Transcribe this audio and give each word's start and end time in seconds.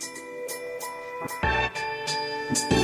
Thank 0.00 0.22
you. 2.72 2.83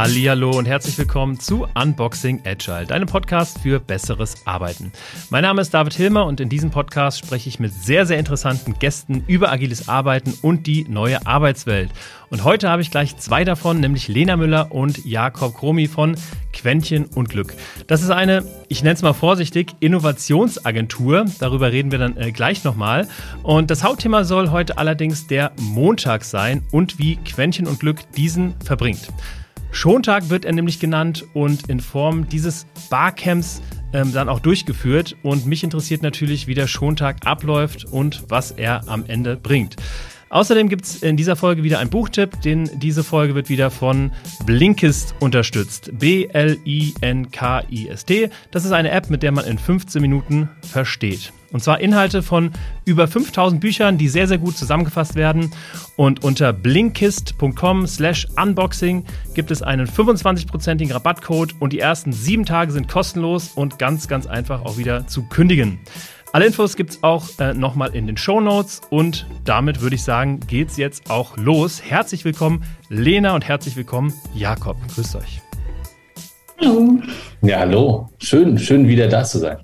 Hallo 0.00 0.52
und 0.56 0.66
herzlich 0.66 0.96
willkommen 0.96 1.40
zu 1.40 1.66
Unboxing 1.74 2.42
Agile, 2.46 2.86
deinem 2.86 3.08
Podcast 3.08 3.58
für 3.58 3.80
besseres 3.80 4.46
Arbeiten. 4.46 4.92
Mein 5.28 5.42
Name 5.42 5.60
ist 5.60 5.74
David 5.74 5.92
Hilmer 5.92 6.24
und 6.26 6.38
in 6.38 6.48
diesem 6.48 6.70
Podcast 6.70 7.18
spreche 7.18 7.48
ich 7.48 7.58
mit 7.58 7.72
sehr, 7.72 8.06
sehr 8.06 8.16
interessanten 8.16 8.78
Gästen 8.78 9.24
über 9.26 9.50
agiles 9.50 9.88
Arbeiten 9.88 10.34
und 10.40 10.68
die 10.68 10.86
neue 10.88 11.26
Arbeitswelt. 11.26 11.90
Und 12.30 12.44
heute 12.44 12.70
habe 12.70 12.80
ich 12.80 12.92
gleich 12.92 13.16
zwei 13.16 13.42
davon, 13.42 13.80
nämlich 13.80 14.06
Lena 14.06 14.36
Müller 14.36 14.70
und 14.70 15.04
Jakob 15.04 15.56
Kromi 15.56 15.88
von 15.88 16.14
Quäntchen 16.52 17.06
und 17.06 17.28
Glück. 17.28 17.54
Das 17.88 18.00
ist 18.00 18.10
eine, 18.10 18.44
ich 18.68 18.84
nenne 18.84 18.94
es 18.94 19.02
mal 19.02 19.14
vorsichtig, 19.14 19.74
Innovationsagentur. 19.80 21.24
Darüber 21.40 21.72
reden 21.72 21.90
wir 21.90 21.98
dann 21.98 22.16
äh, 22.16 22.30
gleich 22.30 22.62
nochmal. 22.62 23.08
Und 23.42 23.72
das 23.72 23.82
Hauptthema 23.82 24.22
soll 24.22 24.50
heute 24.50 24.78
allerdings 24.78 25.26
der 25.26 25.50
Montag 25.58 26.22
sein 26.22 26.62
und 26.70 27.00
wie 27.00 27.16
Quäntchen 27.16 27.66
und 27.66 27.80
Glück 27.80 28.12
diesen 28.12 28.54
verbringt. 28.60 29.08
Schontag 29.70 30.30
wird 30.30 30.44
er 30.44 30.52
nämlich 30.52 30.80
genannt 30.80 31.24
und 31.34 31.68
in 31.68 31.80
Form 31.80 32.28
dieses 32.28 32.66
Barcamps 32.90 33.62
ähm, 33.92 34.12
dann 34.12 34.28
auch 34.28 34.40
durchgeführt. 34.40 35.16
Und 35.22 35.46
mich 35.46 35.64
interessiert 35.64 36.02
natürlich, 36.02 36.46
wie 36.46 36.54
der 36.54 36.66
Schontag 36.66 37.26
abläuft 37.26 37.84
und 37.84 38.24
was 38.28 38.50
er 38.50 38.88
am 38.88 39.04
Ende 39.06 39.36
bringt. 39.36 39.76
Außerdem 40.30 40.68
gibt 40.68 40.84
es 40.84 41.02
in 41.02 41.16
dieser 41.16 41.36
Folge 41.36 41.62
wieder 41.62 41.78
einen 41.78 41.90
Buchtipp, 41.90 42.42
denn 42.42 42.70
diese 42.74 43.02
Folge 43.02 43.34
wird 43.34 43.48
wieder 43.48 43.70
von 43.70 44.12
Blinkist 44.44 45.14
unterstützt. 45.20 45.90
B-L-I-N-K-I-S-T. 45.98 46.70
Das 48.50 48.64
ist 48.64 48.72
eine 48.72 48.90
App, 48.90 49.08
mit 49.10 49.22
der 49.22 49.32
man 49.32 49.46
in 49.46 49.58
15 49.58 50.02
Minuten 50.02 50.50
versteht. 50.60 51.32
Und 51.50 51.62
zwar 51.62 51.80
Inhalte 51.80 52.22
von 52.22 52.50
über 52.84 53.08
5000 53.08 53.58
Büchern, 53.60 53.96
die 53.96 54.08
sehr, 54.08 54.28
sehr 54.28 54.36
gut 54.36 54.58
zusammengefasst 54.58 55.14
werden. 55.14 55.50
Und 55.96 56.22
unter 56.22 56.52
blinkist.com 56.52 57.86
slash 57.86 58.28
unboxing 58.36 59.06
gibt 59.34 59.50
es 59.50 59.62
einen 59.62 59.86
25%igen 59.86 60.92
Rabattcode 60.92 61.54
und 61.58 61.72
die 61.72 61.78
ersten 61.78 62.12
sieben 62.12 62.44
Tage 62.44 62.72
sind 62.72 62.88
kostenlos 62.88 63.52
und 63.54 63.78
ganz, 63.78 64.08
ganz 64.08 64.26
einfach 64.26 64.62
auch 64.66 64.76
wieder 64.76 65.06
zu 65.06 65.22
kündigen. 65.22 65.78
Alle 66.30 66.44
Infos 66.44 66.76
gibt 66.76 66.90
es 66.90 67.02
auch 67.02 67.26
äh, 67.38 67.54
nochmal 67.54 67.94
in 67.94 68.06
den 68.06 68.18
Show 68.18 68.40
Notes 68.40 68.82
und 68.90 69.26
damit 69.44 69.80
würde 69.80 69.96
ich 69.96 70.02
sagen, 70.02 70.40
geht's 70.40 70.76
jetzt 70.76 71.10
auch 71.10 71.38
los. 71.38 71.82
Herzlich 71.82 72.26
willkommen, 72.26 72.64
Lena 72.90 73.34
und 73.34 73.48
herzlich 73.48 73.76
willkommen, 73.76 74.12
Jakob. 74.34 74.76
Grüßt 74.94 75.16
euch. 75.16 75.40
Hallo. 76.60 77.00
Ja, 77.40 77.60
hallo. 77.60 78.10
Schön, 78.18 78.58
schön 78.58 78.86
wieder 78.86 79.08
da 79.08 79.24
zu 79.24 79.38
sein. 79.38 79.56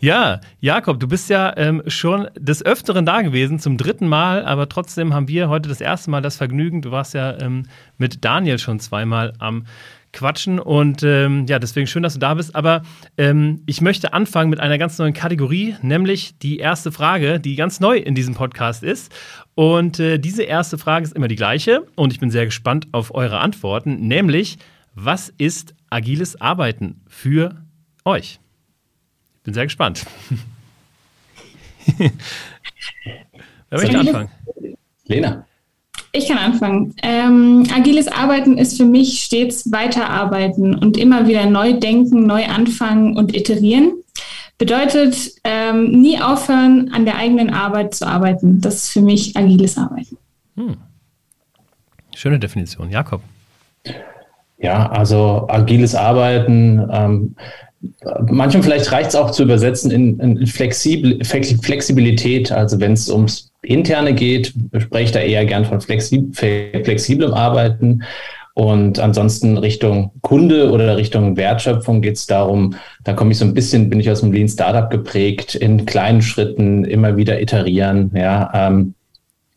Ja, 0.00 0.40
Jakob, 0.60 1.00
du 1.00 1.08
bist 1.08 1.30
ja 1.30 1.56
ähm, 1.56 1.82
schon 1.86 2.28
des 2.38 2.62
Öfteren 2.62 3.06
da 3.06 3.22
gewesen, 3.22 3.58
zum 3.58 3.78
dritten 3.78 4.06
Mal, 4.06 4.44
aber 4.44 4.68
trotzdem 4.68 5.14
haben 5.14 5.28
wir 5.28 5.48
heute 5.48 5.70
das 5.70 5.80
erste 5.80 6.10
Mal 6.10 6.20
das 6.20 6.36
Vergnügen. 6.36 6.82
Du 6.82 6.90
warst 6.90 7.14
ja 7.14 7.40
ähm, 7.40 7.64
mit 7.96 8.22
Daniel 8.22 8.58
schon 8.58 8.80
zweimal 8.80 9.32
am 9.38 9.64
quatschen. 10.12 10.58
Und 10.58 11.02
ähm, 11.02 11.46
ja, 11.48 11.58
deswegen 11.58 11.86
schön, 11.86 12.02
dass 12.02 12.14
du 12.14 12.18
da 12.18 12.34
bist. 12.34 12.54
Aber 12.54 12.82
ähm, 13.16 13.62
ich 13.66 13.80
möchte 13.80 14.12
anfangen 14.12 14.50
mit 14.50 14.60
einer 14.60 14.78
ganz 14.78 14.98
neuen 14.98 15.14
Kategorie, 15.14 15.76
nämlich 15.82 16.38
die 16.38 16.58
erste 16.58 16.92
Frage, 16.92 17.40
die 17.40 17.56
ganz 17.56 17.80
neu 17.80 17.96
in 17.96 18.14
diesem 18.14 18.34
Podcast 18.34 18.82
ist. 18.82 19.12
Und 19.54 19.98
äh, 20.00 20.18
diese 20.18 20.42
erste 20.42 20.78
Frage 20.78 21.04
ist 21.04 21.14
immer 21.14 21.28
die 21.28 21.36
gleiche. 21.36 21.86
Und 21.96 22.12
ich 22.12 22.20
bin 22.20 22.30
sehr 22.30 22.44
gespannt 22.44 22.88
auf 22.92 23.14
eure 23.14 23.40
Antworten, 23.40 24.06
nämlich, 24.06 24.58
was 24.94 25.30
ist 25.38 25.74
agiles 25.90 26.40
Arbeiten 26.40 27.00
für 27.08 27.62
euch? 28.04 28.40
Ich 29.36 29.42
bin 29.42 29.54
sehr 29.54 29.64
gespannt. 29.64 30.06
Wer 33.70 33.80
möchte 33.80 33.98
anfangen? 33.98 34.30
Lena. 35.06 35.46
Ich 36.14 36.28
kann 36.28 36.36
anfangen. 36.36 36.94
Ähm, 37.02 37.66
agiles 37.74 38.06
Arbeiten 38.06 38.58
ist 38.58 38.76
für 38.76 38.84
mich 38.84 39.22
stets 39.22 39.72
weiterarbeiten 39.72 40.74
und 40.74 40.98
immer 40.98 41.26
wieder 41.26 41.46
neu 41.46 41.72
denken, 41.72 42.26
neu 42.26 42.44
anfangen 42.44 43.16
und 43.16 43.34
iterieren. 43.34 43.92
Bedeutet 44.58 45.32
ähm, 45.42 46.02
nie 46.02 46.20
aufhören, 46.20 46.90
an 46.92 47.06
der 47.06 47.16
eigenen 47.16 47.50
Arbeit 47.50 47.94
zu 47.94 48.06
arbeiten. 48.06 48.60
Das 48.60 48.74
ist 48.74 48.90
für 48.90 49.00
mich 49.00 49.34
agiles 49.36 49.78
Arbeiten. 49.78 50.18
Hm. 50.56 50.76
Schöne 52.14 52.38
Definition. 52.38 52.90
Jakob. 52.90 53.22
Ja, 54.58 54.90
also 54.90 55.46
agiles 55.48 55.94
Arbeiten. 55.94 56.86
Ähm, 56.92 57.36
manchmal 58.30 58.62
vielleicht 58.62 58.92
reicht 58.92 59.08
es 59.08 59.16
auch 59.16 59.30
zu 59.30 59.44
übersetzen 59.44 59.90
in, 59.90 60.20
in 60.20 60.46
Flexibilität. 60.46 62.52
Also 62.52 62.78
wenn 62.78 62.92
es 62.92 63.08
ums 63.08 63.51
interne 63.62 64.14
geht, 64.14 64.54
spreche 64.78 65.04
ich 65.04 65.12
da 65.12 65.20
eher 65.20 65.44
gern 65.44 65.64
von 65.64 65.80
flexiblem 65.80 67.34
Arbeiten. 67.34 68.02
Und 68.54 68.98
ansonsten 68.98 69.56
Richtung 69.56 70.10
Kunde 70.20 70.70
oder 70.70 70.96
Richtung 70.98 71.36
Wertschöpfung 71.38 72.02
geht 72.02 72.16
es 72.16 72.26
darum, 72.26 72.74
da 73.02 73.14
komme 73.14 73.32
ich 73.32 73.38
so 73.38 73.46
ein 73.46 73.54
bisschen, 73.54 73.88
bin 73.88 73.98
ich 73.98 74.10
aus 74.10 74.20
dem 74.20 74.32
Lean 74.32 74.48
Startup 74.48 74.90
geprägt, 74.90 75.54
in 75.54 75.86
kleinen 75.86 76.20
Schritten 76.20 76.84
immer 76.84 77.16
wieder 77.16 77.40
iterieren, 77.40 78.10
ja, 78.14 78.50
ähm, 78.54 78.94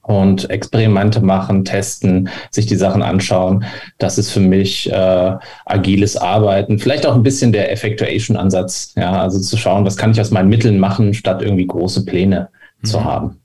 und 0.02 0.50
Experimente 0.52 1.20
machen, 1.20 1.66
testen, 1.66 2.30
sich 2.52 2.68
die 2.68 2.76
Sachen 2.76 3.02
anschauen. 3.02 3.66
Das 3.98 4.20
ist 4.20 4.30
für 4.30 4.40
mich 4.40 4.90
äh, 4.92 5.34
agiles 5.66 6.16
Arbeiten. 6.16 6.78
Vielleicht 6.78 7.08
auch 7.08 7.16
ein 7.16 7.24
bisschen 7.24 7.52
der 7.52 7.72
Effectuation-Ansatz, 7.72 8.94
ja, 8.96 9.20
also 9.20 9.40
zu 9.40 9.58
schauen, 9.58 9.84
was 9.84 9.98
kann 9.98 10.12
ich 10.12 10.22
aus 10.22 10.30
meinen 10.30 10.50
Mitteln 10.50 10.78
machen, 10.78 11.16
statt 11.16 11.42
irgendwie 11.42 11.66
große 11.66 12.06
Pläne 12.06 12.50
mhm. 12.82 12.88
zu 12.88 13.04
haben. 13.04 13.40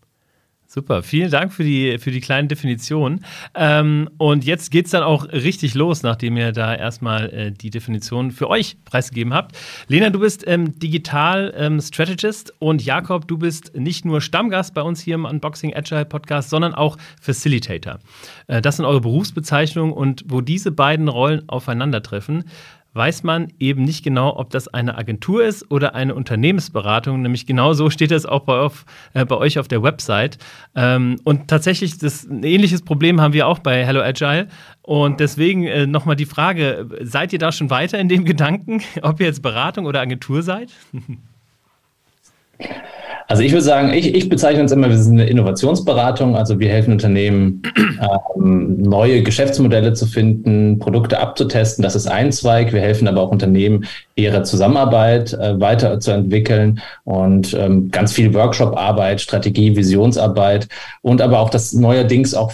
Super, 0.72 1.02
vielen 1.02 1.32
Dank 1.32 1.52
für 1.52 1.64
die, 1.64 1.98
für 1.98 2.12
die 2.12 2.20
kleinen 2.20 2.46
Definitionen. 2.46 3.24
Ähm, 3.56 4.08
und 4.18 4.44
jetzt 4.44 4.70
geht 4.70 4.84
es 4.84 4.92
dann 4.92 5.02
auch 5.02 5.24
richtig 5.24 5.74
los, 5.74 6.04
nachdem 6.04 6.36
ihr 6.36 6.52
da 6.52 6.72
erstmal 6.72 7.28
äh, 7.30 7.50
die 7.50 7.70
Definition 7.70 8.30
für 8.30 8.48
euch 8.48 8.76
preisgegeben 8.84 9.34
habt. 9.34 9.58
Lena, 9.88 10.10
du 10.10 10.20
bist 10.20 10.46
ähm, 10.46 10.78
Digital 10.78 11.52
ähm, 11.56 11.80
Strategist 11.80 12.54
und 12.60 12.84
Jakob, 12.84 13.26
du 13.26 13.36
bist 13.36 13.76
nicht 13.76 14.04
nur 14.04 14.20
Stammgast 14.20 14.72
bei 14.72 14.82
uns 14.82 15.00
hier 15.00 15.16
im 15.16 15.24
Unboxing 15.24 15.74
Agile 15.74 16.04
Podcast, 16.04 16.50
sondern 16.50 16.72
auch 16.72 16.98
Facilitator. 17.20 17.98
Äh, 18.46 18.62
das 18.62 18.76
sind 18.76 18.84
eure 18.84 19.00
Berufsbezeichnungen 19.00 19.92
und 19.92 20.22
wo 20.28 20.40
diese 20.40 20.70
beiden 20.70 21.08
Rollen 21.08 21.48
aufeinandertreffen, 21.48 22.44
weiß 22.92 23.22
man 23.22 23.52
eben 23.58 23.84
nicht 23.84 24.02
genau, 24.02 24.36
ob 24.36 24.50
das 24.50 24.68
eine 24.68 24.98
Agentur 24.98 25.44
ist 25.44 25.70
oder 25.70 25.94
eine 25.94 26.14
Unternehmensberatung. 26.14 27.22
Nämlich 27.22 27.46
genau 27.46 27.72
so 27.72 27.90
steht 27.90 28.10
es 28.10 28.26
auch 28.26 28.40
bei, 28.40 28.58
auf, 28.58 28.84
äh, 29.14 29.24
bei 29.24 29.36
euch 29.36 29.58
auf 29.58 29.68
der 29.68 29.82
Website. 29.82 30.38
Ähm, 30.74 31.20
und 31.24 31.48
tatsächlich, 31.48 31.98
das, 31.98 32.28
ein 32.28 32.42
ähnliches 32.42 32.82
Problem 32.82 33.20
haben 33.20 33.32
wir 33.32 33.46
auch 33.46 33.60
bei 33.60 33.86
Hello 33.86 34.00
Agile. 34.00 34.48
Und 34.82 35.20
deswegen 35.20 35.66
äh, 35.66 35.86
nochmal 35.86 36.16
die 36.16 36.26
Frage, 36.26 36.88
seid 37.02 37.32
ihr 37.32 37.38
da 37.38 37.52
schon 37.52 37.70
weiter 37.70 37.98
in 37.98 38.08
dem 38.08 38.24
Gedanken, 38.24 38.82
ob 39.02 39.20
ihr 39.20 39.26
jetzt 39.26 39.42
Beratung 39.42 39.86
oder 39.86 40.00
Agentur 40.00 40.42
seid? 40.42 40.70
Also 43.30 43.44
ich 43.44 43.52
würde 43.52 43.62
sagen, 43.62 43.94
ich, 43.94 44.12
ich 44.12 44.28
bezeichne 44.28 44.60
uns 44.60 44.72
immer, 44.72 44.88
wir 44.88 44.98
sind 44.98 45.20
eine 45.20 45.30
Innovationsberatung. 45.30 46.34
Also 46.34 46.58
wir 46.58 46.68
helfen 46.68 46.90
Unternehmen, 46.90 47.62
ähm, 48.34 48.82
neue 48.82 49.22
Geschäftsmodelle 49.22 49.92
zu 49.92 50.06
finden, 50.06 50.80
Produkte 50.80 51.20
abzutesten. 51.20 51.84
Das 51.84 51.94
ist 51.94 52.08
ein 52.08 52.32
Zweig. 52.32 52.72
Wir 52.72 52.80
helfen 52.80 53.06
aber 53.06 53.20
auch 53.20 53.30
Unternehmen, 53.30 53.84
ihre 54.16 54.42
Zusammenarbeit 54.42 55.32
äh, 55.34 55.60
weiterzuentwickeln 55.60 56.80
und 57.04 57.54
ähm, 57.54 57.92
ganz 57.92 58.12
viel 58.12 58.34
Workshop-Arbeit, 58.34 59.20
Strategie, 59.20 59.76
Visionsarbeit 59.76 60.66
und 61.00 61.22
aber 61.22 61.38
auch 61.38 61.50
das 61.50 61.72
neuerdings 61.72 62.34
auch 62.34 62.50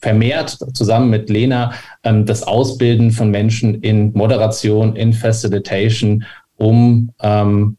vermehrt 0.00 0.58
zusammen 0.74 1.10
mit 1.10 1.28
Lena 1.28 1.72
ähm, 2.04 2.24
das 2.24 2.44
Ausbilden 2.44 3.10
von 3.10 3.32
Menschen 3.32 3.82
in 3.82 4.12
Moderation, 4.12 4.94
in 4.94 5.12
Facilitation, 5.12 6.22
um 6.56 7.10
ähm, 7.20 7.78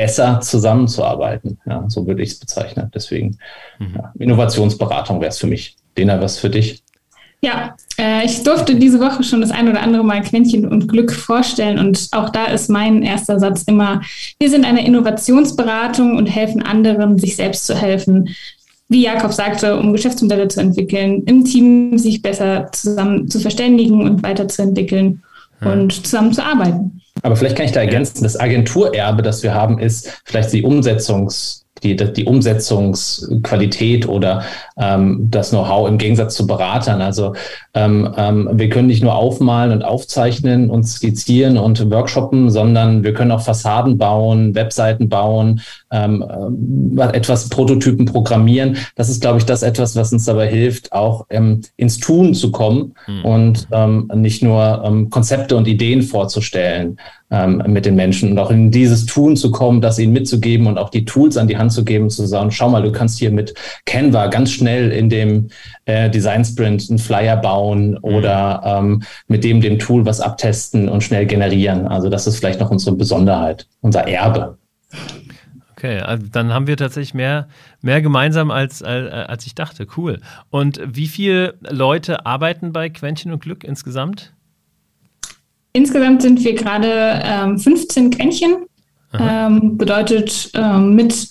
besser 0.00 0.40
zusammenzuarbeiten. 0.40 1.58
Ja, 1.66 1.84
so 1.88 2.06
würde 2.06 2.22
ich 2.22 2.30
es 2.30 2.38
bezeichnen. 2.38 2.90
Deswegen 2.94 3.36
mhm. 3.78 3.96
ja, 3.96 4.12
Innovationsberatung 4.18 5.20
wäre 5.20 5.28
es 5.28 5.38
für 5.38 5.46
mich. 5.46 5.76
Dena, 5.98 6.18
was 6.22 6.38
für 6.38 6.48
dich? 6.48 6.82
Ja, 7.42 7.76
äh, 7.98 8.24
ich 8.24 8.42
durfte 8.42 8.76
diese 8.76 8.98
Woche 8.98 9.22
schon 9.22 9.42
das 9.42 9.50
ein 9.50 9.68
oder 9.68 9.82
andere 9.82 10.02
Mal 10.02 10.22
Quäntchen 10.22 10.66
und 10.66 10.88
Glück 10.88 11.12
vorstellen 11.12 11.78
und 11.78 12.08
auch 12.12 12.30
da 12.30 12.46
ist 12.46 12.70
mein 12.70 13.02
erster 13.02 13.38
Satz 13.38 13.64
immer, 13.64 14.00
wir 14.38 14.48
sind 14.48 14.64
eine 14.64 14.86
Innovationsberatung 14.86 16.16
und 16.16 16.26
helfen 16.26 16.62
anderen, 16.62 17.18
sich 17.18 17.36
selbst 17.36 17.66
zu 17.66 17.74
helfen. 17.74 18.30
Wie 18.88 19.02
Jakob 19.02 19.34
sagte, 19.34 19.78
um 19.78 19.92
Geschäftsmodelle 19.92 20.48
zu 20.48 20.60
entwickeln, 20.60 21.24
im 21.24 21.44
Team 21.44 21.98
sich 21.98 22.22
besser 22.22 22.70
zusammen 22.72 23.28
zu 23.28 23.38
verständigen 23.38 24.02
und 24.02 24.22
weiterzuentwickeln 24.22 25.22
ja. 25.60 25.72
und 25.72 25.92
zusammen 25.92 26.32
zu 26.32 26.42
arbeiten. 26.42 26.99
Aber 27.22 27.36
vielleicht 27.36 27.56
kann 27.56 27.66
ich 27.66 27.72
da 27.72 27.80
ergänzen, 27.80 28.22
das 28.22 28.38
Agenturerbe, 28.38 29.22
das 29.22 29.42
wir 29.42 29.54
haben, 29.54 29.78
ist 29.78 30.22
vielleicht 30.24 30.52
die 30.52 30.64
Umsetzungs- 30.64 31.60
die, 31.82 31.96
die 31.96 32.24
Umsetzungsqualität 32.24 34.06
oder 34.06 34.44
ähm, 34.80 35.28
das 35.30 35.50
Know-how 35.50 35.88
im 35.88 35.98
Gegensatz 35.98 36.34
zu 36.34 36.46
Beratern. 36.46 37.00
Also 37.02 37.34
ähm, 37.74 38.12
ähm, 38.16 38.48
wir 38.52 38.68
können 38.70 38.88
nicht 38.88 39.02
nur 39.02 39.14
aufmalen 39.14 39.72
und 39.72 39.84
aufzeichnen 39.84 40.70
und 40.70 40.84
skizzieren 40.84 41.58
und 41.58 41.90
workshoppen, 41.90 42.50
sondern 42.50 43.04
wir 43.04 43.12
können 43.12 43.30
auch 43.30 43.42
Fassaden 43.42 43.98
bauen, 43.98 44.54
Webseiten 44.54 45.08
bauen, 45.08 45.60
ähm, 45.92 46.24
äh, 46.96 47.16
etwas 47.16 47.48
Prototypen 47.50 48.06
programmieren. 48.06 48.78
Das 48.96 49.08
ist, 49.08 49.20
glaube 49.20 49.38
ich, 49.38 49.44
das 49.44 49.62
etwas, 49.62 49.94
was 49.94 50.12
uns 50.12 50.24
dabei 50.24 50.48
hilft, 50.48 50.92
auch 50.92 51.26
ähm, 51.30 51.60
ins 51.76 51.98
Tun 51.98 52.34
zu 52.34 52.50
kommen 52.50 52.94
mhm. 53.06 53.24
und 53.24 53.68
ähm, 53.72 54.10
nicht 54.14 54.42
nur 54.42 54.82
ähm, 54.84 55.10
Konzepte 55.10 55.56
und 55.56 55.68
Ideen 55.68 56.02
vorzustellen 56.02 56.98
ähm, 57.30 57.62
mit 57.66 57.86
den 57.86 57.94
Menschen 57.94 58.32
und 58.32 58.38
auch 58.38 58.50
in 58.50 58.70
dieses 58.70 59.06
Tun 59.06 59.36
zu 59.36 59.50
kommen, 59.50 59.80
das 59.80 59.98
ihnen 59.98 60.12
mitzugeben 60.12 60.66
und 60.66 60.78
auch 60.78 60.90
die 60.90 61.04
Tools 61.04 61.36
an 61.36 61.46
die 61.46 61.58
Hand 61.58 61.72
zu 61.72 61.84
geben, 61.84 62.10
zu 62.10 62.26
sagen, 62.26 62.50
schau 62.50 62.68
mal, 62.68 62.82
du 62.82 62.92
kannst 62.92 63.18
hier 63.18 63.30
mit 63.30 63.54
Canva 63.86 64.26
ganz 64.26 64.50
schnell 64.50 64.69
in 64.78 65.08
dem 65.08 65.48
äh, 65.84 66.08
Design 66.10 66.44
Sprint 66.44 66.86
einen 66.88 66.98
Flyer 66.98 67.36
bauen 67.36 67.98
oder 67.98 68.62
ähm, 68.64 69.02
mit 69.28 69.44
dem 69.44 69.60
dem 69.60 69.78
Tool 69.78 70.04
was 70.06 70.20
abtesten 70.20 70.88
und 70.88 71.02
schnell 71.02 71.26
generieren. 71.26 71.86
Also 71.86 72.08
das 72.08 72.26
ist 72.26 72.38
vielleicht 72.38 72.60
noch 72.60 72.70
unsere 72.70 72.96
Besonderheit, 72.96 73.66
unser 73.80 74.06
Erbe. 74.06 74.58
Okay, 75.72 76.00
also 76.00 76.26
dann 76.30 76.52
haben 76.52 76.66
wir 76.66 76.76
tatsächlich 76.76 77.14
mehr, 77.14 77.48
mehr 77.80 78.02
gemeinsam 78.02 78.50
als, 78.50 78.82
als, 78.82 79.10
als 79.10 79.46
ich 79.46 79.54
dachte. 79.54 79.86
Cool. 79.96 80.20
Und 80.50 80.80
wie 80.84 81.06
viele 81.06 81.54
Leute 81.70 82.26
arbeiten 82.26 82.72
bei 82.72 82.90
Quäntchen 82.90 83.32
und 83.32 83.40
Glück 83.40 83.64
insgesamt? 83.64 84.34
Insgesamt 85.72 86.20
sind 86.20 86.44
wir 86.44 86.54
gerade 86.54 87.22
ähm, 87.24 87.58
15 87.58 88.10
Quäntchen. 88.10 88.66
Ähm, 89.18 89.76
bedeutet 89.76 90.50
ähm, 90.54 90.94
mit 90.94 91.28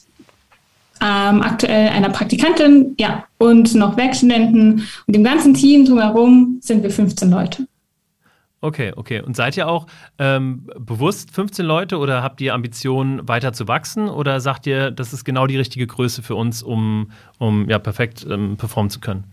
ähm, 1.01 1.41
aktuell 1.41 1.89
einer 1.89 2.09
Praktikantin, 2.09 2.95
ja, 2.99 3.23
und 3.37 3.75
noch 3.75 3.97
Werkstudenten 3.97 4.87
und 5.07 5.15
dem 5.15 5.23
ganzen 5.23 5.53
Team 5.53 5.85
drumherum 5.85 6.59
sind 6.61 6.83
wir 6.83 6.91
15 6.91 7.29
Leute. 7.29 7.67
Okay, 8.61 8.91
okay. 8.95 9.21
Und 9.21 9.37
seid 9.37 9.55
ihr 9.55 9.69
auch 9.69 9.87
ähm, 10.17 10.69
bewusst 10.77 11.31
15 11.31 11.65
Leute 11.65 11.97
oder 11.97 12.21
habt 12.21 12.41
ihr 12.41 12.53
Ambitionen, 12.53 13.25
weiter 13.27 13.53
zu 13.53 13.69
wachsen? 13.69 14.09
Oder 14.09 14.41
sagt 14.41 14.67
ihr, 14.67 14.91
das 14.91 15.13
ist 15.13 15.23
genau 15.23 15.47
die 15.47 15.55
richtige 15.55 15.87
Größe 15.87 16.21
für 16.21 16.35
uns, 16.35 16.61
um, 16.61 17.11
um 17.37 17.69
ja, 17.69 17.79
perfekt 17.79 18.27
ähm, 18.29 18.57
performen 18.57 18.89
zu 18.89 18.99
können? 18.99 19.23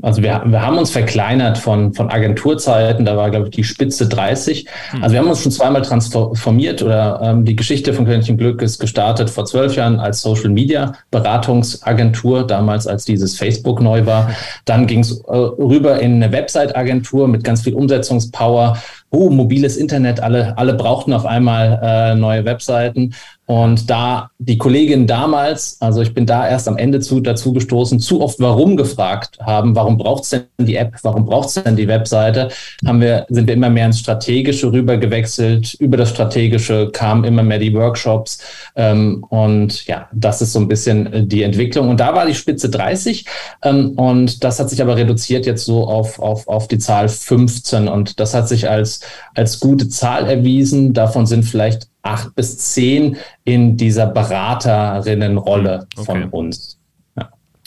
Also 0.00 0.22
wir, 0.22 0.42
wir 0.46 0.64
haben 0.64 0.78
uns 0.78 0.90
verkleinert 0.90 1.58
von, 1.58 1.92
von 1.92 2.08
Agenturzeiten, 2.08 3.04
da 3.04 3.16
war, 3.16 3.30
glaube 3.30 3.46
ich, 3.46 3.50
die 3.50 3.64
Spitze 3.64 4.06
30. 4.08 4.66
Hm. 4.90 5.02
Also 5.02 5.12
wir 5.12 5.20
haben 5.20 5.28
uns 5.28 5.42
schon 5.42 5.50
zweimal 5.50 5.82
transformiert 5.82 6.82
oder 6.82 7.20
ähm, 7.20 7.44
die 7.44 7.56
Geschichte 7.56 7.92
von 7.92 8.04
Quäntchen 8.04 8.36
Glück 8.36 8.62
ist 8.62 8.78
gestartet 8.78 9.28
vor 9.28 9.44
zwölf 9.44 9.74
Jahren 9.74 9.98
als 9.98 10.22
Social 10.22 10.50
Media 10.50 10.92
Beratungsagentur, 11.10 12.46
damals 12.46 12.86
als 12.86 13.06
dieses 13.06 13.36
Facebook 13.36 13.82
neu 13.82 14.06
war. 14.06 14.30
Dann 14.64 14.86
ging 14.86 15.00
es 15.00 15.18
äh, 15.20 15.32
rüber 15.32 16.00
in 16.00 16.22
eine 16.22 16.32
Website-Agentur 16.32 17.26
mit 17.26 17.42
ganz 17.42 17.62
viel 17.62 17.74
Umsetzungspower. 17.74 18.78
Oh, 19.10 19.30
mobiles 19.30 19.76
Internet, 19.76 20.20
alle, 20.20 20.56
alle 20.58 20.74
brauchten 20.74 21.12
auf 21.12 21.26
einmal 21.26 21.80
äh, 21.82 22.14
neue 22.14 22.44
Webseiten. 22.44 23.14
Und 23.48 23.88
da 23.88 24.30
die 24.38 24.58
Kollegin 24.58 25.06
damals, 25.06 25.78
also 25.80 26.02
ich 26.02 26.12
bin 26.12 26.26
da 26.26 26.46
erst 26.46 26.68
am 26.68 26.76
Ende 26.76 27.00
zu, 27.00 27.20
dazu 27.20 27.54
gestoßen, 27.54 27.98
zu 27.98 28.20
oft 28.20 28.38
warum 28.40 28.76
gefragt 28.76 29.38
haben, 29.40 29.74
warum 29.74 29.96
braucht's 29.96 30.28
denn 30.28 30.44
die 30.58 30.76
App, 30.76 30.96
warum 31.02 31.24
braucht's 31.24 31.54
denn 31.54 31.74
die 31.74 31.88
Webseite, 31.88 32.50
haben 32.86 33.00
wir, 33.00 33.24
sind 33.30 33.46
wir 33.46 33.54
immer 33.54 33.70
mehr 33.70 33.86
ins 33.86 34.00
Strategische 34.00 34.70
rüber 34.70 34.98
gewechselt. 34.98 35.72
Über 35.80 35.96
das 35.96 36.10
Strategische 36.10 36.90
kamen 36.92 37.24
immer 37.24 37.42
mehr 37.42 37.58
die 37.58 37.72
Workshops. 37.72 38.38
Ähm, 38.76 39.24
und 39.30 39.86
ja, 39.86 40.10
das 40.12 40.42
ist 40.42 40.52
so 40.52 40.60
ein 40.60 40.68
bisschen 40.68 41.26
die 41.26 41.42
Entwicklung. 41.42 41.88
Und 41.88 42.00
da 42.00 42.14
war 42.14 42.26
die 42.26 42.34
Spitze 42.34 42.68
30. 42.68 43.24
Ähm, 43.62 43.92
und 43.92 44.44
das 44.44 44.60
hat 44.60 44.68
sich 44.68 44.82
aber 44.82 44.96
reduziert 44.96 45.46
jetzt 45.46 45.64
so 45.64 45.88
auf, 45.88 46.18
auf, 46.18 46.46
auf 46.48 46.68
die 46.68 46.78
Zahl 46.78 47.08
15. 47.08 47.88
Und 47.88 48.20
das 48.20 48.34
hat 48.34 48.46
sich 48.46 48.68
als, 48.68 49.00
als 49.34 49.58
gute 49.58 49.88
Zahl 49.88 50.26
erwiesen. 50.26 50.92
Davon 50.92 51.24
sind 51.24 51.44
vielleicht 51.44 51.87
acht 52.02 52.34
bis 52.34 52.58
zehn 52.58 53.16
in 53.44 53.76
dieser 53.76 54.06
Beraterinnenrolle 54.06 55.86
okay. 55.96 56.04
von 56.04 56.24
uns. 56.30 56.78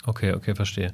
Okay, 0.04 0.32
okay, 0.32 0.54
verstehe. 0.54 0.92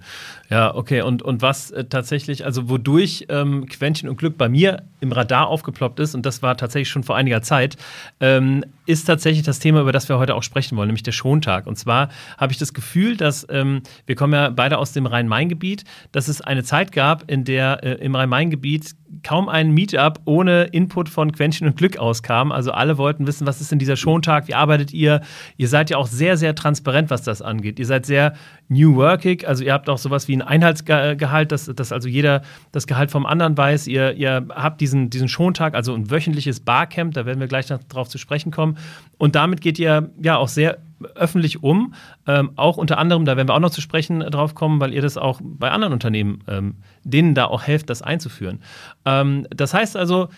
Ja, 0.50 0.75
okay. 0.75 1.03
Und, 1.03 1.23
und 1.23 1.43
was 1.43 1.71
äh, 1.71 1.85
tatsächlich, 1.85 2.45
also 2.47 2.71
wodurch 2.71 3.27
ähm, 3.29 3.67
Quäntchen 3.67 4.09
und 4.09 4.17
Glück 4.17 4.39
bei 4.39 4.49
mir 4.49 4.85
im 5.00 5.12
Radar 5.12 5.49
aufgeploppt 5.49 6.00
ist, 6.00 6.15
und 6.15 6.25
das 6.25 6.43
war 6.43 6.56
tatsächlich 6.56 6.89
schon 6.89 7.05
vor 7.05 7.17
einiger 7.17 7.43
Zeit, 7.43 7.77
ähm, 8.21 8.65
ist 8.87 9.05
tatsächlich 9.05 9.45
das 9.45 9.59
Thema, 9.59 9.83
über 9.83 9.93
das 9.93 10.09
wir 10.09 10.19
heute 10.19 10.35
auch 10.35 10.43
sprechen 10.43 10.79
wollen, 10.79 10.89
nämlich 10.89 11.03
der 11.03 11.12
Schontag. 11.12 11.67
Und 11.67 11.77
zwar 11.77 12.09
habe 12.39 12.53
ich 12.53 12.59
das 12.59 12.73
Gefühl, 12.73 13.19
dass 13.19 13.47
ähm, 13.50 13.83
wir 14.06 14.15
kommen 14.15 14.33
ja 14.33 14.49
beide 14.49 14.79
aus 14.79 14.93
dem 14.93 15.05
Rhein-Main-Gebiet, 15.05 15.85
dass 16.12 16.29
es 16.29 16.41
eine 16.41 16.65
Zeit 16.65 16.93
gab, 16.93 17.31
in 17.31 17.44
der 17.44 17.85
äh, 17.85 18.05
im 18.05 18.15
Rhein-Main-Gebiet 18.15 18.94
kaum 19.23 19.49
ein 19.49 19.73
Meetup 19.73 20.21
ohne 20.25 20.65
Input 20.65 21.09
von 21.09 21.33
Quäntchen 21.33 21.67
und 21.67 21.77
Glück 21.77 21.99
auskam. 21.99 22.53
Also 22.53 22.73
alle 22.73 22.99
wollten 22.99 23.27
wissen, 23.27 23.47
was 23.47 23.61
ist 23.61 23.71
denn 23.71 23.79
dieser 23.79 23.97
Schontag, 23.97 24.49
wie 24.49 24.55
arbeitet 24.55 24.93
ihr? 24.93 25.21
Ihr 25.56 25.69
seid 25.69 25.91
ja 25.91 25.97
auch 25.97 26.06
sehr, 26.06 26.37
sehr 26.37 26.55
transparent, 26.55 27.11
was 27.11 27.23
das 27.23 27.43
angeht. 27.43 27.79
Ihr 27.79 27.87
seid 27.87 28.06
sehr 28.06 28.35
New 28.69 28.97
Workig, 28.97 29.47
also 29.49 29.65
ihr 29.65 29.73
habt 29.73 29.89
auch 29.89 29.99
sowas 29.99 30.29
wie 30.29 30.38
ein 30.40 30.43
Einheitsgehalt, 30.43 31.52
dass, 31.52 31.67
dass 31.67 31.93
also 31.93 32.08
jeder 32.08 32.43
das 32.73 32.87
Gehalt 32.87 33.11
vom 33.11 33.26
anderen 33.26 33.56
weiß. 33.56 33.87
Ihr, 33.87 34.14
ihr 34.14 34.46
habt 34.50 34.81
diesen, 34.81 35.11
diesen 35.11 35.29
Schontag, 35.29 35.75
also 35.75 35.94
ein 35.94 36.11
wöchentliches 36.11 36.61
Barcamp, 36.61 37.14
da 37.14 37.26
werden 37.26 37.40
wir 37.40 37.49
gleich 37.49 37.69
noch 37.70 37.82
drauf 37.85 38.08
zu 38.08 38.19
sprechen 38.19 38.50
kommen. 38.50 38.79
Und 39.19 39.35
damit 39.35 39.61
geht 39.61 39.79
ihr 39.79 40.11
ja 40.20 40.37
auch 40.37 40.49
sehr 40.49 40.79
öffentlich 41.14 41.62
um. 41.62 41.94
Ähm, 42.26 42.50
auch 42.56 42.76
unter 42.76 42.99
anderem, 42.99 43.25
da 43.25 43.37
werden 43.37 43.49
wir 43.49 43.55
auch 43.55 43.61
noch 43.61 43.70
zu 43.70 43.81
sprechen 43.81 44.20
drauf 44.20 44.55
kommen, 44.55 44.81
weil 44.81 44.93
ihr 44.93 45.02
das 45.02 45.17
auch 45.17 45.40
bei 45.43 45.70
anderen 45.70 45.93
Unternehmen, 45.93 46.43
ähm, 46.49 46.76
denen 47.05 47.34
da 47.34 47.44
auch 47.46 47.62
helft, 47.62 47.91
das 47.91 48.02
einzuführen. 48.02 48.61
Ähm, 49.05 49.46
das 49.50 49.75
heißt 49.75 49.96
also, 49.96 50.29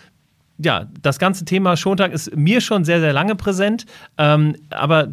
ja, 0.57 0.87
das 1.01 1.17
ganze 1.17 1.45
Thema 1.45 1.75
Schontag 1.75 2.11
ist 2.11 2.35
mir 2.35 2.61
schon 2.61 2.85
sehr, 2.85 2.99
sehr 2.99 3.13
lange 3.13 3.35
präsent, 3.35 3.85
ähm, 4.17 4.55
aber 4.69 5.07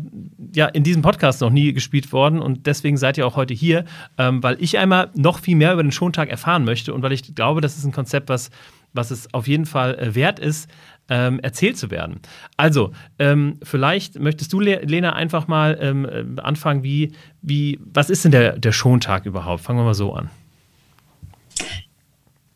ja, 0.55 0.67
in 0.67 0.83
diesem 0.83 1.03
Podcast 1.03 1.41
noch 1.41 1.51
nie 1.51 1.73
gespielt 1.73 2.13
worden 2.13 2.41
und 2.41 2.67
deswegen 2.67 2.97
seid 2.97 3.19
ihr 3.19 3.27
auch 3.27 3.37
heute 3.37 3.55
hier, 3.55 3.85
ähm, 4.19 4.43
weil 4.43 4.57
ich 4.63 4.79
einmal 4.79 5.11
noch 5.15 5.39
viel 5.39 5.57
mehr 5.57 5.73
über 5.73 5.83
den 5.83 5.93
Schontag 5.93 6.29
erfahren 6.29 6.65
möchte 6.65 6.93
und 6.93 7.03
weil 7.03 7.13
ich 7.13 7.35
glaube, 7.35 7.61
das 7.61 7.79
ist 7.79 7.85
ein 7.85 7.93
Konzept, 7.93 8.29
was, 8.29 8.51
was 8.93 9.11
es 9.11 9.33
auf 9.33 9.49
jeden 9.49 9.67
Fall 9.67 9.99
äh, 9.99 10.15
wert 10.15 10.39
ist, 10.39 10.69
ähm, 11.09 11.41
erzählt 11.41 11.79
zu 11.79 11.91
werden. 11.91 12.21
Also, 12.57 12.93
ähm, 13.19 13.59
vielleicht 13.63 14.19
möchtest 14.19 14.53
du, 14.53 14.61
Lena, 14.61 15.15
einfach 15.15 15.49
mal 15.49 15.79
ähm, 15.81 16.05
äh, 16.05 16.41
anfangen, 16.41 16.83
wie, 16.83 17.13
wie, 17.41 17.81
was 17.83 18.11
ist 18.11 18.25
denn 18.25 18.33
der, 18.33 18.59
der 18.59 18.73
Schontag 18.73 19.25
überhaupt? 19.25 19.63
Fangen 19.63 19.79
wir 19.79 19.85
mal 19.85 19.95
so 19.95 20.13
an. 20.13 20.31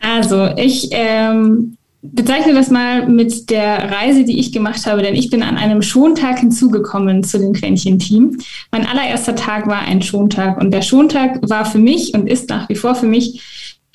Also, 0.01 0.55
ich 0.57 0.89
ähm, 0.91 1.79
bezeichne 2.03 2.53
das 2.53 2.71
mal 2.71 3.09
mit 3.09 3.49
der 3.49 3.93
Reise, 3.93 4.25
die 4.25 4.39
ich 4.41 4.53
gemacht 4.53 4.87
habe, 4.87 5.03
denn 5.03 5.15
ich 5.15 5.31
bin 5.31 5.43
an 5.43 5.57
einem 5.57 5.83
Schontag 5.83 6.41
hinzugekommen 6.41 7.23
zu 7.23 7.39
dem 7.39 7.53
Quäntchen-Team. 7.53 8.39
Mein 8.73 8.87
allererster 8.87 9.37
Tag 9.37 9.69
war 9.69 9.83
ein 9.83 10.03
Schontag 10.03 10.61
und 10.61 10.73
der 10.73 10.83
Schontag 10.83 11.39
war 11.49 11.65
für 11.65 11.79
mich 11.79 12.13
und 12.13 12.29
ist 12.29 12.51
nach 12.51 12.69
wie 12.69 12.75
vor 12.75 12.97
für 12.97 13.07
mich 13.07 13.41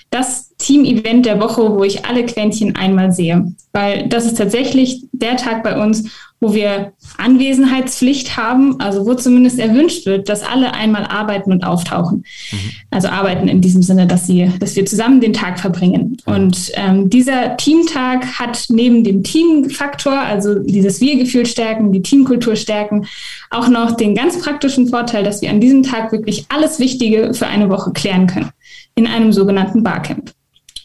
das 0.09 0.55
Team-Event 0.57 1.25
der 1.25 1.39
Woche, 1.39 1.75
wo 1.75 1.83
ich 1.83 2.05
alle 2.05 2.25
Quäntchen 2.25 2.75
einmal 2.75 3.11
sehe. 3.11 3.53
Weil 3.73 4.07
das 4.07 4.25
ist 4.25 4.37
tatsächlich 4.37 5.03
der 5.11 5.37
Tag 5.37 5.63
bei 5.63 5.81
uns, 5.81 6.09
wo 6.39 6.53
wir 6.53 6.93
Anwesenheitspflicht 7.17 8.37
haben, 8.37 8.79
also 8.79 9.05
wo 9.07 9.15
zumindest 9.15 9.57
erwünscht 9.57 10.05
wird, 10.05 10.29
dass 10.29 10.43
alle 10.43 10.73
einmal 10.73 11.05
arbeiten 11.05 11.51
und 11.51 11.63
auftauchen. 11.63 12.23
Mhm. 12.51 12.57
Also 12.91 13.07
arbeiten 13.07 13.47
in 13.47 13.61
diesem 13.61 13.81
Sinne, 13.81 14.05
dass, 14.05 14.27
sie, 14.27 14.51
dass 14.59 14.75
wir 14.75 14.85
zusammen 14.85 15.19
den 15.19 15.33
Tag 15.33 15.59
verbringen. 15.59 16.17
Mhm. 16.25 16.33
Und 16.33 16.71
ähm, 16.75 17.09
dieser 17.09 17.57
Teamtag 17.57 18.39
hat 18.39 18.65
neben 18.69 19.03
dem 19.03 19.23
Teamfaktor, 19.23 20.13
also 20.13 20.59
dieses 20.59 21.01
Wir-Gefühl 21.01 21.47
stärken, 21.47 21.91
die 21.91 22.03
Teamkultur 22.03 22.55
stärken, 22.55 23.07
auch 23.49 23.67
noch 23.67 23.97
den 23.97 24.13
ganz 24.13 24.39
praktischen 24.39 24.87
Vorteil, 24.87 25.23
dass 25.23 25.41
wir 25.41 25.49
an 25.49 25.59
diesem 25.59 25.81
Tag 25.81 26.11
wirklich 26.11 26.45
alles 26.49 26.79
Wichtige 26.79 27.33
für 27.33 27.47
eine 27.47 27.69
Woche 27.69 27.91
klären 27.91 28.27
können 28.27 28.51
in 28.97 29.07
einem 29.07 29.31
sogenannten 29.31 29.83
Barcamp. 29.83 30.33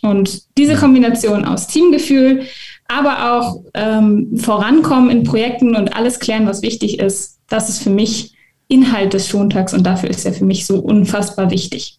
Und 0.02 0.42
diese 0.58 0.76
Kombination 0.76 1.44
aus 1.44 1.66
Teamgefühl, 1.66 2.42
aber 2.88 3.32
auch 3.32 3.62
ähm, 3.74 4.36
Vorankommen 4.36 5.10
in 5.10 5.24
Projekten 5.24 5.74
und 5.74 5.96
alles 5.96 6.18
klären, 6.20 6.46
was 6.46 6.62
wichtig 6.62 6.98
ist, 6.98 7.38
das 7.48 7.68
ist 7.68 7.82
für 7.82 7.90
mich 7.90 8.34
Inhalt 8.68 9.14
des 9.14 9.28
Schontags 9.28 9.72
und 9.74 9.84
dafür 9.84 10.10
ist 10.10 10.26
er 10.26 10.32
für 10.32 10.44
mich 10.44 10.66
so 10.66 10.78
unfassbar 10.78 11.50
wichtig. 11.50 11.98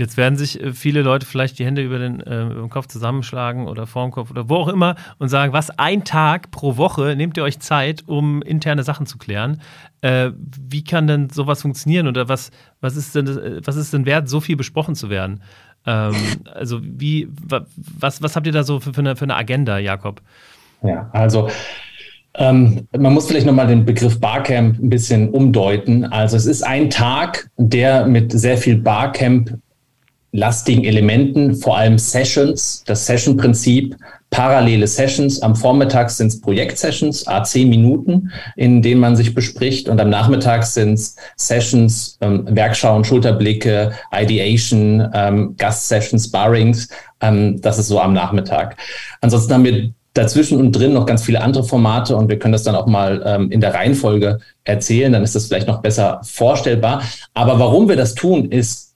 Jetzt 0.00 0.16
werden 0.16 0.36
sich 0.36 0.62
äh, 0.62 0.72
viele 0.72 1.02
Leute 1.02 1.26
vielleicht 1.26 1.58
die 1.58 1.64
Hände 1.64 1.82
über 1.82 1.98
den, 1.98 2.20
äh, 2.20 2.46
über 2.46 2.60
den 2.60 2.70
Kopf 2.70 2.86
zusammenschlagen 2.86 3.66
oder 3.66 3.86
vorm 3.86 4.10
Kopf 4.10 4.30
oder 4.30 4.48
wo 4.48 4.56
auch 4.56 4.68
immer 4.68 4.96
und 5.18 5.28
sagen, 5.28 5.52
was 5.52 5.70
ein 5.78 6.04
Tag 6.04 6.50
pro 6.50 6.76
Woche 6.76 7.14
nehmt 7.16 7.36
ihr 7.36 7.42
euch 7.42 7.60
Zeit, 7.60 8.04
um 8.06 8.42
interne 8.42 8.82
Sachen 8.82 9.06
zu 9.06 9.18
klären. 9.18 9.60
Äh, 10.00 10.30
wie 10.36 10.84
kann 10.84 11.06
denn 11.06 11.30
sowas 11.30 11.62
funktionieren 11.62 12.06
oder 12.06 12.28
was, 12.28 12.50
was, 12.80 12.96
ist 12.96 13.14
denn, 13.14 13.26
äh, 13.26 13.60
was 13.64 13.76
ist 13.76 13.92
denn 13.92 14.06
wert, 14.06 14.28
so 14.28 14.40
viel 14.40 14.56
besprochen 14.56 14.94
zu 14.94 15.10
werden? 15.10 15.42
Ähm, 15.86 16.14
also 16.54 16.80
wie, 16.82 17.28
was, 17.36 18.22
was 18.22 18.36
habt 18.36 18.46
ihr 18.46 18.52
da 18.52 18.62
so 18.62 18.80
für, 18.80 18.92
für, 18.92 19.00
eine, 19.00 19.16
für 19.16 19.24
eine 19.24 19.36
Agenda, 19.36 19.78
Jakob? 19.78 20.22
Ja, 20.82 21.08
also 21.12 21.48
Ähm, 22.38 22.86
man 22.96 23.14
muss 23.14 23.26
vielleicht 23.26 23.46
nochmal 23.46 23.66
den 23.66 23.84
Begriff 23.84 24.20
Barcamp 24.20 24.78
ein 24.78 24.88
bisschen 24.88 25.30
umdeuten. 25.30 26.04
Also 26.04 26.36
es 26.36 26.46
ist 26.46 26.62
ein 26.62 26.88
Tag, 26.88 27.50
der 27.56 28.06
mit 28.06 28.30
sehr 28.32 28.56
viel 28.56 28.76
Barcamp 28.76 29.58
lastigen 30.32 30.84
Elementen, 30.84 31.54
vor 31.54 31.78
allem 31.78 31.98
Sessions, 31.98 32.82
das 32.86 33.06
Session-Prinzip, 33.06 33.96
parallele 34.30 34.86
Sessions. 34.86 35.40
Am 35.40 35.56
Vormittag 35.56 36.10
sind 36.10 36.28
es 36.28 36.40
Projektsessions, 36.40 37.26
a 37.26 37.42
10 37.42 37.68
Minuten, 37.68 38.30
in 38.56 38.82
denen 38.82 39.00
man 39.00 39.16
sich 39.16 39.34
bespricht. 39.34 39.88
Und 39.88 40.00
am 40.00 40.10
Nachmittag 40.10 40.64
sind 40.64 40.94
es 40.94 41.16
Sessions, 41.36 42.18
ähm, 42.20 42.44
Werkschauen, 42.50 43.04
Schulterblicke, 43.04 43.92
Ideation, 44.12 45.08
ähm, 45.14 45.54
Gast-Sessions, 45.56 46.26
Sparrings. 46.26 46.88
Ähm, 47.20 47.60
das 47.62 47.78
ist 47.78 47.88
so 47.88 48.00
am 48.00 48.12
Nachmittag. 48.12 48.76
Ansonsten 49.20 49.54
haben 49.54 49.64
wir 49.64 49.90
dazwischen 50.14 50.58
und 50.58 50.72
drin 50.72 50.92
noch 50.92 51.06
ganz 51.06 51.22
viele 51.22 51.40
andere 51.40 51.64
Formate 51.64 52.16
und 52.16 52.28
wir 52.28 52.38
können 52.38 52.52
das 52.52 52.64
dann 52.64 52.74
auch 52.74 52.86
mal 52.86 53.22
ähm, 53.24 53.50
in 53.50 53.60
der 53.60 53.72
Reihenfolge 53.72 54.40
erzählen, 54.64 55.12
dann 55.12 55.22
ist 55.22 55.36
das 55.36 55.46
vielleicht 55.46 55.68
noch 55.68 55.80
besser 55.80 56.20
vorstellbar. 56.24 57.02
Aber 57.34 57.58
warum 57.58 57.88
wir 57.88 57.96
das 57.96 58.14
tun, 58.14 58.50
ist, 58.50 58.87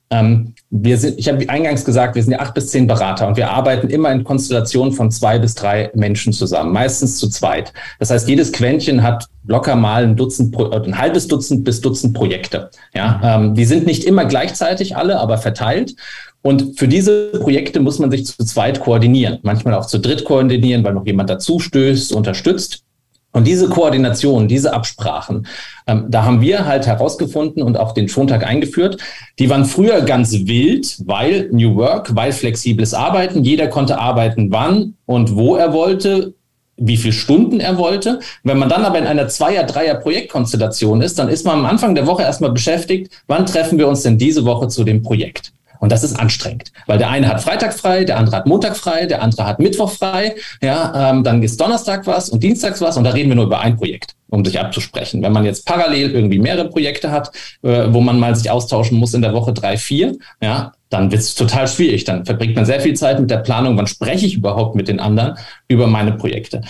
wir 0.71 0.99
sind, 0.99 1.19
ich 1.19 1.29
habe 1.29 1.49
eingangs 1.49 1.85
gesagt, 1.85 2.15
wir 2.15 2.23
sind 2.23 2.33
ja 2.33 2.41
acht 2.41 2.55
bis 2.55 2.69
zehn 2.69 2.87
Berater 2.87 3.27
und 3.27 3.37
wir 3.37 3.51
arbeiten 3.51 3.89
immer 3.89 4.11
in 4.13 4.25
Konstellationen 4.25 4.93
von 4.93 5.11
zwei 5.11 5.39
bis 5.39 5.55
drei 5.55 5.91
Menschen 5.95 6.33
zusammen, 6.33 6.73
meistens 6.73 7.19
zu 7.19 7.29
zweit. 7.29 7.73
Das 7.99 8.11
heißt, 8.11 8.29
jedes 8.29 8.53
Quäntchen 8.53 9.03
hat 9.03 9.27
locker 9.47 9.77
mal 9.77 10.05
ein 10.05 10.17
Dutzend, 10.17 10.57
ein 10.57 10.99
halbes 10.99 11.29
Dutzend 11.29 11.65
bis 11.65 11.81
Dutzend 11.81 12.15
Projekte. 12.15 12.71
Ja, 12.95 13.39
mhm. 13.39 13.47
ähm, 13.47 13.55
die 13.55 13.65
sind 13.65 13.87
nicht 13.87 14.05
immer 14.05 14.25
gleichzeitig 14.25 14.97
alle, 14.97 15.19
aber 15.19 15.39
verteilt. 15.39 15.95
Und 16.43 16.79
für 16.79 16.89
diese 16.89 17.29
Projekte 17.41 17.81
muss 17.81 17.99
man 17.99 18.11
sich 18.11 18.27
zu 18.27 18.45
zweit 18.45 18.81
koordinieren, 18.81 19.39
manchmal 19.43 19.75
auch 19.75 19.87
zu 19.87 19.99
dritt 19.99 20.25
koordinieren, 20.25 20.83
weil 20.85 20.95
noch 20.95 21.07
jemand 21.07 21.31
dazu 21.31 21.61
stößt, 21.61 22.13
unterstützt. 22.13 22.83
Und 23.33 23.47
diese 23.47 23.69
Koordination, 23.69 24.47
diese 24.47 24.75
Absprachen, 24.75 25.47
ähm, 25.87 26.07
da 26.09 26.25
haben 26.25 26.41
wir 26.43 26.67
halt 26.67 26.87
herausgefunden 26.87 27.63
und 27.63 27.79
auch 27.79 27.93
den 27.93 28.09
Schontag 28.09 28.47
eingeführt. 28.47 28.99
Die 29.39 29.49
waren 29.49 29.65
früher 29.65 30.03
ganz 30.03 30.33
wild, 30.33 30.99
weil 31.07 31.49
New 31.51 31.77
Work, 31.77 32.15
weil 32.15 32.33
flexibles 32.33 32.93
Arbeiten. 32.93 33.43
Jeder 33.43 33.69
konnte 33.69 33.99
arbeiten, 33.99 34.53
wann 34.53 34.95
und 35.07 35.35
wo 35.35 35.57
er 35.57 35.73
wollte, 35.73 36.35
wie 36.77 36.97
viele 36.97 37.13
Stunden 37.13 37.61
er 37.61 37.79
wollte. 37.79 38.21
Wenn 38.45 38.59
man 38.59 38.69
dann 38.69 38.85
aber 38.85 38.99
in 38.99 39.07
einer 39.07 39.29
Zweier-, 39.29 39.65
Dreier-Projektkonstellation 39.65 41.01
ist, 41.01 41.19
dann 41.19 41.29
ist 41.29 41.47
man 41.47 41.61
am 41.61 41.67
Anfang 41.67 41.95
der 41.95 42.07
Woche 42.07 42.23
erstmal 42.23 42.53
beschäftigt, 42.53 43.23
wann 43.29 43.47
treffen 43.47 43.79
wir 43.79 43.89
uns 43.89 44.03
denn 44.03 44.19
diese 44.19 44.45
Woche 44.45 44.69
zu 44.69 44.85
dem 44.85 45.03
Projekt? 45.03 45.53
Und 45.83 45.91
das 45.91 46.05
ist 46.05 46.17
anstrengend, 46.17 46.71
weil 46.87 46.99
der 46.99 47.11
eine 47.11 47.27
hat 47.27 47.43
Freitag 47.43 47.75
frei, 47.75 48.05
der 48.05 48.17
andere 48.17 48.37
hat 48.37 48.47
Montag 48.47 48.77
frei, 48.77 49.07
der 49.07 49.21
andere 49.21 49.45
hat 49.45 49.59
Mittwoch 49.59 49.91
frei. 49.91 50.37
Ja, 50.63 51.11
ähm, 51.11 51.25
dann 51.25 51.43
ist 51.43 51.61
Donnerstag 51.61 52.07
was 52.07 52.29
und 52.29 52.41
Dienstags 52.41 52.81
was 52.81 52.97
und 52.97 53.03
da 53.03 53.11
reden 53.11 53.31
wir 53.31 53.35
nur 53.35 53.47
über 53.47 53.59
ein 53.59 53.77
Projekt, 53.77 54.15
um 54.31 54.45
sich 54.45 54.61
abzusprechen. 54.61 55.23
Wenn 55.23 55.33
man 55.33 55.45
jetzt 55.45 55.67
parallel 55.67 56.13
irgendwie 56.13 56.39
mehrere 56.39 56.69
Projekte 56.69 57.11
hat, 57.11 57.33
äh, 57.63 57.87
wo 57.89 58.01
man 58.01 58.21
mal 58.21 58.37
sich 58.37 58.49
austauschen 58.49 58.97
muss 58.97 59.13
in 59.13 59.23
der 59.23 59.35
Woche 59.35 59.53
drei, 59.53 59.77
vier, 59.77 60.15
ja, 60.41 60.71
dann 60.89 61.11
wird 61.11 61.23
es 61.23 61.35
total 61.35 61.67
schwierig. 61.67 62.05
Dann 62.05 62.25
verbringt 62.25 62.55
man 62.55 62.65
sehr 62.65 62.81
viel 62.81 62.95
Zeit 62.95 63.19
mit 63.19 63.33
der 63.33 63.39
Planung, 63.39 63.77
wann 63.77 63.89
spreche 63.89 64.25
ich 64.25 64.37
überhaupt 64.37 64.77
mit 64.77 64.87
den 64.87 65.01
anderen 65.01 65.35
über 65.67 65.89
meine 65.89 66.13
Projekte. 66.13 66.61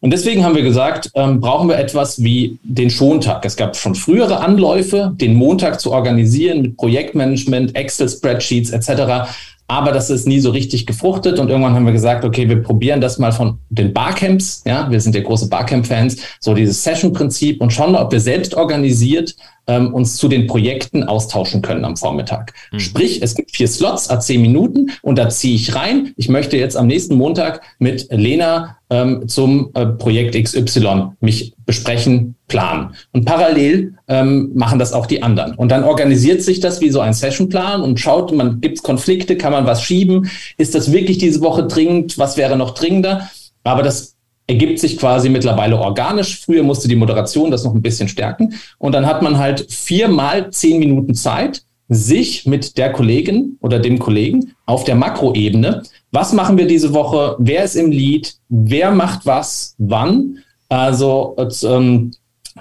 Und 0.00 0.12
deswegen 0.12 0.44
haben 0.44 0.54
wir 0.54 0.62
gesagt, 0.62 1.10
ähm, 1.14 1.40
brauchen 1.40 1.68
wir 1.68 1.78
etwas 1.78 2.22
wie 2.22 2.58
den 2.62 2.88
Schontag. 2.88 3.44
Es 3.44 3.56
gab 3.56 3.76
schon 3.76 3.94
frühere 3.94 4.40
Anläufe, 4.40 5.12
den 5.14 5.34
Montag 5.34 5.78
zu 5.78 5.92
organisieren 5.92 6.62
mit 6.62 6.76
Projektmanagement, 6.78 7.76
Excel-Spreadsheets 7.76 8.70
etc. 8.70 9.30
Aber 9.66 9.92
das 9.92 10.08
ist 10.08 10.26
nie 10.26 10.40
so 10.40 10.50
richtig 10.50 10.86
gefruchtet. 10.86 11.38
Und 11.38 11.50
irgendwann 11.50 11.74
haben 11.74 11.84
wir 11.84 11.92
gesagt, 11.92 12.24
okay, 12.24 12.48
wir 12.48 12.62
probieren 12.62 13.00
das 13.00 13.18
mal 13.18 13.30
von 13.30 13.58
den 13.68 13.92
Barcamps. 13.92 14.62
Ja, 14.66 14.90
wir 14.90 15.00
sind 15.00 15.14
ja 15.14 15.22
große 15.22 15.48
Barcamp-Fans. 15.48 16.16
So 16.40 16.54
dieses 16.54 16.82
Session-Prinzip 16.82 17.60
und 17.60 17.72
schauen, 17.72 17.94
ob 17.94 18.10
wir 18.10 18.20
selbst 18.20 18.54
organisiert 18.54 19.36
ähm, 19.66 19.94
uns 19.94 20.16
zu 20.16 20.28
den 20.28 20.46
Projekten 20.46 21.04
austauschen 21.04 21.62
können 21.62 21.84
am 21.84 21.96
Vormittag. 21.96 22.52
Mhm. 22.72 22.80
Sprich, 22.80 23.22
es 23.22 23.34
gibt 23.34 23.54
vier 23.54 23.68
Slots, 23.68 24.10
a 24.10 24.20
zehn 24.20 24.42
Minuten 24.42 24.90
und 25.02 25.16
da 25.16 25.28
ziehe 25.28 25.54
ich 25.54 25.74
rein. 25.74 26.12
Ich 26.16 26.28
möchte 26.28 26.56
jetzt 26.56 26.76
am 26.76 26.86
nächsten 26.86 27.14
Montag 27.16 27.62
mit 27.78 28.08
Lena 28.10 28.76
ähm, 28.90 29.28
zum 29.28 29.70
äh, 29.74 29.86
Projekt 29.86 30.34
XY 30.34 31.12
mich 31.20 31.54
besprechen, 31.64 32.34
planen. 32.48 32.94
Und 33.12 33.24
parallel 33.24 33.94
ähm, 34.08 34.50
machen 34.54 34.78
das 34.78 34.92
auch 34.92 35.06
die 35.06 35.22
anderen. 35.22 35.54
Und 35.54 35.70
dann 35.70 35.84
organisiert 35.84 36.42
sich 36.42 36.60
das 36.60 36.80
wie 36.80 36.90
so 36.90 37.00
ein 37.00 37.14
Sessionplan 37.14 37.82
und 37.82 38.00
schaut, 38.00 38.32
man 38.32 38.60
gibt 38.60 38.78
es 38.78 38.82
Konflikte, 38.82 39.36
kann 39.36 39.52
man 39.52 39.66
was 39.66 39.82
schieben? 39.82 40.28
Ist 40.56 40.74
das 40.74 40.92
wirklich 40.92 41.18
diese 41.18 41.40
Woche 41.40 41.66
dringend? 41.66 42.18
Was 42.18 42.36
wäre 42.36 42.56
noch 42.56 42.74
dringender? 42.74 43.30
Aber 43.62 43.82
das 43.82 44.16
ergibt 44.50 44.80
sich 44.80 44.98
quasi 44.98 45.28
mittlerweile 45.28 45.78
organisch. 45.78 46.40
Früher 46.44 46.64
musste 46.64 46.88
die 46.88 46.96
Moderation 46.96 47.52
das 47.52 47.62
noch 47.62 47.72
ein 47.72 47.82
bisschen 47.82 48.08
stärken. 48.08 48.54
Und 48.78 48.92
dann 48.92 49.06
hat 49.06 49.22
man 49.22 49.38
halt 49.38 49.70
viermal 49.70 50.50
zehn 50.50 50.80
Minuten 50.80 51.14
Zeit, 51.14 51.62
sich 51.88 52.46
mit 52.46 52.76
der 52.76 52.92
Kollegin 52.92 53.58
oder 53.60 53.78
dem 53.78 53.98
Kollegen 53.98 54.52
auf 54.66 54.84
der 54.84 54.96
Makroebene, 54.96 55.82
was 56.12 56.32
machen 56.32 56.58
wir 56.58 56.66
diese 56.66 56.92
Woche, 56.92 57.36
wer 57.38 57.64
ist 57.64 57.76
im 57.76 57.90
Lead, 57.90 58.34
wer 58.48 58.90
macht 58.90 59.24
was, 59.24 59.74
wann, 59.78 60.38
also 60.68 61.36
ähm, 61.64 62.12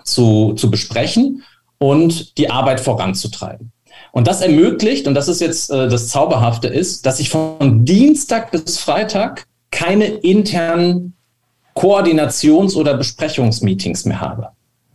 zu, 0.04 0.54
zu 0.54 0.70
besprechen 0.70 1.44
und 1.80 2.38
die 2.38 2.50
Arbeit 2.50 2.80
voranzutreiben. 2.80 3.72
Und 4.12 4.28
das 4.28 4.42
ermöglicht, 4.42 5.08
und 5.08 5.14
das 5.14 5.28
ist 5.28 5.42
jetzt 5.42 5.70
äh, 5.72 5.88
das 5.88 6.08
Zauberhafte 6.08 6.68
ist, 6.68 7.06
dass 7.06 7.20
ich 7.20 7.30
von 7.30 7.86
Dienstag 7.86 8.52
bis 8.52 8.80
Freitag 8.80 9.46
keine 9.72 10.06
internen 10.06 11.14
Koordinations- 11.80 12.76
oder 12.76 12.96
Besprechungsmeetings 12.96 14.04
mehr 14.04 14.20
habe. 14.20 14.50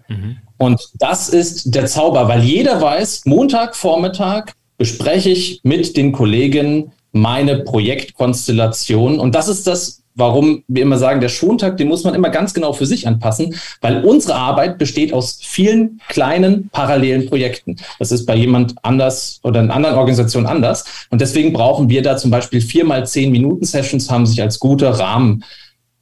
Mhm. 0.08 0.36
Und 0.58 0.80
das 0.98 1.30
ist 1.30 1.74
der 1.74 1.86
Zauber, 1.86 2.28
weil 2.28 2.42
jeder 2.42 2.80
weiß, 2.80 3.22
Montag, 3.24 3.74
Vormittag 3.74 4.52
bespreche 4.76 5.30
ich 5.30 5.60
mit 5.62 5.96
den 5.96 6.12
Kollegen 6.12 6.92
meine 7.12 7.60
Projektkonstellation. 7.60 9.18
Und 9.18 9.34
das 9.34 9.48
ist 9.48 9.66
das, 9.66 10.02
warum 10.14 10.62
wir 10.68 10.82
immer 10.82 10.98
sagen, 10.98 11.20
der 11.20 11.30
Schontag, 11.30 11.78
den 11.78 11.88
muss 11.88 12.04
man 12.04 12.14
immer 12.14 12.28
ganz 12.28 12.52
genau 12.52 12.74
für 12.74 12.86
sich 12.86 13.08
anpassen, 13.08 13.54
weil 13.80 14.04
unsere 14.04 14.34
Arbeit 14.34 14.76
besteht 14.76 15.14
aus 15.14 15.38
vielen 15.40 16.00
kleinen 16.08 16.68
parallelen 16.68 17.26
Projekten. 17.26 17.76
Das 17.98 18.12
ist 18.12 18.26
bei 18.26 18.36
jemand 18.36 18.74
anders 18.82 19.40
oder 19.42 19.60
in 19.60 19.70
anderen 19.70 19.96
Organisationen 19.96 20.46
anders. 20.46 20.84
Und 21.10 21.22
deswegen 21.22 21.54
brauchen 21.54 21.88
wir 21.88 22.02
da 22.02 22.18
zum 22.18 22.30
Beispiel 22.30 22.60
vier 22.60 22.84
mal 22.84 23.06
zehn 23.06 23.32
Minuten 23.32 23.64
Sessions, 23.64 24.10
haben 24.10 24.26
sich 24.26 24.42
als 24.42 24.58
guter 24.58 24.90
Rahmen 24.90 25.44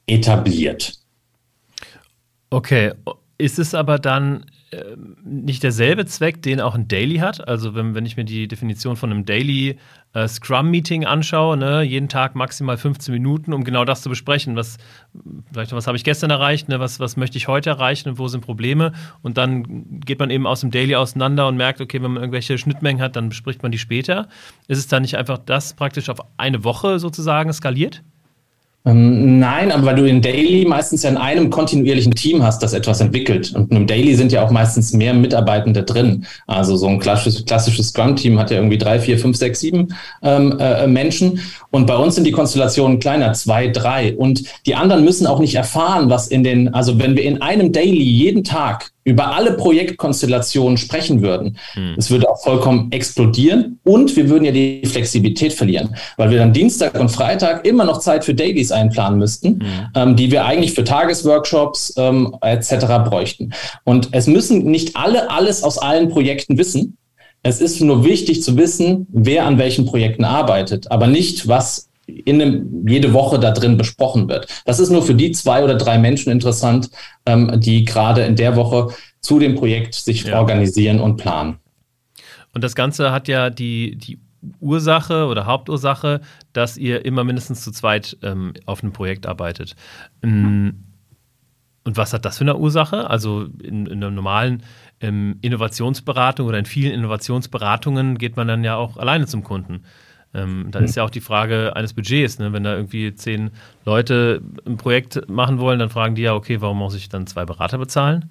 etabliert. 0.06 0.94
Okay, 2.50 2.92
ist 3.38 3.58
es 3.58 3.74
aber 3.74 3.98
dann 3.98 4.44
äh, 4.72 4.96
nicht 5.24 5.62
derselbe 5.62 6.06
Zweck, 6.06 6.42
den 6.42 6.60
auch 6.60 6.74
ein 6.74 6.88
Daily 6.88 7.16
hat? 7.16 7.46
Also 7.46 7.74
wenn, 7.74 7.94
wenn 7.94 8.06
ich 8.06 8.16
mir 8.16 8.24
die 8.24 8.48
Definition 8.48 8.96
von 8.96 9.10
einem 9.10 9.24
Daily 9.24 9.78
äh, 10.14 10.28
Scrum-Meeting 10.28 11.04
anschaue, 11.04 11.56
ne, 11.56 11.82
jeden 11.82 12.08
Tag 12.08 12.34
maximal 12.34 12.76
15 12.76 13.12
Minuten, 13.12 13.52
um 13.52 13.64
genau 13.64 13.84
das 13.84 14.02
zu 14.02 14.08
besprechen. 14.08 14.56
Was, 14.56 14.78
was 15.52 15.86
habe 15.86 15.96
ich 15.96 16.04
gestern 16.04 16.30
erreicht, 16.30 16.68
ne, 16.68 16.80
was, 16.80 17.00
was 17.00 17.16
möchte 17.16 17.36
ich 17.36 17.48
heute 17.48 17.70
erreichen 17.70 18.10
und 18.10 18.18
wo 18.18 18.28
sind 18.28 18.42
Probleme? 18.42 18.92
Und 19.22 19.38
dann 19.38 20.00
geht 20.00 20.18
man 20.18 20.30
eben 20.30 20.46
aus 20.46 20.60
dem 20.60 20.70
Daily 20.70 20.94
auseinander 20.94 21.48
und 21.48 21.56
merkt, 21.56 21.80
okay, 21.80 22.02
wenn 22.02 22.12
man 22.12 22.22
irgendwelche 22.22 22.56
Schnittmengen 22.58 23.02
hat, 23.02 23.16
dann 23.16 23.28
bespricht 23.28 23.62
man 23.62 23.72
die 23.72 23.78
später. 23.78 24.28
Ist 24.68 24.78
es 24.78 24.88
dann 24.88 25.02
nicht 25.02 25.16
einfach 25.16 25.38
das 25.38 25.74
praktisch 25.74 26.08
auf 26.08 26.18
eine 26.36 26.64
Woche 26.64 26.98
sozusagen 26.98 27.52
skaliert? 27.52 28.02
Ähm, 28.84 29.38
nein, 29.38 29.70
aber 29.70 29.86
weil 29.86 29.96
du 29.96 30.04
in 30.08 30.20
Daily 30.20 30.64
meistens 30.64 31.04
ja 31.04 31.10
in 31.10 31.16
einem 31.16 31.50
kontinuierlichen 31.50 32.14
Team 32.14 32.42
hast, 32.42 32.62
das 32.62 32.72
etwas 32.72 33.00
entwickelt. 33.00 33.54
Und 33.54 33.70
im 33.70 33.86
Daily 33.86 34.14
sind 34.14 34.32
ja 34.32 34.44
auch 34.44 34.50
meistens 34.50 34.92
mehr 34.92 35.14
Mitarbeitende 35.14 35.84
drin. 35.84 36.26
Also 36.48 36.76
so 36.76 36.88
ein 36.88 36.98
klassisches, 36.98 37.44
klassisches 37.44 37.88
Scrum-Team 37.88 38.38
hat 38.38 38.50
ja 38.50 38.56
irgendwie 38.56 38.78
drei, 38.78 38.98
vier, 38.98 39.18
fünf, 39.18 39.36
sechs, 39.36 39.60
sieben 39.60 39.94
ähm, 40.22 40.58
äh, 40.58 40.86
Menschen. 40.88 41.40
Und 41.70 41.86
bei 41.86 41.96
uns 41.96 42.16
sind 42.16 42.26
die 42.26 42.32
Konstellationen 42.32 42.98
kleiner, 42.98 43.32
zwei, 43.34 43.68
drei. 43.68 44.16
Und 44.16 44.42
die 44.66 44.74
anderen 44.74 45.04
müssen 45.04 45.28
auch 45.28 45.38
nicht 45.38 45.54
erfahren, 45.54 46.10
was 46.10 46.26
in 46.26 46.42
den, 46.42 46.74
also 46.74 46.98
wenn 46.98 47.16
wir 47.16 47.22
in 47.22 47.40
einem 47.40 47.70
Daily 47.70 48.02
jeden 48.02 48.42
Tag 48.42 48.90
über 49.04 49.34
alle 49.34 49.52
Projektkonstellationen 49.52 50.76
sprechen 50.76 51.22
würden, 51.22 51.58
hm. 51.72 51.94
es 51.98 52.10
würde 52.10 52.30
auch 52.30 52.42
vollkommen 52.42 52.92
explodieren 52.92 53.78
und 53.84 54.16
wir 54.16 54.28
würden 54.28 54.44
ja 54.44 54.52
die 54.52 54.82
Flexibilität 54.84 55.52
verlieren, 55.52 55.96
weil 56.16 56.30
wir 56.30 56.38
dann 56.38 56.52
Dienstag 56.52 56.98
und 56.98 57.08
Freitag 57.08 57.66
immer 57.66 57.84
noch 57.84 57.98
Zeit 57.98 58.24
für 58.24 58.34
Dailies 58.34 58.70
einplanen 58.70 59.18
müssten, 59.18 59.60
hm. 59.60 59.68
ähm, 59.94 60.16
die 60.16 60.30
wir 60.30 60.44
eigentlich 60.44 60.72
für 60.72 60.84
Tagesworkshops 60.84 61.94
ähm, 61.96 62.36
etc. 62.42 62.86
bräuchten. 63.04 63.52
Und 63.84 64.08
es 64.12 64.26
müssen 64.26 64.64
nicht 64.64 64.96
alle 64.96 65.30
alles 65.30 65.62
aus 65.62 65.78
allen 65.78 66.08
Projekten 66.08 66.58
wissen. 66.58 66.96
Es 67.42 67.60
ist 67.60 67.80
nur 67.80 68.04
wichtig 68.04 68.42
zu 68.42 68.56
wissen, 68.56 69.06
wer 69.10 69.46
an 69.46 69.58
welchen 69.58 69.84
Projekten 69.84 70.24
arbeitet, 70.24 70.92
aber 70.92 71.08
nicht, 71.08 71.48
was 71.48 71.88
in 72.06 72.40
einem, 72.40 72.86
jede 72.86 73.12
Woche 73.12 73.38
da 73.38 73.52
drin 73.52 73.76
besprochen 73.76 74.28
wird. 74.28 74.46
Das 74.64 74.80
ist 74.80 74.90
nur 74.90 75.02
für 75.02 75.14
die 75.14 75.32
zwei 75.32 75.62
oder 75.62 75.76
drei 75.76 75.98
Menschen 75.98 76.32
interessant, 76.32 76.90
ähm, 77.26 77.60
die 77.60 77.84
gerade 77.84 78.22
in 78.22 78.36
der 78.36 78.56
Woche 78.56 78.88
zu 79.20 79.38
dem 79.38 79.54
Projekt 79.54 79.94
sich 79.94 80.24
ja. 80.24 80.38
organisieren 80.38 81.00
und 81.00 81.16
planen. 81.16 81.58
Und 82.54 82.64
das 82.64 82.74
Ganze 82.74 83.12
hat 83.12 83.28
ja 83.28 83.50
die, 83.50 83.96
die 83.96 84.18
Ursache 84.60 85.26
oder 85.26 85.46
Hauptursache, 85.46 86.20
dass 86.52 86.76
ihr 86.76 87.04
immer 87.04 87.22
mindestens 87.24 87.62
zu 87.62 87.70
zweit 87.70 88.16
ähm, 88.22 88.54
auf 88.66 88.82
einem 88.82 88.92
Projekt 88.92 89.26
arbeitet. 89.26 89.76
Ähm, 90.22 90.84
Und 91.84 91.96
was 91.96 92.12
hat 92.12 92.24
das 92.24 92.38
für 92.38 92.44
eine 92.44 92.56
Ursache? 92.56 93.08
Also 93.08 93.46
in, 93.62 93.86
in 93.86 93.98
einer 93.98 94.10
normalen 94.10 94.62
ähm, 95.00 95.38
Innovationsberatung 95.40 96.46
oder 96.46 96.58
in 96.58 96.64
vielen 96.64 96.92
Innovationsberatungen 96.92 98.18
geht 98.18 98.36
man 98.36 98.48
dann 98.48 98.64
ja 98.64 98.76
auch 98.76 98.96
alleine 98.96 99.26
zum 99.26 99.42
Kunden. 99.42 99.82
Ähm, 100.34 100.68
dann 100.70 100.82
mhm. 100.82 100.88
ist 100.88 100.96
ja 100.96 101.04
auch 101.04 101.10
die 101.10 101.20
Frage 101.20 101.76
eines 101.76 101.92
Budgets. 101.92 102.38
Ne? 102.38 102.52
Wenn 102.52 102.64
da 102.64 102.74
irgendwie 102.74 103.14
zehn 103.14 103.50
Leute 103.84 104.40
ein 104.66 104.76
Projekt 104.76 105.28
machen 105.28 105.58
wollen, 105.58 105.78
dann 105.78 105.90
fragen 105.90 106.14
die 106.14 106.22
ja, 106.22 106.34
okay, 106.34 106.60
warum 106.60 106.78
muss 106.78 106.94
ich 106.94 107.08
dann 107.08 107.26
zwei 107.26 107.44
Berater 107.44 107.78
bezahlen? 107.78 108.30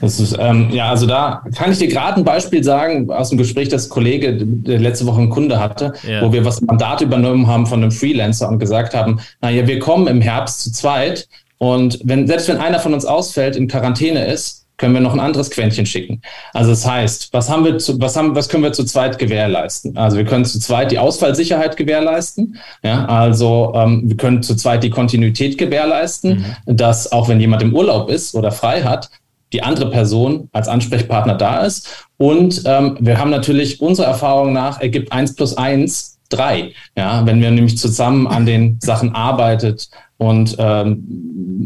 Das 0.00 0.20
ist, 0.20 0.36
ähm, 0.38 0.70
ja, 0.70 0.88
also 0.88 1.06
da 1.06 1.44
kann 1.54 1.70
ich 1.70 1.78
dir 1.78 1.88
gerade 1.88 2.16
ein 2.16 2.24
Beispiel 2.24 2.64
sagen 2.64 3.10
aus 3.10 3.28
dem 3.28 3.36
Gespräch, 3.36 3.68
das 3.68 3.90
Kollege 3.90 4.38
der 4.40 4.78
letzte 4.78 5.04
Woche 5.04 5.20
einen 5.20 5.28
Kunde 5.28 5.60
hatte, 5.60 5.92
ja. 6.08 6.22
wo 6.22 6.32
wir 6.32 6.46
was 6.46 6.62
Mandat 6.62 7.02
übernommen 7.02 7.46
haben 7.46 7.66
von 7.66 7.82
einem 7.82 7.90
Freelancer 7.90 8.48
und 8.48 8.58
gesagt 8.58 8.94
haben, 8.94 9.20
naja, 9.42 9.66
wir 9.66 9.78
kommen 9.80 10.06
im 10.06 10.22
Herbst 10.22 10.62
zu 10.62 10.72
zweit 10.72 11.28
und 11.58 12.00
wenn, 12.04 12.26
selbst 12.26 12.48
wenn 12.48 12.56
einer 12.56 12.78
von 12.78 12.94
uns 12.94 13.04
ausfällt, 13.04 13.56
in 13.56 13.68
Quarantäne 13.68 14.26
ist, 14.26 14.63
können 14.76 14.94
wir 14.94 15.00
noch 15.00 15.12
ein 15.12 15.20
anderes 15.20 15.50
Quäntchen 15.50 15.86
schicken. 15.86 16.20
Also 16.52 16.70
das 16.70 16.86
heißt, 16.86 17.32
was 17.32 17.48
haben 17.48 17.64
wir 17.64 17.78
zu, 17.78 18.00
was 18.00 18.16
haben, 18.16 18.34
was 18.34 18.48
können 18.48 18.64
wir 18.64 18.72
zu 18.72 18.84
zweit 18.84 19.18
gewährleisten? 19.18 19.96
Also 19.96 20.16
wir 20.16 20.24
können 20.24 20.44
zu 20.44 20.58
zweit 20.58 20.90
die 20.90 20.98
Ausfallsicherheit 20.98 21.76
gewährleisten. 21.76 22.58
Ja, 22.82 23.04
also 23.06 23.72
ähm, 23.76 24.02
wir 24.04 24.16
können 24.16 24.42
zu 24.42 24.56
zweit 24.56 24.82
die 24.82 24.90
Kontinuität 24.90 25.58
gewährleisten, 25.58 26.44
mhm. 26.66 26.76
dass 26.76 27.12
auch 27.12 27.28
wenn 27.28 27.40
jemand 27.40 27.62
im 27.62 27.74
Urlaub 27.74 28.10
ist 28.10 28.34
oder 28.34 28.50
frei 28.50 28.82
hat, 28.82 29.10
die 29.52 29.62
andere 29.62 29.90
Person 29.90 30.48
als 30.52 30.66
Ansprechpartner 30.66 31.34
da 31.34 31.60
ist. 31.60 32.06
Und 32.16 32.62
ähm, 32.66 32.96
wir 33.00 33.18
haben 33.18 33.30
natürlich 33.30 33.80
unserer 33.80 34.08
Erfahrung 34.08 34.52
nach 34.52 34.80
ergibt 34.80 35.12
eins 35.12 35.36
plus 35.36 35.56
eins 35.56 36.18
drei. 36.28 36.72
Ja, 36.96 37.24
wenn 37.26 37.40
wir 37.40 37.50
nämlich 37.50 37.78
zusammen 37.78 38.26
an 38.26 38.46
den 38.46 38.78
Sachen 38.82 39.14
arbeitet 39.14 39.88
und 40.16 40.56
ähm, 40.58 41.04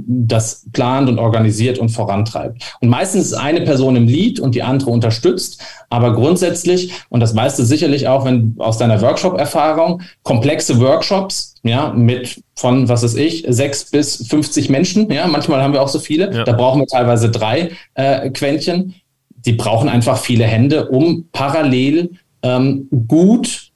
das 0.07 0.67
plant 0.73 1.09
und 1.09 1.19
organisiert 1.19 1.79
und 1.79 1.91
vorantreibt. 1.91 2.77
Und 2.81 2.89
meistens 2.89 3.27
ist 3.27 3.35
eine 3.35 3.61
Person 3.63 3.97
im 3.97 4.07
Lead 4.07 4.41
und 4.41 4.55
die 4.55 4.63
andere 4.63 4.91
unterstützt, 4.91 5.63
aber 5.91 6.15
grundsätzlich, 6.15 6.93
und 7.09 7.21
das 7.21 7.35
weißt 7.37 7.59
du 7.59 7.65
sicherlich 7.65 8.09
auch, 8.09 8.25
wenn 8.25 8.55
aus 8.59 8.79
deiner 8.79 9.01
Workshop-Erfahrung, 9.01 10.03
komplexe 10.23 10.81
Workshops, 10.81 11.55
ja, 11.63 11.93
mit 11.93 12.43
von, 12.55 12.89
was 12.89 13.03
weiß 13.03 13.17
ich, 13.17 13.45
sechs 13.49 13.91
bis 13.91 14.27
50 14.29 14.71
Menschen, 14.71 15.11
ja, 15.11 15.27
manchmal 15.27 15.63
haben 15.63 15.73
wir 15.73 15.83
auch 15.83 15.89
so 15.89 15.99
viele, 15.99 16.33
ja. 16.35 16.45
da 16.45 16.53
brauchen 16.53 16.81
wir 16.81 16.87
teilweise 16.87 17.31
drei 17.31 17.71
äh, 17.95 18.31
Quäntchen, 18.31 18.95
die 19.31 19.53
brauchen 19.53 19.89
einfach 19.89 20.19
viele 20.19 20.45
Hände, 20.45 20.89
um 20.89 21.29
parallel 21.33 22.11
ähm, 22.43 22.89
gut 23.07 23.68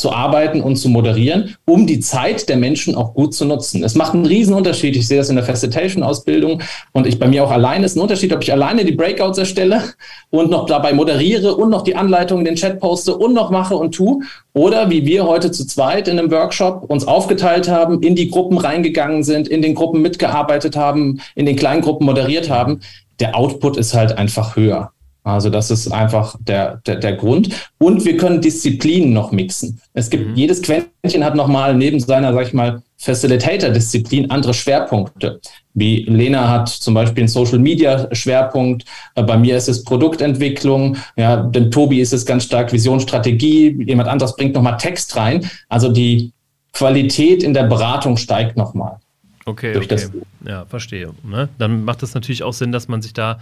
zu 0.00 0.10
arbeiten 0.12 0.62
und 0.62 0.76
zu 0.76 0.88
moderieren, 0.88 1.56
um 1.66 1.86
die 1.86 2.00
Zeit 2.00 2.48
der 2.48 2.56
Menschen 2.56 2.94
auch 2.94 3.14
gut 3.14 3.34
zu 3.34 3.44
nutzen. 3.44 3.84
Es 3.84 3.94
macht 3.94 4.14
einen 4.14 4.26
riesen 4.26 4.54
Unterschied. 4.54 4.96
Ich 4.96 5.06
sehe 5.06 5.18
das 5.18 5.28
in 5.28 5.36
der 5.36 5.44
Facilitation-Ausbildung 5.44 6.62
und 6.92 7.06
ich 7.06 7.18
bei 7.18 7.28
mir 7.28 7.44
auch 7.44 7.50
alleine. 7.50 7.84
Ist 7.84 7.96
ein 7.96 8.00
Unterschied, 8.00 8.32
ob 8.32 8.42
ich 8.42 8.52
alleine 8.52 8.84
die 8.84 8.92
Breakouts 8.92 9.38
erstelle 9.38 9.82
und 10.30 10.50
noch 10.50 10.66
dabei 10.66 10.92
moderiere 10.92 11.54
und 11.54 11.70
noch 11.70 11.82
die 11.82 11.96
Anleitungen 11.96 12.44
den 12.44 12.54
Chat 12.54 12.80
poste 12.80 13.14
und 13.14 13.34
noch 13.34 13.50
mache 13.50 13.76
und 13.76 13.94
tue 13.94 14.20
oder 14.52 14.90
wie 14.90 15.04
wir 15.04 15.26
heute 15.26 15.52
zu 15.52 15.66
zweit 15.66 16.08
in 16.08 16.18
einem 16.18 16.30
Workshop 16.30 16.84
uns 16.88 17.06
aufgeteilt 17.06 17.68
haben, 17.68 18.02
in 18.02 18.14
die 18.14 18.30
Gruppen 18.30 18.58
reingegangen 18.58 19.22
sind, 19.22 19.48
in 19.48 19.62
den 19.62 19.74
Gruppen 19.74 20.02
mitgearbeitet 20.02 20.76
haben, 20.76 21.20
in 21.34 21.46
den 21.46 21.56
kleinen 21.56 21.82
Gruppen 21.82 22.06
moderiert 22.06 22.50
haben. 22.50 22.80
Der 23.20 23.36
Output 23.36 23.76
ist 23.76 23.94
halt 23.94 24.16
einfach 24.16 24.56
höher. 24.56 24.92
Also 25.22 25.50
das 25.50 25.70
ist 25.70 25.92
einfach 25.92 26.36
der, 26.40 26.80
der, 26.86 26.96
der 26.96 27.12
Grund. 27.14 27.50
Und 27.78 28.04
wir 28.04 28.16
können 28.16 28.40
Disziplinen 28.40 29.12
noch 29.12 29.32
mixen. 29.32 29.80
Es 29.92 30.08
gibt, 30.08 30.28
mhm. 30.28 30.34
jedes 30.34 30.62
Quäntchen 30.62 31.24
hat 31.24 31.34
nochmal 31.34 31.74
neben 31.74 32.00
seiner, 32.00 32.32
sag 32.32 32.46
ich 32.46 32.54
mal, 32.54 32.82
Facilitator-Disziplin 32.96 34.30
andere 34.30 34.52
Schwerpunkte. 34.52 35.40
Wie 35.74 36.04
Lena 36.04 36.48
hat 36.48 36.68
zum 36.68 36.94
Beispiel 36.94 37.22
einen 37.22 37.28
Social-Media-Schwerpunkt. 37.28 38.84
Äh, 39.14 39.22
bei 39.22 39.36
mir 39.36 39.56
ist 39.56 39.68
es 39.68 39.84
Produktentwicklung. 39.84 40.96
Ja, 41.16 41.36
denn 41.36 41.70
Tobi 41.70 42.00
ist 42.00 42.12
es 42.12 42.26
ganz 42.26 42.44
stark 42.44 42.72
Visionsstrategie. 42.72 43.84
Jemand 43.86 44.08
anderes 44.08 44.36
bringt 44.36 44.54
nochmal 44.54 44.76
Text 44.76 45.16
rein. 45.16 45.48
Also 45.68 45.90
die 45.90 46.32
Qualität 46.72 47.42
in 47.42 47.54
der 47.54 47.64
Beratung 47.64 48.16
steigt 48.16 48.56
nochmal. 48.56 48.98
Okay, 49.46 49.74
okay. 49.76 50.08
ja, 50.44 50.66
verstehe. 50.66 51.12
Ne? 51.22 51.48
Dann 51.56 51.84
macht 51.84 52.02
es 52.02 52.14
natürlich 52.14 52.42
auch 52.42 52.52
Sinn, 52.52 52.72
dass 52.72 52.88
man 52.88 53.00
sich 53.00 53.14
da 53.14 53.38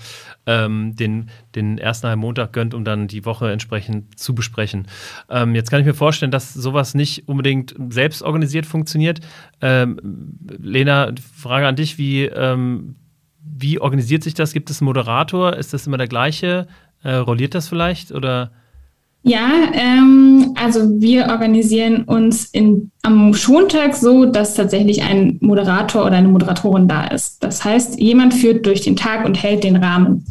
ähm, 0.47 0.95
den, 0.95 1.29
den 1.57 1.77
ersten 1.79 2.07
halben 2.07 2.21
Montag 2.21 2.53
gönnt, 2.53 2.73
um 2.73 2.85
dann 2.85 3.09
die 3.09 3.25
Woche 3.25 3.51
entsprechend 3.51 4.19
zu 4.19 4.35
besprechen. 4.35 4.87
Ähm, 5.29 5.57
jetzt 5.57 5.71
kann 5.71 5.81
ich 5.81 5.87
mir 5.87 5.95
vorstellen, 5.95 6.31
dass 6.31 6.55
sowas 6.55 6.95
nicht 6.95 7.27
unbedingt 7.27 7.75
selbst 7.91 8.23
organisiert 8.23 8.65
funktioniert. 8.65 9.21
Ähm, 9.61 10.39
Lena, 10.61 11.13
Frage 11.37 11.67
an 11.67 11.75
dich, 11.75 11.99
wie, 11.99 12.27
ähm, 12.27 12.95
wie 13.41 13.81
organisiert 13.81 14.23
sich 14.23 14.35
das? 14.35 14.53
Gibt 14.53 14.71
es 14.71 14.81
einen 14.81 14.87
Moderator? 14.87 15.57
Ist 15.57 15.75
das 15.75 15.89
immer 15.89 15.99
der 15.99 16.09
gleiche? 16.09 16.69
Äh, 17.03 17.15
rolliert 17.15 17.55
das 17.57 17.69
vielleicht 17.69 18.13
oder? 18.13 18.53
Ja, 19.23 19.51
ähm, 19.73 20.55
also 20.55 21.01
wir 21.01 21.27
organisieren 21.27 22.05
uns 22.05 22.47
in, 22.47 22.91
am 23.03 23.35
Schontag 23.35 23.95
so, 23.95 24.25
dass 24.25 24.55
tatsächlich 24.55 25.03
ein 25.03 25.39
Moderator 25.41 26.07
oder 26.07 26.17
eine 26.17 26.29
Moderatorin 26.29 26.89
da 26.89 27.09
ist. 27.09 27.43
Das 27.43 27.65
heißt, 27.65 28.01
jemand 28.01 28.33
führt 28.33 28.65
durch 28.65 28.81
den 28.83 28.97
Tag 28.97 29.25
und 29.27 29.43
hält 29.43 29.65
den 29.65 29.77
Rahmen. 29.77 30.25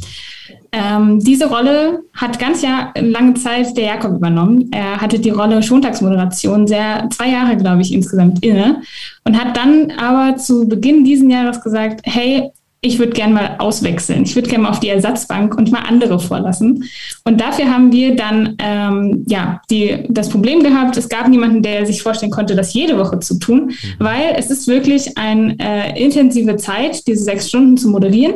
Ähm, 0.71 1.19
diese 1.19 1.47
Rolle 1.47 2.03
hat 2.13 2.39
ganz 2.39 2.61
ja, 2.61 2.93
lange 2.99 3.35
Zeit 3.35 3.75
der 3.77 3.85
Jakob 3.85 4.15
übernommen. 4.15 4.69
Er 4.71 4.99
hatte 4.99 5.19
die 5.19 5.29
Rolle 5.29 5.63
Schontagsmoderation 5.63 6.67
sehr, 6.67 7.07
zwei 7.11 7.29
Jahre, 7.29 7.57
glaube 7.57 7.81
ich, 7.81 7.93
insgesamt 7.93 8.43
inne 8.43 8.81
und 9.23 9.39
hat 9.39 9.55
dann 9.55 9.91
aber 9.97 10.37
zu 10.37 10.67
Beginn 10.67 11.03
diesen 11.03 11.29
Jahres 11.29 11.61
gesagt, 11.61 12.01
hey, 12.03 12.51
ich 12.81 12.99
würde 12.99 13.13
gerne 13.13 13.33
mal 13.33 13.55
auswechseln. 13.57 14.23
Ich 14.23 14.35
würde 14.35 14.49
gerne 14.49 14.63
mal 14.63 14.69
auf 14.69 14.79
die 14.79 14.89
Ersatzbank 14.89 15.57
und 15.57 15.71
mal 15.71 15.81
andere 15.81 16.19
vorlassen. 16.19 16.83
Und 17.23 17.41
dafür 17.41 17.73
haben 17.73 17.91
wir 17.91 18.15
dann 18.15 18.55
ähm, 18.59 19.25
ja 19.27 19.61
die, 19.69 20.05
das 20.09 20.29
Problem 20.29 20.61
gehabt, 20.61 20.95
es 20.95 21.09
gab 21.09 21.27
niemanden, 21.27 21.63
der 21.63 21.85
sich 21.85 22.03
vorstellen 22.03 22.31
konnte, 22.31 22.55
das 22.55 22.73
jede 22.73 22.97
Woche 22.97 23.19
zu 23.19 23.39
tun, 23.39 23.67
mhm. 23.67 23.73
weil 23.97 24.35
es 24.37 24.51
ist 24.51 24.67
wirklich 24.67 25.17
eine 25.17 25.55
äh, 25.59 26.01
intensive 26.01 26.55
Zeit, 26.57 27.07
diese 27.07 27.23
sechs 27.23 27.49
Stunden 27.49 27.77
zu 27.77 27.89
moderieren. 27.89 28.35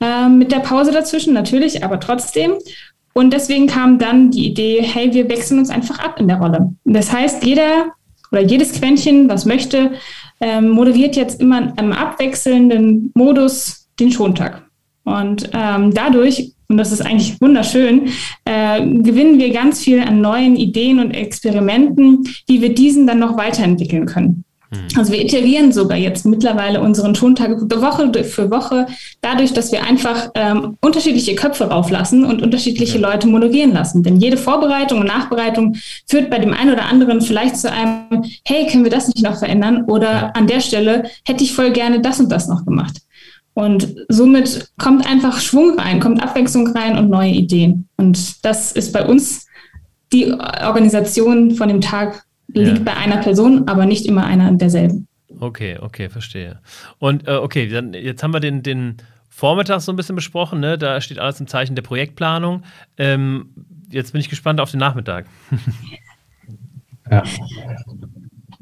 Äh, 0.00 0.28
mit 0.28 0.50
der 0.52 0.60
Pause 0.60 0.92
dazwischen 0.92 1.34
natürlich, 1.34 1.84
aber 1.84 2.00
trotzdem. 2.00 2.52
Und 3.12 3.32
deswegen 3.32 3.66
kam 3.66 3.98
dann 3.98 4.30
die 4.30 4.46
Idee, 4.46 4.82
hey, 4.82 5.12
wir 5.12 5.28
wechseln 5.28 5.58
uns 5.58 5.68
einfach 5.68 5.98
ab 5.98 6.18
in 6.18 6.28
der 6.28 6.38
Rolle. 6.38 6.72
Das 6.84 7.12
heißt, 7.12 7.44
jeder 7.44 7.92
oder 8.32 8.40
jedes 8.40 8.72
Quäntchen, 8.72 9.28
was 9.28 9.44
möchte, 9.44 9.92
ähm, 10.40 10.70
moderiert 10.70 11.16
jetzt 11.16 11.40
immer 11.40 11.72
im 11.78 11.92
abwechselnden 11.92 13.12
Modus 13.14 13.88
den 13.98 14.10
Schontag. 14.10 14.62
Und 15.04 15.50
ähm, 15.52 15.92
dadurch, 15.92 16.52
und 16.68 16.76
das 16.76 16.92
ist 16.92 17.00
eigentlich 17.00 17.40
wunderschön, 17.40 18.08
äh, 18.44 18.80
gewinnen 18.80 19.38
wir 19.38 19.52
ganz 19.52 19.82
viel 19.82 20.00
an 20.00 20.20
neuen 20.20 20.56
Ideen 20.56 21.00
und 21.00 21.10
Experimenten, 21.10 22.28
wie 22.46 22.60
wir 22.62 22.74
diesen 22.74 23.06
dann 23.06 23.18
noch 23.18 23.36
weiterentwickeln 23.36 24.06
können. 24.06 24.44
Hm. 24.72 24.86
Also 24.96 25.12
wir 25.12 25.20
iterieren 25.20 25.72
sogar 25.72 25.98
jetzt 25.98 26.24
mittlerweile 26.24 26.80
unseren 26.80 27.14
Tontag 27.14 27.50
Woche 27.60 28.24
für 28.24 28.50
Woche, 28.50 28.86
dadurch, 29.20 29.52
dass 29.52 29.72
wir 29.72 29.84
einfach 29.84 30.30
ähm, 30.34 30.76
unterschiedliche 30.80 31.34
Köpfe 31.34 31.64
rauflassen 31.64 32.24
und 32.24 32.42
unterschiedliche 32.42 32.98
ja. 32.98 33.10
Leute 33.10 33.26
moderieren 33.26 33.72
lassen. 33.72 34.02
Denn 34.02 34.16
jede 34.16 34.36
Vorbereitung 34.36 35.00
und 35.00 35.06
Nachbereitung 35.06 35.76
führt 36.08 36.30
bei 36.30 36.38
dem 36.38 36.54
einen 36.54 36.72
oder 36.72 36.86
anderen 36.86 37.20
vielleicht 37.20 37.56
zu 37.56 37.70
einem, 37.70 38.24
hey, 38.44 38.66
können 38.66 38.84
wir 38.84 38.90
das 38.90 39.08
nicht 39.08 39.22
noch 39.22 39.38
verändern? 39.38 39.84
Oder 39.86 40.12
ja. 40.12 40.30
an 40.34 40.46
der 40.46 40.60
Stelle 40.60 41.04
hätte 41.24 41.42
ich 41.42 41.52
voll 41.52 41.72
gerne 41.72 42.00
das 42.00 42.20
und 42.20 42.30
das 42.30 42.48
noch 42.48 42.64
gemacht. 42.64 42.98
Und 43.54 43.94
somit 44.08 44.70
kommt 44.78 45.06
einfach 45.06 45.40
Schwung 45.40 45.78
rein, 45.78 46.00
kommt 46.00 46.22
Abwechslung 46.22 46.68
rein 46.68 46.96
und 46.96 47.10
neue 47.10 47.32
Ideen. 47.32 47.88
Und 47.96 48.44
das 48.44 48.72
ist 48.72 48.92
bei 48.92 49.04
uns 49.04 49.46
die 50.12 50.32
Organisation 50.32 51.52
von 51.52 51.68
dem 51.68 51.80
Tag 51.80 52.24
liegt 52.52 52.78
ja. 52.78 52.84
bei 52.84 52.96
einer 52.96 53.18
Person, 53.18 53.68
aber 53.68 53.86
nicht 53.86 54.06
immer 54.06 54.24
einer 54.24 54.48
und 54.48 54.60
derselben. 54.60 55.06
Okay, 55.38 55.78
okay, 55.80 56.08
verstehe. 56.08 56.60
Und 56.98 57.26
äh, 57.28 57.32
okay, 57.32 57.68
dann 57.68 57.94
jetzt 57.94 58.22
haben 58.22 58.32
wir 58.32 58.40
den, 58.40 58.62
den 58.62 58.96
Vormittag 59.28 59.80
so 59.80 59.92
ein 59.92 59.96
bisschen 59.96 60.16
besprochen, 60.16 60.60
ne? 60.60 60.76
Da 60.76 61.00
steht 61.00 61.18
alles 61.18 61.40
im 61.40 61.46
Zeichen 61.46 61.74
der 61.74 61.82
Projektplanung. 61.82 62.62
Ähm, 62.98 63.50
jetzt 63.90 64.12
bin 64.12 64.20
ich 64.20 64.28
gespannt 64.28 64.60
auf 64.60 64.70
den 64.70 64.80
Nachmittag. 64.80 65.26
ja. 67.10 67.22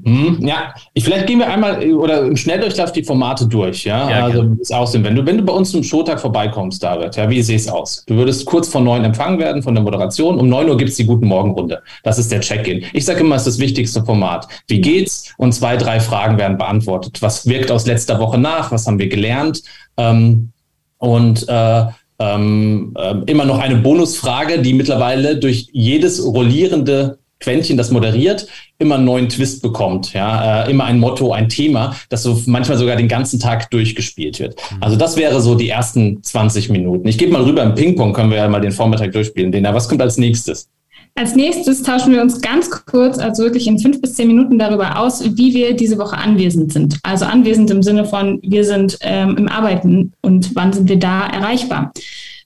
Hm, 0.08 0.46
ja, 0.46 0.74
ich, 0.94 1.04
vielleicht 1.04 1.26
gehen 1.26 1.38
wir 1.38 1.48
einmal 1.48 1.82
äh, 1.82 1.92
oder 1.92 2.22
im 2.22 2.36
Schnelldurchlauf 2.36 2.92
die 2.92 3.02
Formate 3.02 3.46
durch, 3.46 3.84
ja. 3.84 4.10
ja 4.10 4.24
also 4.24 4.50
wie 4.50 4.60
es 4.60 4.70
aussehen. 4.70 5.04
Wenn 5.04 5.14
du, 5.14 5.26
wenn 5.26 5.36
du 5.36 5.44
bei 5.44 5.52
uns 5.52 5.70
zum 5.70 5.82
Showtag 5.82 6.20
vorbeikommst, 6.20 6.82
David, 6.82 7.16
ja, 7.16 7.28
wie 7.28 7.42
sieht 7.42 7.60
es 7.60 7.68
aus? 7.68 8.04
Du 8.06 8.14
würdest 8.14 8.46
kurz 8.46 8.68
vor 8.68 8.80
neun 8.80 9.04
empfangen 9.04 9.38
werden 9.38 9.62
von 9.62 9.74
der 9.74 9.84
Moderation. 9.84 10.38
Um 10.38 10.48
neun 10.48 10.68
Uhr 10.68 10.76
gibt 10.76 10.90
es 10.90 10.96
die 10.96 11.04
Guten 11.04 11.26
Morgenrunde. 11.26 11.82
Das 12.02 12.18
ist 12.18 12.32
der 12.32 12.40
Check-in. 12.40 12.84
Ich 12.92 13.04
sage 13.04 13.20
immer, 13.20 13.36
es 13.36 13.46
ist 13.46 13.56
das 13.56 13.58
wichtigste 13.58 14.04
Format. 14.04 14.48
Wie 14.66 14.80
geht's? 14.80 15.34
Und 15.36 15.52
zwei, 15.52 15.76
drei 15.76 16.00
Fragen 16.00 16.38
werden 16.38 16.56
beantwortet. 16.56 17.20
Was 17.20 17.46
wirkt 17.46 17.70
aus 17.70 17.86
letzter 17.86 18.18
Woche 18.18 18.38
nach? 18.38 18.72
Was 18.72 18.86
haben 18.86 18.98
wir 18.98 19.08
gelernt? 19.08 19.62
Ähm, 19.96 20.52
und 20.98 21.48
äh, 21.48 21.84
ähm, 22.18 22.94
äh, 22.96 23.14
immer 23.26 23.44
noch 23.44 23.58
eine 23.58 23.76
Bonusfrage, 23.76 24.60
die 24.60 24.74
mittlerweile 24.74 25.36
durch 25.36 25.68
jedes 25.72 26.24
rollierende 26.24 27.18
Quäntchen, 27.40 27.76
das 27.76 27.90
moderiert, 27.90 28.46
immer 28.78 28.96
einen 28.96 29.04
neuen 29.04 29.28
Twist 29.28 29.62
bekommt, 29.62 30.12
ja, 30.12 30.64
äh, 30.64 30.70
immer 30.70 30.84
ein 30.84 30.98
Motto, 30.98 31.32
ein 31.32 31.48
Thema, 31.48 31.96
das 32.08 32.22
so 32.22 32.40
manchmal 32.46 32.78
sogar 32.78 32.96
den 32.96 33.08
ganzen 33.08 33.38
Tag 33.38 33.70
durchgespielt 33.70 34.40
wird. 34.40 34.56
Mhm. 34.70 34.82
Also 34.82 34.96
das 34.96 35.16
wäre 35.16 35.40
so 35.40 35.54
die 35.54 35.68
ersten 35.68 36.22
20 36.22 36.70
Minuten. 36.70 37.06
Ich 37.06 37.18
gebe 37.18 37.32
mal 37.32 37.42
rüber 37.42 37.62
im 37.62 37.74
Ping-Pong, 37.74 38.12
können 38.12 38.30
wir 38.30 38.38
ja 38.38 38.48
mal 38.48 38.60
den 38.60 38.72
Vormittag 38.72 39.12
durchspielen. 39.12 39.52
Dena, 39.52 39.74
was 39.74 39.88
kommt 39.88 40.02
als 40.02 40.18
nächstes? 40.18 40.68
Als 41.14 41.34
nächstes 41.34 41.82
tauschen 41.82 42.12
wir 42.12 42.22
uns 42.22 42.40
ganz 42.40 42.70
kurz, 42.70 43.18
also 43.18 43.42
wirklich 43.42 43.66
in 43.66 43.80
fünf 43.80 44.00
bis 44.00 44.14
zehn 44.14 44.28
Minuten 44.28 44.56
darüber 44.56 45.00
aus, 45.00 45.24
wie 45.36 45.52
wir 45.52 45.74
diese 45.74 45.98
Woche 45.98 46.16
anwesend 46.16 46.72
sind. 46.72 46.98
Also 47.02 47.24
anwesend 47.24 47.70
im 47.72 47.82
Sinne 47.82 48.04
von, 48.04 48.38
wir 48.42 48.64
sind 48.64 48.98
ähm, 49.00 49.36
im 49.36 49.48
Arbeiten 49.48 50.12
und 50.22 50.54
wann 50.54 50.72
sind 50.72 50.88
wir 50.88 50.98
da 50.98 51.26
erreichbar. 51.26 51.92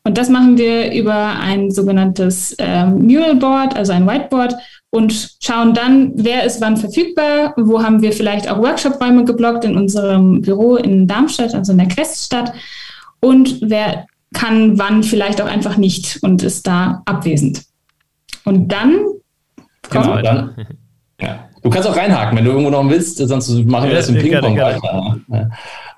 Und 0.04 0.18
das 0.18 0.28
machen 0.28 0.58
wir 0.58 0.92
über 0.92 1.38
ein 1.38 1.70
sogenanntes 1.70 2.56
ähm, 2.58 3.06
Mural 3.06 3.36
Board, 3.36 3.76
also 3.76 3.92
ein 3.92 4.06
Whiteboard 4.06 4.54
und 4.90 5.36
schauen 5.40 5.74
dann, 5.74 6.12
wer 6.16 6.44
ist 6.44 6.60
wann 6.60 6.76
verfügbar, 6.76 7.54
wo 7.56 7.82
haben 7.82 8.02
wir 8.02 8.12
vielleicht 8.12 8.50
auch 8.50 8.58
Workshop-Räume 8.58 9.24
geblockt 9.24 9.64
in 9.64 9.76
unserem 9.76 10.42
Büro 10.42 10.76
in 10.76 11.06
Darmstadt, 11.06 11.54
also 11.54 11.72
in 11.72 11.78
der 11.78 11.88
Queststadt 11.88 12.52
und 13.20 13.58
wer 13.62 14.06
kann 14.34 14.78
wann 14.78 15.02
vielleicht 15.02 15.40
auch 15.40 15.46
einfach 15.46 15.76
nicht 15.76 16.18
und 16.22 16.42
ist 16.42 16.66
da 16.66 17.02
abwesend. 17.04 17.64
Und 18.44 18.72
dann 18.72 18.98
kommt. 19.88 20.06
Genau, 20.06 20.22
dann. 20.22 20.54
Ja. 21.20 21.48
Du 21.62 21.70
kannst 21.70 21.88
auch 21.88 21.96
reinhaken, 21.96 22.36
wenn 22.36 22.44
du 22.44 22.50
irgendwo 22.50 22.70
noch 22.70 22.88
willst, 22.90 23.18
sonst 23.18 23.48
machen 23.66 23.88
wir 23.88 23.94
das 23.94 24.08
im 24.08 24.16
Ping-Pong 24.16 24.58
weiter. 24.58 25.20
Ja. 25.28 25.48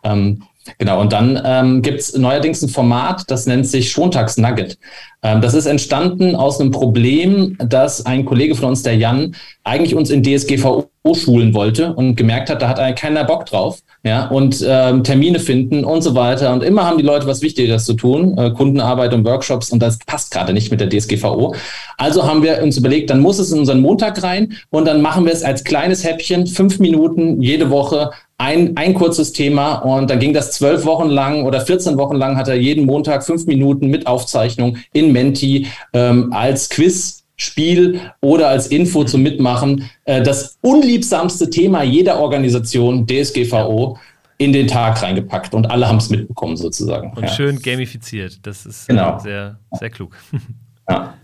Ähm, 0.03 0.43
genau, 0.79 1.01
und 1.01 1.13
dann 1.13 1.41
ähm, 1.45 1.83
gibt 1.83 2.01
es 2.01 2.17
neuerdings 2.17 2.63
ein 2.63 2.69
Format, 2.69 3.25
das 3.29 3.47
nennt 3.47 3.67
sich 3.67 3.91
Schontags-Nugget. 3.91 4.79
Ähm, 5.25 5.41
das 5.41 5.55
ist 5.55 5.67
entstanden 5.67 6.37
aus 6.37 6.61
einem 6.61 6.71
Problem, 6.71 7.57
dass 7.59 8.05
ein 8.05 8.25
Kollege 8.25 8.55
von 8.55 8.69
uns, 8.69 8.83
der 8.83 8.97
Jan, 8.97 9.35
eigentlich 9.65 9.95
uns 9.95 10.11
in 10.11 10.23
DSGVO 10.23 10.91
schulen 11.15 11.55
wollte 11.55 11.95
und 11.95 12.17
gemerkt 12.17 12.51
hat, 12.51 12.63
da 12.63 12.69
hat 12.69 12.79
eigentlich 12.79 13.01
keiner 13.01 13.25
Bock 13.25 13.47
drauf, 13.47 13.81
ja, 14.05 14.27
und 14.29 14.65
ähm, 14.67 15.03
Termine 15.03 15.39
finden 15.39 15.85
und 15.85 16.03
so 16.03 16.15
weiter. 16.15 16.53
Und 16.53 16.63
immer 16.63 16.85
haben 16.85 16.99
die 16.99 17.05
Leute 17.05 17.27
was 17.27 17.43
Wichtigeres 17.43 17.85
zu 17.85 17.95
tun, 17.95 18.37
äh, 18.39 18.51
Kundenarbeit 18.51 19.13
und 19.15 19.25
Workshops, 19.25 19.71
und 19.71 19.83
das 19.83 19.99
passt 20.07 20.31
gerade 20.31 20.53
nicht 20.53 20.71
mit 20.71 20.81
der 20.81 20.89
DSGVO. 20.89 21.55
Also 21.97 22.27
haben 22.27 22.43
wir 22.43 22.63
uns 22.63 22.77
überlegt, 22.77 23.11
dann 23.11 23.21
muss 23.21 23.39
es 23.39 23.51
in 23.51 23.59
unseren 23.59 23.81
Montag 23.81 24.23
rein 24.23 24.55
und 24.71 24.87
dann 24.87 25.01
machen 25.01 25.25
wir 25.25 25.33
es 25.33 25.43
als 25.43 25.65
kleines 25.65 26.05
Häppchen, 26.05 26.47
fünf 26.47 26.79
Minuten 26.79 27.41
jede 27.41 27.71
Woche 27.71 28.11
ein, 28.45 28.77
ein 28.77 28.93
kurzes 28.93 29.33
Thema 29.33 29.77
und 29.77 30.11
dann 30.11 30.19
ging 30.19 30.35
das 30.35 30.53
zwölf 30.53 30.85
Wochen 30.85 31.09
lang 31.09 31.45
oder 31.45 31.63
14 31.63 31.97
Wochen 31.97 32.17
lang 32.17 32.37
hat 32.37 32.47
er 32.47 32.57
jeden 32.57 32.85
Montag 32.85 33.25
fünf 33.25 33.47
Minuten 33.47 33.89
mit 33.89 34.07
Aufzeichnung 34.07 34.77
in 34.93 35.13
Menti 35.13 35.67
ähm, 35.95 36.31
als 36.33 36.69
Quiz 36.69 37.25
Spiel 37.37 38.01
oder 38.21 38.49
als 38.49 38.69
Info 38.69 39.05
zum 39.05 39.23
Mitmachen 39.23 39.91
äh, 40.05 40.23
das 40.23 40.59
unliebsamste 40.61 41.51
Thema 41.51 41.83
jeder 41.83 42.21
Organisation, 42.21 43.07
DSGVO, 43.07 43.99
in 44.37 44.53
den 44.53 44.67
Tag 44.69 45.03
reingepackt 45.03 45.55
und 45.55 45.71
alle 45.71 45.89
haben 45.89 45.97
es 45.99 46.11
mitbekommen 46.11 46.57
sozusagen. 46.57 47.13
Und 47.15 47.23
ja. 47.23 47.29
schön 47.29 47.61
gamifiziert. 47.61 48.39
Das 48.43 48.67
ist 48.67 48.89
genau. 48.89 49.19
sehr, 49.21 49.59
sehr 49.73 49.91
klug. 49.91 50.15
Ja. 50.89 51.15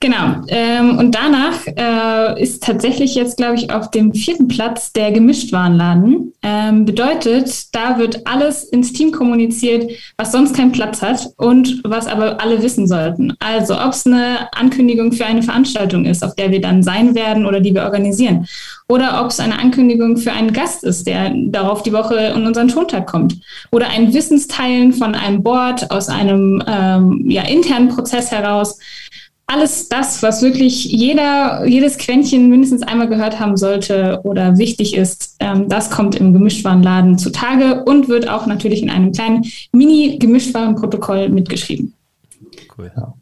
Genau. 0.00 0.42
Ähm, 0.46 0.96
und 0.96 1.14
danach 1.14 1.66
äh, 1.66 2.40
ist 2.40 2.62
tatsächlich 2.62 3.16
jetzt, 3.16 3.36
glaube 3.36 3.56
ich, 3.56 3.72
auf 3.72 3.90
dem 3.90 4.14
vierten 4.14 4.46
Platz 4.46 4.92
der 4.92 5.10
Gemischtwarenladen. 5.10 6.32
Ähm, 6.42 6.84
bedeutet, 6.84 7.74
da 7.74 7.98
wird 7.98 8.24
alles 8.26 8.62
ins 8.64 8.92
Team 8.92 9.10
kommuniziert, 9.10 9.90
was 10.16 10.30
sonst 10.30 10.54
keinen 10.54 10.70
Platz 10.70 11.02
hat 11.02 11.28
und 11.36 11.80
was 11.84 12.06
aber 12.06 12.40
alle 12.40 12.62
wissen 12.62 12.86
sollten. 12.86 13.34
Also, 13.40 13.74
ob 13.74 13.90
es 13.90 14.06
eine 14.06 14.52
Ankündigung 14.52 15.12
für 15.12 15.26
eine 15.26 15.42
Veranstaltung 15.42 16.04
ist, 16.04 16.24
auf 16.24 16.36
der 16.36 16.52
wir 16.52 16.60
dann 16.60 16.84
sein 16.84 17.16
werden 17.16 17.44
oder 17.44 17.60
die 17.60 17.74
wir 17.74 17.82
organisieren. 17.82 18.46
Oder 18.88 19.20
ob 19.22 19.30
es 19.30 19.40
eine 19.40 19.58
Ankündigung 19.58 20.16
für 20.16 20.32
einen 20.32 20.52
Gast 20.52 20.84
ist, 20.84 21.08
der 21.08 21.32
darauf 21.48 21.82
die 21.82 21.92
Woche 21.92 22.14
in 22.36 22.46
unseren 22.46 22.68
Tontag 22.68 23.06
kommt. 23.06 23.36
Oder 23.72 23.88
ein 23.90 24.14
Wissensteilen 24.14 24.92
von 24.92 25.14
einem 25.16 25.42
Board 25.42 25.90
aus 25.90 26.08
einem 26.08 26.62
ähm, 26.66 27.24
ja, 27.28 27.42
internen 27.42 27.88
Prozess 27.88 28.30
heraus 28.30 28.78
alles 29.48 29.88
das, 29.88 30.22
was 30.22 30.42
wirklich 30.42 30.84
jeder, 30.84 31.64
jedes 31.66 31.96
Quäntchen 31.96 32.50
mindestens 32.50 32.82
einmal 32.82 33.08
gehört 33.08 33.40
haben 33.40 33.56
sollte 33.56 34.20
oder 34.22 34.58
wichtig 34.58 34.94
ist, 34.94 35.36
ähm, 35.40 35.68
das 35.70 35.90
kommt 35.90 36.14
im 36.16 36.34
Gemischtwarenladen 36.34 37.18
zutage 37.18 37.82
und 37.84 38.08
wird 38.08 38.28
auch 38.28 38.46
natürlich 38.46 38.82
in 38.82 38.90
einem 38.90 39.10
kleinen 39.10 39.46
Mini-Gemischtwarenprotokoll 39.72 41.30
mitgeschrieben. 41.30 41.94
Cool. 42.76 42.92
Ja. 42.94 43.14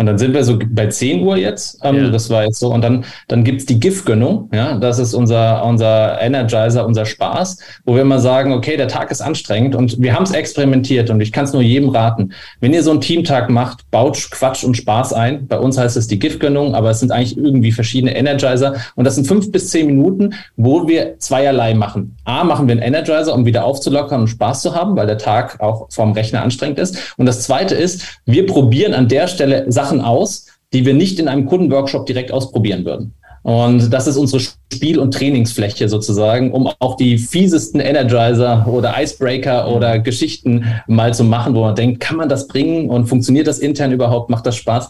Und 0.00 0.06
dann 0.06 0.16
sind 0.16 0.32
wir 0.32 0.44
so 0.44 0.58
bei 0.58 0.86
10 0.86 1.22
Uhr 1.22 1.36
jetzt. 1.36 1.78
Ähm, 1.84 1.96
ja. 1.96 2.08
Das 2.08 2.30
war 2.30 2.44
jetzt 2.44 2.58
so. 2.58 2.72
Und 2.72 2.82
dann, 2.82 3.04
dann 3.28 3.44
gibt's 3.44 3.66
die 3.66 3.78
GIF-Gönnung. 3.78 4.48
Ja, 4.50 4.78
das 4.78 4.98
ist 4.98 5.12
unser, 5.12 5.62
unser 5.62 6.18
Energizer, 6.22 6.86
unser 6.86 7.04
Spaß, 7.04 7.58
wo 7.84 7.96
wir 7.96 8.00
immer 8.00 8.18
sagen, 8.18 8.54
okay, 8.54 8.78
der 8.78 8.88
Tag 8.88 9.10
ist 9.10 9.20
anstrengend 9.20 9.74
und 9.74 10.00
wir 10.00 10.14
haben 10.14 10.22
es 10.22 10.30
experimentiert 10.30 11.10
und 11.10 11.20
ich 11.20 11.32
kann 11.32 11.44
es 11.44 11.52
nur 11.52 11.60
jedem 11.60 11.90
raten. 11.90 12.32
Wenn 12.60 12.72
ihr 12.72 12.82
so 12.82 12.92
einen 12.92 13.02
Teamtag 13.02 13.50
macht, 13.50 13.90
baut 13.90 14.30
Quatsch 14.30 14.64
und 14.64 14.74
Spaß 14.74 15.12
ein. 15.12 15.46
Bei 15.46 15.58
uns 15.58 15.76
heißt 15.76 15.98
es 15.98 16.06
die 16.06 16.18
GIF-Gönnung, 16.18 16.74
aber 16.74 16.88
es 16.88 17.00
sind 17.00 17.12
eigentlich 17.12 17.36
irgendwie 17.36 17.70
verschiedene 17.70 18.16
Energizer. 18.16 18.76
Und 18.94 19.04
das 19.04 19.16
sind 19.16 19.26
fünf 19.26 19.52
bis 19.52 19.68
zehn 19.68 19.86
Minuten, 19.86 20.32
wo 20.56 20.88
wir 20.88 21.18
zweierlei 21.18 21.74
machen. 21.74 22.16
A, 22.24 22.42
machen 22.44 22.68
wir 22.68 22.72
einen 22.72 22.82
Energizer, 22.82 23.34
um 23.34 23.44
wieder 23.44 23.66
aufzulockern 23.66 24.22
und 24.22 24.28
Spaß 24.28 24.62
zu 24.62 24.74
haben, 24.74 24.96
weil 24.96 25.06
der 25.06 25.18
Tag 25.18 25.60
auch 25.60 25.88
vom 25.90 26.12
Rechner 26.12 26.40
anstrengend 26.40 26.78
ist. 26.78 27.14
Und 27.18 27.26
das 27.26 27.42
zweite 27.42 27.74
ist, 27.74 28.22
wir 28.24 28.46
probieren 28.46 28.94
an 28.94 29.06
der 29.06 29.26
Stelle 29.26 29.70
Sachen 29.70 29.89
Sachen 29.90 30.00
aus, 30.00 30.46
die 30.72 30.86
wir 30.86 30.94
nicht 30.94 31.18
in 31.18 31.28
einem 31.28 31.46
Kundenworkshop 31.46 32.06
direkt 32.06 32.32
ausprobieren 32.32 32.84
würden. 32.84 33.14
Und 33.42 33.90
das 33.90 34.06
ist 34.06 34.18
unsere 34.18 34.40
Spiel- 34.40 34.98
und 34.98 35.14
Trainingsfläche 35.14 35.88
sozusagen, 35.88 36.52
um 36.52 36.68
auch 36.78 36.96
die 36.96 37.16
fiesesten 37.16 37.80
Energizer 37.80 38.66
oder 38.68 38.94
Icebreaker 39.00 39.74
oder 39.74 39.98
Geschichten 39.98 40.66
mal 40.86 41.14
zu 41.14 41.24
machen, 41.24 41.54
wo 41.54 41.62
man 41.62 41.74
denkt, 41.74 42.00
kann 42.00 42.18
man 42.18 42.28
das 42.28 42.46
bringen 42.46 42.90
und 42.90 43.06
funktioniert 43.06 43.46
das 43.46 43.58
intern 43.58 43.92
überhaupt, 43.92 44.28
macht 44.28 44.44
das 44.44 44.56
Spaß? 44.56 44.88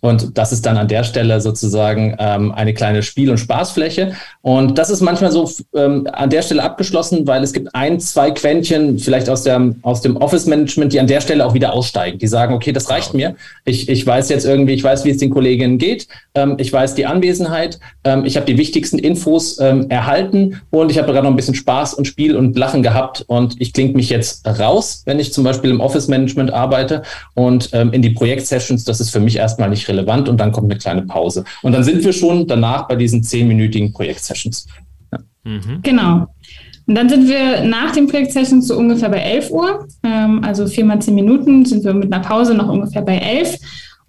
Und 0.00 0.38
das 0.38 0.52
ist 0.52 0.64
dann 0.64 0.76
an 0.76 0.88
der 0.88 1.04
Stelle 1.04 1.40
sozusagen 1.40 2.14
ähm, 2.18 2.52
eine 2.52 2.74
kleine 2.74 3.02
Spiel- 3.02 3.30
und 3.30 3.38
Spaßfläche. 3.38 4.12
Und 4.42 4.78
das 4.78 4.90
ist 4.90 5.00
manchmal 5.00 5.32
so 5.32 5.50
ähm, 5.74 6.06
an 6.12 6.30
der 6.30 6.42
Stelle 6.42 6.62
abgeschlossen, 6.62 7.26
weil 7.26 7.42
es 7.42 7.52
gibt 7.52 7.74
ein, 7.74 7.98
zwei 7.98 8.30
Quäntchen 8.30 8.98
vielleicht 8.98 9.28
aus, 9.28 9.42
der, 9.42 9.74
aus 9.82 10.00
dem 10.00 10.16
Office-Management, 10.16 10.92
die 10.92 11.00
an 11.00 11.06
der 11.06 11.20
Stelle 11.20 11.44
auch 11.44 11.54
wieder 11.54 11.72
aussteigen. 11.72 12.18
Die 12.18 12.26
sagen, 12.26 12.54
okay, 12.54 12.72
das 12.72 12.90
reicht 12.90 13.14
mir. 13.14 13.34
Ich, 13.64 13.88
ich 13.88 14.06
weiß 14.06 14.28
jetzt 14.28 14.46
irgendwie, 14.46 14.74
ich 14.74 14.84
weiß, 14.84 15.04
wie 15.04 15.10
es 15.10 15.18
den 15.18 15.30
Kolleginnen 15.30 15.78
geht. 15.78 16.06
Ähm, 16.34 16.56
ich 16.58 16.72
weiß 16.72 16.94
die 16.94 17.06
Anwesenheit. 17.06 17.80
Ähm, 18.04 18.24
ich 18.24 18.36
habe 18.36 18.46
die 18.46 18.56
wichtigsten 18.56 18.98
Infos 18.98 19.58
ähm, 19.58 19.90
erhalten 19.90 20.60
und 20.70 20.90
ich 20.90 20.98
habe 20.98 21.12
gerade 21.12 21.24
noch 21.24 21.32
ein 21.32 21.36
bisschen 21.36 21.54
Spaß 21.54 21.94
und 21.94 22.06
Spiel 22.06 22.36
und 22.36 22.56
Lachen 22.56 22.82
gehabt. 22.82 23.24
Und 23.26 23.60
ich 23.60 23.72
klinge 23.72 23.94
mich 23.94 24.10
jetzt 24.10 24.46
raus, 24.46 25.02
wenn 25.06 25.18
ich 25.18 25.32
zum 25.32 25.42
Beispiel 25.42 25.70
im 25.70 25.80
Office-Management 25.80 26.52
arbeite 26.52 27.02
und 27.34 27.70
ähm, 27.72 27.92
in 27.92 28.02
die 28.02 28.10
Projektsessions. 28.10 28.84
Das 28.84 29.00
ist 29.00 29.10
für 29.10 29.20
mich 29.20 29.36
erstmal 29.36 29.70
nicht 29.70 29.87
relevant 29.88 30.28
und 30.28 30.38
dann 30.38 30.52
kommt 30.52 30.70
eine 30.70 30.78
kleine 30.78 31.02
Pause. 31.02 31.44
Und 31.62 31.72
dann 31.72 31.84
sind 31.84 32.04
wir 32.04 32.12
schon 32.12 32.46
danach 32.46 32.86
bei 32.88 32.96
diesen 32.96 33.22
zehnminütigen 33.22 33.92
Projektsessions. 33.92 34.66
Ja. 35.12 35.18
Mhm. 35.44 35.82
Genau. 35.82 36.26
Und 36.86 36.94
dann 36.94 37.08
sind 37.08 37.28
wir 37.28 37.64
nach 37.64 37.92
den 37.92 38.06
Projektsessions 38.06 38.66
so 38.66 38.78
ungefähr 38.78 39.10
bei 39.10 39.18
11 39.18 39.50
Uhr, 39.50 39.86
ähm, 40.02 40.42
also 40.42 40.66
viermal 40.66 41.00
zehn 41.02 41.14
Minuten, 41.14 41.66
sind 41.66 41.84
wir 41.84 41.92
mit 41.92 42.10
einer 42.12 42.24
Pause 42.24 42.54
noch 42.54 42.68
ungefähr 42.68 43.02
bei 43.02 43.18
11. 43.18 43.58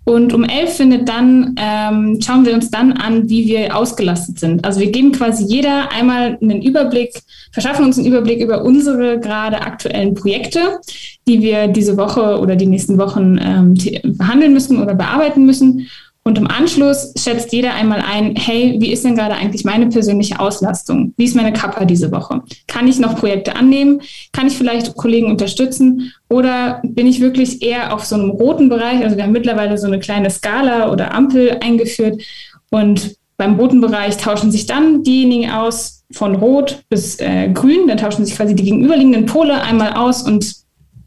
Und 0.06 0.34
um 0.34 0.44
11 0.44 0.74
findet 0.74 1.08
dann, 1.08 1.56
ähm, 1.58 2.20
schauen 2.22 2.46
wir 2.46 2.54
uns 2.54 2.72
dann 2.72 2.94
an, 2.94 3.30
wie 3.30 3.48
wir 3.48 3.76
ausgelastet 3.76 4.40
sind. 4.40 4.66
Also 4.66 4.80
wir 4.80 4.92
geben 4.92 5.12
quasi 5.12 5.44
jeder 5.44 5.92
einmal 5.92 6.38
einen 6.42 6.62
Überblick, 6.64 7.22
verschaffen 7.52 7.86
uns 7.86 7.98
einen 7.98 8.08
Überblick 8.08 8.42
über 8.42 8.64
unsere 8.64 9.20
gerade 9.20 9.62
aktuellen 9.62 10.16
Projekte, 10.16 10.80
die 11.28 11.42
wir 11.42 11.68
diese 11.68 11.96
Woche 11.98 12.40
oder 12.40 12.56
die 12.56 12.66
nächsten 12.66 12.98
Wochen 12.98 13.38
ähm, 13.40 13.76
behandeln 14.18 14.54
müssen 14.54 14.82
oder 14.82 14.96
bearbeiten 14.96 15.46
müssen. 15.46 15.88
Und 16.24 16.38
im 16.38 16.48
Anschluss 16.48 17.14
schätzt 17.18 17.54
jeder 17.54 17.74
einmal 17.74 18.02
ein, 18.02 18.36
hey, 18.36 18.76
wie 18.80 18.92
ist 18.92 19.06
denn 19.06 19.16
gerade 19.16 19.36
eigentlich 19.36 19.64
meine 19.64 19.88
persönliche 19.88 20.40
Auslastung? 20.40 21.14
Wie 21.18 21.24
ist 21.24 21.36
meine 21.36 21.54
Kappa 21.54 21.86
diese 21.86 22.12
Woche? 22.12 22.42
Kann 22.68 22.88
ich 22.88 23.00
noch 23.00 23.16
Projekte 23.16 23.56
annehmen? 23.56 24.02
Kann 24.34 24.48
ich 24.48 24.54
vielleicht 24.54 24.96
Kollegen 24.96 25.28
unterstützen? 25.28 26.14
Oder 26.30 26.82
bin 26.84 27.08
ich 27.08 27.22
wirklich 27.22 27.62
eher 27.62 27.94
auf 27.94 28.06
so 28.06 28.16
einem 28.16 28.30
roten 28.30 28.70
Bereich? 28.70 29.02
Also 29.04 29.16
wir 29.16 29.24
haben 29.24 29.32
mittlerweile 29.32 29.78
so 29.78 29.88
eine 29.88 30.00
kleine 30.00 30.30
Skala 30.30 30.92
oder 30.92 31.14
Ampel 31.14 31.58
eingeführt. 31.62 32.22
Und 32.70 33.16
beim 33.38 33.56
roten 33.56 33.80
Bereich 33.80 34.18
tauschen 34.18 34.52
sich 34.52 34.66
dann 34.66 35.02
diejenigen 35.04 35.50
aus 35.50 36.04
von 36.12 36.36
rot 36.36 36.84
bis 36.90 37.16
äh, 37.20 37.50
grün. 37.50 37.88
Dann 37.88 37.98
tauschen 37.98 38.26
sich 38.26 38.36
quasi 38.36 38.54
die 38.54 38.66
gegenüberliegenden 38.66 39.26
Pole 39.26 39.62
einmal 39.62 39.94
aus 39.94 40.22
und 40.24 40.54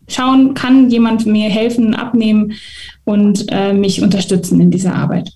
schauen, 0.08 0.54
kann 0.54 0.90
jemand 0.90 1.26
mir 1.26 1.48
helfen, 1.48 1.94
abnehmen 1.94 2.54
und 3.04 3.46
äh, 3.48 3.72
mich 3.72 4.02
unterstützen 4.02 4.60
in 4.60 4.70
dieser 4.70 4.94
Arbeit 4.94 5.30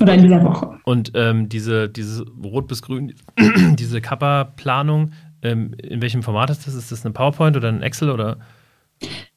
oder 0.00 0.14
in 0.14 0.22
dieser 0.22 0.42
Woche. 0.42 0.78
Und 0.84 1.12
ähm, 1.14 1.48
diese, 1.48 1.88
diese 1.88 2.24
Rot 2.42 2.68
bis 2.68 2.82
Grün, 2.82 3.14
diese 3.78 4.00
Kappa-Planung, 4.00 5.12
ähm, 5.42 5.74
in 5.82 6.02
welchem 6.02 6.22
Format 6.22 6.50
ist 6.50 6.66
das? 6.66 6.74
Ist 6.74 6.92
das 6.92 7.04
eine 7.04 7.12
PowerPoint 7.12 7.56
oder 7.56 7.68
ein 7.68 7.82
Excel 7.82 8.10
oder? 8.10 8.38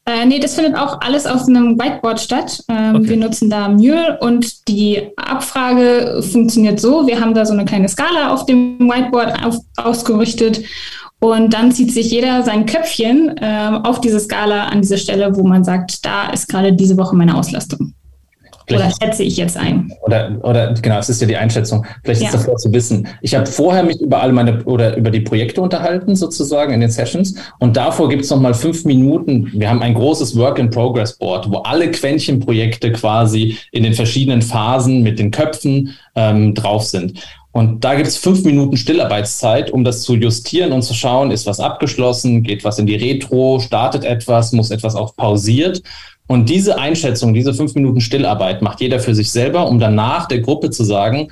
Äh, 0.06 0.26
nee, 0.26 0.40
das 0.40 0.56
findet 0.56 0.76
auch 0.76 1.02
alles 1.02 1.28
auf 1.28 1.48
einem 1.48 1.78
Whiteboard 1.78 2.20
statt. 2.20 2.64
Ähm, 2.68 2.96
okay. 2.96 3.10
Wir 3.10 3.18
nutzen 3.18 3.50
da 3.50 3.70
Mule 3.70 4.18
und 4.22 4.68
die 4.68 5.10
Abfrage 5.18 6.24
funktioniert 6.24 6.80
so. 6.80 7.06
Wir 7.06 7.22
haben 7.22 7.34
da 7.34 7.46
so 7.46 7.54
eine 7.54 7.66
kleine 7.66 7.88
Skala 7.90 8.34
auf 8.34 8.46
dem 8.46 8.80
Whiteboard 8.80 9.44
auf, 9.44 9.58
ausgerichtet 9.78 10.62
und 11.20 11.54
dann 11.54 11.72
zieht 11.72 11.92
sich 11.92 12.12
jeder 12.12 12.44
sein 12.44 12.66
Köpfchen 12.66 13.38
äh, 13.38 13.80
auf 13.84 14.00
diese 14.02 14.20
Skala 14.20 14.68
an 14.68 14.82
diese 14.82 14.98
Stelle, 14.98 15.36
wo 15.36 15.44
man 15.44 15.64
sagt, 15.64 16.06
da 16.06 16.30
ist 16.30 16.48
gerade 16.48 16.74
diese 16.74 16.98
Woche 16.98 17.16
meine 17.16 17.38
Auslastung. 17.38 17.94
Vielleicht, 18.70 19.02
oder 19.02 19.08
schätze 19.08 19.24
ich 19.24 19.38
jetzt 19.38 19.58
ein? 19.58 19.92
Oder, 20.02 20.38
oder 20.44 20.74
genau, 20.74 21.00
es 21.00 21.10
ist 21.10 21.20
ja 21.22 21.28
die 21.28 21.36
Einschätzung. 21.36 21.86
Vielleicht 22.04 22.22
ja. 22.22 22.28
ist 22.28 22.36
davor 22.36 22.56
zu 22.58 22.72
wissen. 22.72 23.08
Ich 23.22 23.34
habe 23.34 23.48
vorher 23.48 23.84
mich 23.84 24.00
über 24.00 24.22
alle 24.22 24.32
meine 24.32 24.64
oder 24.66 24.96
über 24.96 25.10
die 25.10 25.22
Projekte 25.22 25.62
unterhalten, 25.62 26.16
sozusagen 26.16 26.74
in 26.74 26.82
den 26.82 26.92
Sessions. 26.92 27.34
Und 27.60 27.76
davor 27.76 28.10
gibt 28.10 28.24
es 28.24 28.30
nochmal 28.30 28.54
fünf 28.54 28.86
Minuten. 28.86 29.50
Wir 29.54 29.70
haben 29.70 29.82
ein 29.82 29.96
großes 29.96 30.38
Work-in-Progress-Board, 30.38 31.52
wo 31.52 31.58
alle 31.58 31.90
Quäntchenprojekte 31.90 32.92
quasi 32.92 33.58
in 33.72 33.84
den 33.84 33.94
verschiedenen 33.94 34.44
Phasen 34.44 35.02
mit 35.02 35.18
den 35.18 35.32
Köpfen 35.32 35.96
ähm, 36.16 36.54
drauf 36.54 36.84
sind. 36.84 37.20
Und 37.52 37.84
da 37.84 37.96
gibt 37.96 38.08
es 38.08 38.18
fünf 38.18 38.44
Minuten 38.44 38.78
Stillarbeitszeit, 38.78 39.72
um 39.72 39.84
das 39.84 40.04
zu 40.04 40.16
justieren 40.16 40.72
und 40.72 40.84
zu 40.84 40.94
schauen, 40.94 41.32
ist 41.32 41.48
was 41.48 41.60
abgeschlossen, 41.60 42.44
geht 42.44 42.64
was 42.64 42.78
in 42.78 42.86
die 42.86 42.96
Retro, 42.96 43.60
startet 43.60 44.04
etwas, 44.04 44.52
muss 44.52 44.70
etwas 44.70 44.96
auch 44.96 45.16
pausiert. 45.16 45.82
Und 46.28 46.48
diese 46.48 46.78
Einschätzung, 46.78 47.34
diese 47.34 47.56
fünf 47.56 47.74
Minuten 47.74 48.02
Stillarbeit 48.02 48.62
macht 48.62 48.82
jeder 48.82 49.00
für 49.00 49.16
sich 49.16 49.32
selber, 49.32 49.68
um 49.68 49.80
danach 49.80 50.28
der 50.28 50.42
Gruppe 50.42 50.70
zu 50.70 50.84
sagen, 50.84 51.30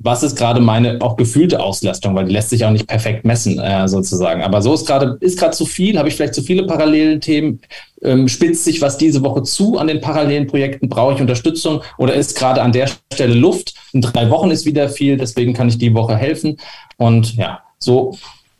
was 0.00 0.22
ist 0.22 0.36
gerade 0.36 0.60
meine 0.60 1.00
auch 1.00 1.16
gefühlte 1.16 1.60
Auslastung, 1.60 2.14
weil 2.14 2.26
die 2.26 2.32
lässt 2.32 2.50
sich 2.50 2.64
auch 2.64 2.70
nicht 2.70 2.86
perfekt 2.86 3.24
messen, 3.24 3.58
äh, 3.58 3.88
sozusagen. 3.88 4.42
Aber 4.42 4.62
so 4.62 4.72
ist 4.72 4.86
gerade, 4.86 5.16
ist 5.20 5.38
gerade 5.38 5.56
zu 5.56 5.66
viel, 5.66 5.98
habe 5.98 6.08
ich 6.08 6.14
vielleicht 6.14 6.34
zu 6.34 6.42
viele 6.42 6.64
parallele 6.64 7.18
Themen, 7.18 7.60
ähm, 8.02 8.28
spitzt 8.28 8.64
sich 8.64 8.80
was 8.80 8.96
diese 8.96 9.22
Woche 9.24 9.42
zu 9.42 9.76
an 9.76 9.88
den 9.88 10.00
parallelen 10.00 10.46
Projekten, 10.46 10.88
brauche 10.88 11.14
ich 11.14 11.20
Unterstützung 11.20 11.82
oder 11.98 12.14
ist 12.14 12.36
gerade 12.36 12.62
an 12.62 12.72
der 12.72 12.88
Stelle 13.12 13.34
Luft? 13.34 13.74
In 13.92 14.00
drei 14.00 14.30
Wochen 14.30 14.50
ist 14.50 14.66
wieder 14.66 14.88
viel, 14.88 15.16
deswegen 15.16 15.52
kann 15.52 15.68
ich 15.68 15.78
die 15.78 15.94
Woche 15.94 16.16
helfen. 16.16 16.58
Und 16.96 17.34
ja, 17.34 17.60
so 17.78 18.16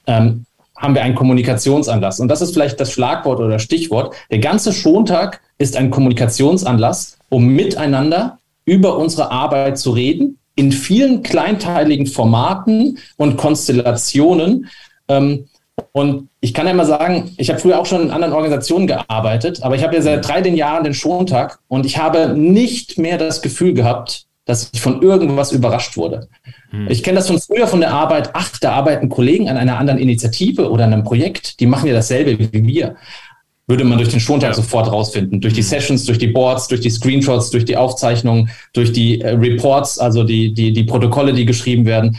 ähm, 0.08 0.44
haben 0.76 0.94
wir 0.94 1.02
einen 1.02 1.14
Kommunikationsanlass. 1.14 2.18
Und 2.18 2.28
das 2.28 2.40
ist 2.40 2.52
vielleicht 2.52 2.80
das 2.80 2.92
Schlagwort 2.92 3.38
oder 3.38 3.58
Stichwort. 3.60 4.14
Der 4.30 4.38
ganze 4.38 4.72
Schontag 4.72 5.40
ist 5.58 5.76
ein 5.76 5.90
Kommunikationsanlass, 5.90 7.18
um 7.28 7.46
miteinander 7.46 8.38
über 8.64 8.96
unsere 8.96 9.30
Arbeit 9.30 9.78
zu 9.78 9.90
reden, 9.90 10.38
in 10.58 10.72
vielen 10.72 11.22
kleinteiligen 11.22 12.08
Formaten 12.08 12.98
und 13.16 13.36
Konstellationen. 13.36 14.68
Ähm, 15.06 15.44
und 15.92 16.28
ich 16.40 16.52
kann 16.52 16.66
ja 16.66 16.74
mal 16.74 16.84
sagen, 16.84 17.30
ich 17.36 17.48
habe 17.48 17.60
früher 17.60 17.78
auch 17.78 17.86
schon 17.86 18.02
in 18.02 18.10
anderen 18.10 18.34
Organisationen 18.34 18.88
gearbeitet, 18.88 19.62
aber 19.62 19.76
ich 19.76 19.84
habe 19.84 19.94
ja 19.94 20.02
seit 20.02 20.26
13 20.26 20.56
Jahren 20.56 20.82
den 20.82 20.94
Schontag 20.94 21.60
und 21.68 21.86
ich 21.86 21.98
habe 21.98 22.34
nicht 22.36 22.98
mehr 22.98 23.18
das 23.18 23.40
Gefühl 23.40 23.72
gehabt, 23.72 24.26
dass 24.46 24.70
ich 24.72 24.80
von 24.80 25.00
irgendwas 25.00 25.52
überrascht 25.52 25.96
wurde. 25.96 26.26
Hm. 26.70 26.88
Ich 26.90 27.04
kenne 27.04 27.18
das 27.18 27.28
von 27.28 27.38
früher 27.38 27.68
von 27.68 27.78
der 27.78 27.92
Arbeit, 27.92 28.30
ach, 28.32 28.58
da 28.58 28.72
arbeiten 28.72 29.08
Kollegen 29.08 29.48
an 29.48 29.56
einer 29.56 29.78
anderen 29.78 30.00
Initiative 30.00 30.70
oder 30.72 30.84
einem 30.84 31.04
Projekt, 31.04 31.60
die 31.60 31.66
machen 31.66 31.86
ja 31.86 31.94
dasselbe 31.94 32.36
wie 32.36 32.66
wir 32.66 32.96
würde 33.68 33.84
man 33.84 33.98
durch 33.98 34.08
den 34.08 34.18
Schontag 34.18 34.50
ja. 34.50 34.54
sofort 34.54 34.90
rausfinden. 34.90 35.40
Durch 35.40 35.54
die 35.54 35.60
mhm. 35.60 35.66
Sessions, 35.66 36.04
durch 36.04 36.18
die 36.18 36.26
Boards, 36.26 36.66
durch 36.66 36.80
die 36.80 36.90
Screenshots, 36.90 37.50
durch 37.50 37.64
die 37.64 37.76
Aufzeichnungen, 37.76 38.50
durch 38.72 38.92
die 38.92 39.20
äh, 39.20 39.34
Reports, 39.36 39.98
also 39.98 40.24
die, 40.24 40.52
die, 40.52 40.72
die 40.72 40.84
Protokolle, 40.84 41.34
die 41.34 41.44
geschrieben 41.44 41.84
werden. 41.84 42.16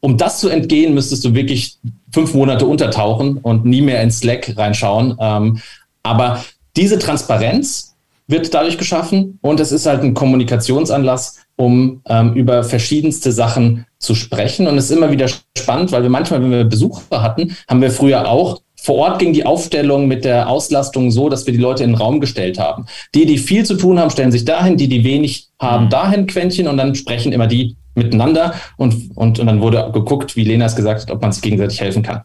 Um 0.00 0.16
das 0.16 0.38
zu 0.38 0.48
entgehen, 0.48 0.94
müsstest 0.94 1.24
du 1.24 1.34
wirklich 1.34 1.78
fünf 2.12 2.32
Monate 2.34 2.66
untertauchen 2.66 3.38
und 3.38 3.64
nie 3.64 3.82
mehr 3.82 4.02
in 4.02 4.10
Slack 4.10 4.56
reinschauen. 4.56 5.16
Ähm, 5.18 5.58
aber 6.02 6.44
diese 6.76 6.98
Transparenz 6.98 7.96
wird 8.26 8.54
dadurch 8.54 8.78
geschaffen 8.78 9.38
und 9.42 9.60
es 9.60 9.72
ist 9.72 9.86
halt 9.86 10.02
ein 10.02 10.14
Kommunikationsanlass, 10.14 11.40
um 11.56 12.02
ähm, 12.06 12.34
über 12.34 12.64
verschiedenste 12.64 13.32
Sachen 13.32 13.86
zu 13.98 14.14
sprechen. 14.14 14.66
Und 14.66 14.78
es 14.78 14.86
ist 14.90 14.96
immer 14.96 15.10
wieder 15.10 15.28
spannend, 15.56 15.92
weil 15.92 16.02
wir 16.02 16.10
manchmal, 16.10 16.42
wenn 16.42 16.50
wir 16.50 16.64
Besucher 16.64 17.22
hatten, 17.22 17.56
haben 17.68 17.82
wir 17.82 17.90
früher 17.90 18.28
auch 18.28 18.60
vor 18.84 18.96
Ort 18.96 19.18
ging 19.18 19.32
die 19.32 19.46
Aufstellung 19.46 20.08
mit 20.08 20.26
der 20.26 20.46
Auslastung 20.46 21.10
so, 21.10 21.30
dass 21.30 21.46
wir 21.46 21.54
die 21.54 21.60
Leute 21.60 21.82
in 21.84 21.92
den 21.92 21.96
Raum 21.96 22.20
gestellt 22.20 22.58
haben. 22.58 22.84
Die, 23.14 23.24
die 23.24 23.38
viel 23.38 23.64
zu 23.64 23.76
tun 23.76 23.98
haben, 23.98 24.10
stellen 24.10 24.30
sich 24.30 24.44
dahin, 24.44 24.76
die, 24.76 24.88
die 24.88 25.04
wenig 25.04 25.48
haben, 25.58 25.86
mhm. 25.86 25.90
dahin 25.90 26.26
Quäntchen 26.26 26.68
und 26.68 26.76
dann 26.76 26.94
sprechen 26.94 27.32
immer 27.32 27.46
die 27.46 27.76
miteinander 27.94 28.54
und, 28.76 29.16
und, 29.16 29.38
und 29.38 29.46
dann 29.46 29.62
wurde 29.62 29.90
geguckt, 29.94 30.36
wie 30.36 30.44
Lena 30.44 30.66
es 30.66 30.76
gesagt 30.76 31.00
hat, 31.00 31.10
ob 31.10 31.22
man 31.22 31.32
sich 31.32 31.42
gegenseitig 31.42 31.80
helfen 31.80 32.02
kann. 32.02 32.24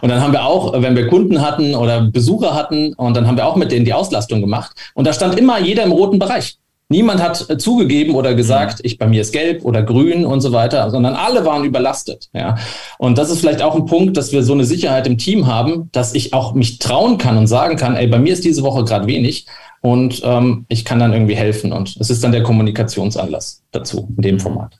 Und 0.01 0.09
dann 0.09 0.21
haben 0.21 0.31
wir 0.31 0.45
auch, 0.45 0.81
wenn 0.81 0.95
wir 0.95 1.07
Kunden 1.07 1.41
hatten 1.41 1.75
oder 1.75 2.01
Besucher 2.09 2.55
hatten, 2.55 2.93
und 2.93 3.17
dann 3.17 3.27
haben 3.27 3.35
wir 3.35 3.45
auch 3.45 3.57
mit 3.57 3.69
denen 3.69 3.83
die 3.83 3.93
Auslastung 3.93 4.39
gemacht. 4.39 4.71
Und 4.93 5.05
da 5.05 5.11
stand 5.11 5.37
immer 5.37 5.59
jeder 5.59 5.83
im 5.83 5.91
roten 5.91 6.19
Bereich. 6.19 6.57
Niemand 6.87 7.21
hat 7.21 7.49
äh, 7.49 7.57
zugegeben 7.57 8.13
oder 8.13 8.35
gesagt, 8.35 8.79
mhm. 8.79 8.85
ich 8.85 8.97
bei 8.97 9.07
mir 9.07 9.21
ist 9.21 9.33
gelb 9.33 9.65
oder 9.65 9.81
grün 9.81 10.23
und 10.25 10.41
so 10.41 10.51
weiter, 10.51 10.89
sondern 10.91 11.15
alle 11.15 11.43
waren 11.45 11.63
überlastet. 11.63 12.29
Ja. 12.33 12.57
Und 12.99 13.17
das 13.17 13.31
ist 13.31 13.39
vielleicht 13.39 13.61
auch 13.61 13.75
ein 13.75 13.85
Punkt, 13.85 14.17
dass 14.17 14.31
wir 14.31 14.43
so 14.43 14.53
eine 14.53 14.65
Sicherheit 14.65 15.07
im 15.07 15.17
Team 15.17 15.47
haben, 15.47 15.89
dass 15.91 16.13
ich 16.13 16.33
auch 16.33 16.53
mich 16.53 16.79
trauen 16.79 17.17
kann 17.17 17.37
und 17.37 17.47
sagen 17.47 17.75
kann, 17.75 17.95
ey, 17.95 18.07
bei 18.07 18.19
mir 18.19 18.33
ist 18.33 18.45
diese 18.45 18.61
Woche 18.61 18.83
gerade 18.83 19.07
wenig 19.07 19.47
und 19.81 20.21
ähm, 20.23 20.65
ich 20.67 20.85
kann 20.85 20.99
dann 20.99 21.13
irgendwie 21.13 21.35
helfen. 21.35 21.71
Und 21.71 21.97
es 21.99 22.09
ist 22.09 22.23
dann 22.23 22.31
der 22.31 22.43
Kommunikationsanlass 22.43 23.63
dazu 23.71 24.07
in 24.17 24.21
dem 24.21 24.39
Format. 24.39 24.77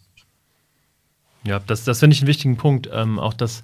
Ja, 1.46 1.60
das, 1.66 1.84
das 1.84 2.00
finde 2.00 2.16
ich 2.16 2.22
einen 2.22 2.28
wichtigen 2.28 2.58
Punkt. 2.58 2.90
Ähm, 2.92 3.20
auch 3.20 3.34
das 3.34 3.62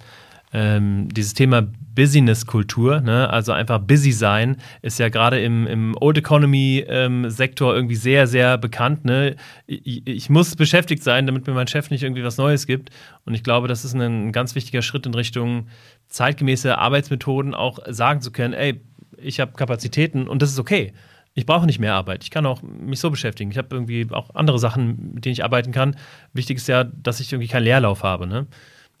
ähm, 0.52 1.08
dieses 1.12 1.34
Thema 1.34 1.66
Business-Kultur, 1.94 3.00
ne? 3.00 3.28
also 3.30 3.52
einfach 3.52 3.78
busy 3.78 4.12
sein, 4.12 4.56
ist 4.82 4.98
ja 4.98 5.08
gerade 5.08 5.42
im, 5.42 5.66
im 5.66 5.96
Old 6.00 6.18
Economy-Sektor 6.18 7.70
ähm, 7.72 7.76
irgendwie 7.76 7.96
sehr, 7.96 8.26
sehr 8.26 8.58
bekannt. 8.58 9.04
Ne? 9.04 9.36
Ich, 9.66 10.06
ich, 10.06 10.30
muss 10.30 10.56
beschäftigt 10.56 11.02
sein, 11.02 11.26
damit 11.26 11.46
mir 11.46 11.54
mein 11.54 11.66
Chef 11.66 11.90
nicht 11.90 12.02
irgendwie 12.02 12.24
was 12.24 12.38
Neues 12.38 12.66
gibt. 12.66 12.90
Und 13.24 13.34
ich 13.34 13.42
glaube, 13.42 13.68
das 13.68 13.84
ist 13.84 13.94
ein, 13.94 14.28
ein 14.28 14.32
ganz 14.32 14.54
wichtiger 14.54 14.82
Schritt 14.82 15.06
in 15.06 15.14
Richtung 15.14 15.68
zeitgemäße 16.08 16.76
Arbeitsmethoden, 16.76 17.54
auch 17.54 17.78
sagen 17.88 18.20
zu 18.20 18.32
können, 18.32 18.54
ey, 18.54 18.80
ich 19.16 19.40
habe 19.40 19.52
Kapazitäten 19.52 20.28
und 20.28 20.42
das 20.42 20.50
ist 20.50 20.58
okay. 20.58 20.92
Ich 21.34 21.46
brauche 21.46 21.64
nicht 21.64 21.78
mehr 21.78 21.94
Arbeit. 21.94 22.24
Ich 22.24 22.30
kann 22.30 22.44
auch 22.44 22.62
mich 22.62 23.00
so 23.00 23.10
beschäftigen. 23.10 23.50
Ich 23.50 23.56
habe 23.56 23.68
irgendwie 23.70 24.06
auch 24.10 24.34
andere 24.34 24.58
Sachen, 24.58 25.14
mit 25.14 25.24
denen 25.24 25.32
ich 25.32 25.44
arbeiten 25.44 25.72
kann. 25.72 25.96
Wichtig 26.34 26.58
ist 26.58 26.68
ja, 26.68 26.84
dass 26.84 27.20
ich 27.20 27.32
irgendwie 27.32 27.48
keinen 27.48 27.64
Leerlauf 27.64 28.02
habe. 28.02 28.26
Ne? 28.26 28.46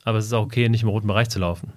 aber 0.04 0.18
es 0.18 0.26
ist 0.26 0.32
auch 0.32 0.44
okay, 0.44 0.68
nicht 0.68 0.82
im 0.82 0.88
roten 0.88 1.06
Bereich 1.06 1.28
zu 1.28 1.38
laufen. 1.38 1.72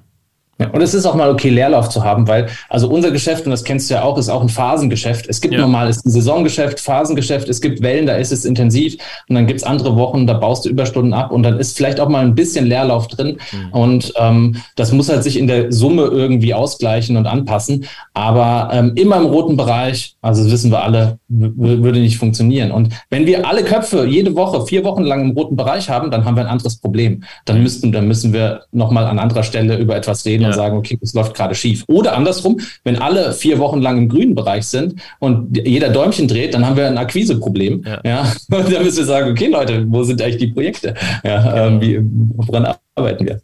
Ja, 0.57 0.69
und 0.69 0.81
es 0.81 0.93
ist 0.93 1.05
auch 1.05 1.15
mal 1.15 1.29
okay, 1.29 1.49
Leerlauf 1.49 1.89
zu 1.89 2.01
haben, 2.01 2.29
weil, 2.29 2.47
also 2.69 2.87
unser 2.87 3.11
Geschäft, 3.11 3.43
und 3.43 3.51
das 3.51 3.65
kennst 3.65 3.89
du 3.89 3.95
ja 3.95 4.03
auch, 4.03 4.17
ist 4.17 4.29
auch 4.29 4.41
ein 4.41 4.47
Phasengeschäft. 4.47 5.27
Es 5.27 5.41
gibt 5.41 5.53
ja. 5.53 5.59
normal, 5.59 5.89
es 5.89 5.97
ist 5.97 6.05
ein 6.05 6.11
Saisongeschäft, 6.11 6.79
Phasengeschäft, 6.79 7.49
es 7.49 7.59
gibt 7.59 7.81
Wellen, 7.81 8.05
da 8.05 8.15
ist 8.15 8.31
es 8.31 8.45
intensiv 8.45 8.95
und 9.27 9.35
dann 9.35 9.47
gibt's 9.47 9.63
andere 9.63 9.97
Wochen, 9.97 10.27
da 10.27 10.33
baust 10.33 10.63
du 10.63 10.69
Überstunden 10.69 11.13
ab 11.13 11.31
und 11.31 11.43
dann 11.43 11.59
ist 11.59 11.75
vielleicht 11.75 11.99
auch 11.99 12.07
mal 12.07 12.23
ein 12.23 12.35
bisschen 12.35 12.67
Leerlauf 12.67 13.09
drin. 13.09 13.37
Mhm. 13.51 13.73
Und 13.73 14.13
ähm, 14.17 14.55
das 14.77 14.93
muss 14.93 15.09
halt 15.09 15.23
sich 15.23 15.37
in 15.37 15.47
der 15.47 15.73
Summe 15.73 16.03
irgendwie 16.03 16.53
ausgleichen 16.53 17.17
und 17.17 17.27
anpassen. 17.27 17.85
Aber 18.13 18.69
ähm, 18.71 18.93
immer 18.95 19.17
im 19.17 19.25
roten 19.25 19.57
Bereich, 19.57 20.15
also 20.21 20.41
das 20.43 20.53
wissen 20.53 20.71
wir 20.71 20.83
alle, 20.83 21.19
würde 21.27 21.99
nicht 21.99 22.17
funktionieren. 22.17 22.71
Und 22.71 22.93
wenn 23.09 23.25
wir 23.25 23.45
alle 23.45 23.63
Köpfe 23.63 24.05
jede 24.05 24.35
Woche, 24.35 24.65
vier 24.65 24.85
Wochen 24.85 25.03
lang 25.03 25.21
im 25.21 25.31
roten 25.31 25.57
Bereich 25.57 25.89
haben, 25.89 26.11
dann 26.11 26.23
haben 26.23 26.37
wir 26.37 26.43
ein 26.43 26.49
anderes 26.49 26.77
Problem. 26.77 27.23
Dann 27.43 27.61
müssten, 27.61 27.91
dann 27.91 28.07
müssen 28.07 28.31
wir 28.31 28.61
nochmal 28.71 29.05
an 29.05 29.19
anderer 29.19 29.43
Stelle 29.43 29.75
über 29.77 29.97
etwas 29.97 30.23
reden 30.23 30.44
ja. 30.45 30.51
und 30.51 30.55
sagen, 30.55 30.77
okay, 30.77 30.97
das 30.99 31.13
läuft 31.13 31.35
gerade 31.35 31.55
schief. 31.55 31.83
Oder 31.87 32.15
andersrum, 32.15 32.59
wenn 32.83 32.97
alle 32.97 33.33
vier 33.33 33.59
Wochen 33.59 33.81
lang 33.81 33.97
im 33.97 34.09
grünen 34.09 34.35
Bereich 34.35 34.65
sind 34.65 34.95
und 35.19 35.57
jeder 35.57 35.89
Däumchen 35.89 36.27
dreht, 36.27 36.53
dann 36.53 36.65
haben 36.65 36.77
wir 36.77 36.87
ein 36.87 36.97
Akquiseproblem. 36.97 37.83
Ja. 37.85 38.01
ja. 38.03 38.21
Und 38.55 38.71
dann 38.71 38.83
müssen 38.83 38.97
wir 38.97 39.05
sagen, 39.05 39.31
okay, 39.31 39.47
Leute, 39.47 39.85
wo 39.87 40.03
sind 40.03 40.21
eigentlich 40.21 40.37
die 40.37 40.47
Projekte? 40.47 40.93
Ja, 41.23 41.67
ähm, 41.67 41.81
wie, 41.81 41.99
woran 42.35 42.73
arbeiten 42.95 43.25
wir? 43.25 43.41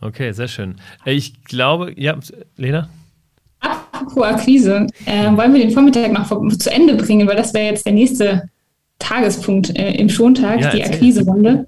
Okay, 0.00 0.32
sehr 0.32 0.48
schön. 0.48 0.76
Ich 1.04 1.44
glaube, 1.44 1.92
ja, 1.96 2.16
Lena? 2.56 2.88
Apropos 3.60 4.24
Akquise, 4.24 4.86
äh, 5.06 5.30
wollen 5.36 5.54
wir 5.54 5.60
den 5.60 5.70
Vormittag 5.70 6.12
noch 6.12 6.56
zu 6.58 6.70
Ende 6.70 6.94
bringen, 6.94 7.26
weil 7.26 7.36
das 7.36 7.54
wäre 7.54 7.66
jetzt 7.66 7.86
der 7.86 7.94
nächste 7.94 8.50
Tagespunkt 8.98 9.76
äh, 9.78 9.92
im 9.92 10.08
Schontag, 10.08 10.60
ja, 10.60 10.70
die 10.70 10.84
Akquise-Runde. 10.84 11.66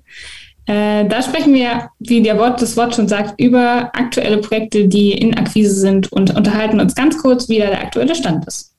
Äh, 0.68 1.08
da 1.08 1.22
sprechen 1.22 1.54
wir, 1.54 1.88
wie 1.98 2.22
der 2.22 2.38
Wort, 2.38 2.60
das 2.60 2.76
Wort 2.76 2.94
schon 2.94 3.08
sagt, 3.08 3.40
über 3.40 3.90
aktuelle 3.94 4.36
Projekte, 4.36 4.86
die 4.86 5.12
in 5.12 5.34
Akquise 5.36 5.74
sind 5.74 6.12
und 6.12 6.36
unterhalten 6.36 6.78
uns 6.78 6.94
ganz 6.94 7.16
kurz, 7.16 7.48
wie 7.48 7.58
da 7.58 7.68
der 7.68 7.80
aktuelle 7.80 8.14
Stand 8.14 8.46
ist. 8.46 8.74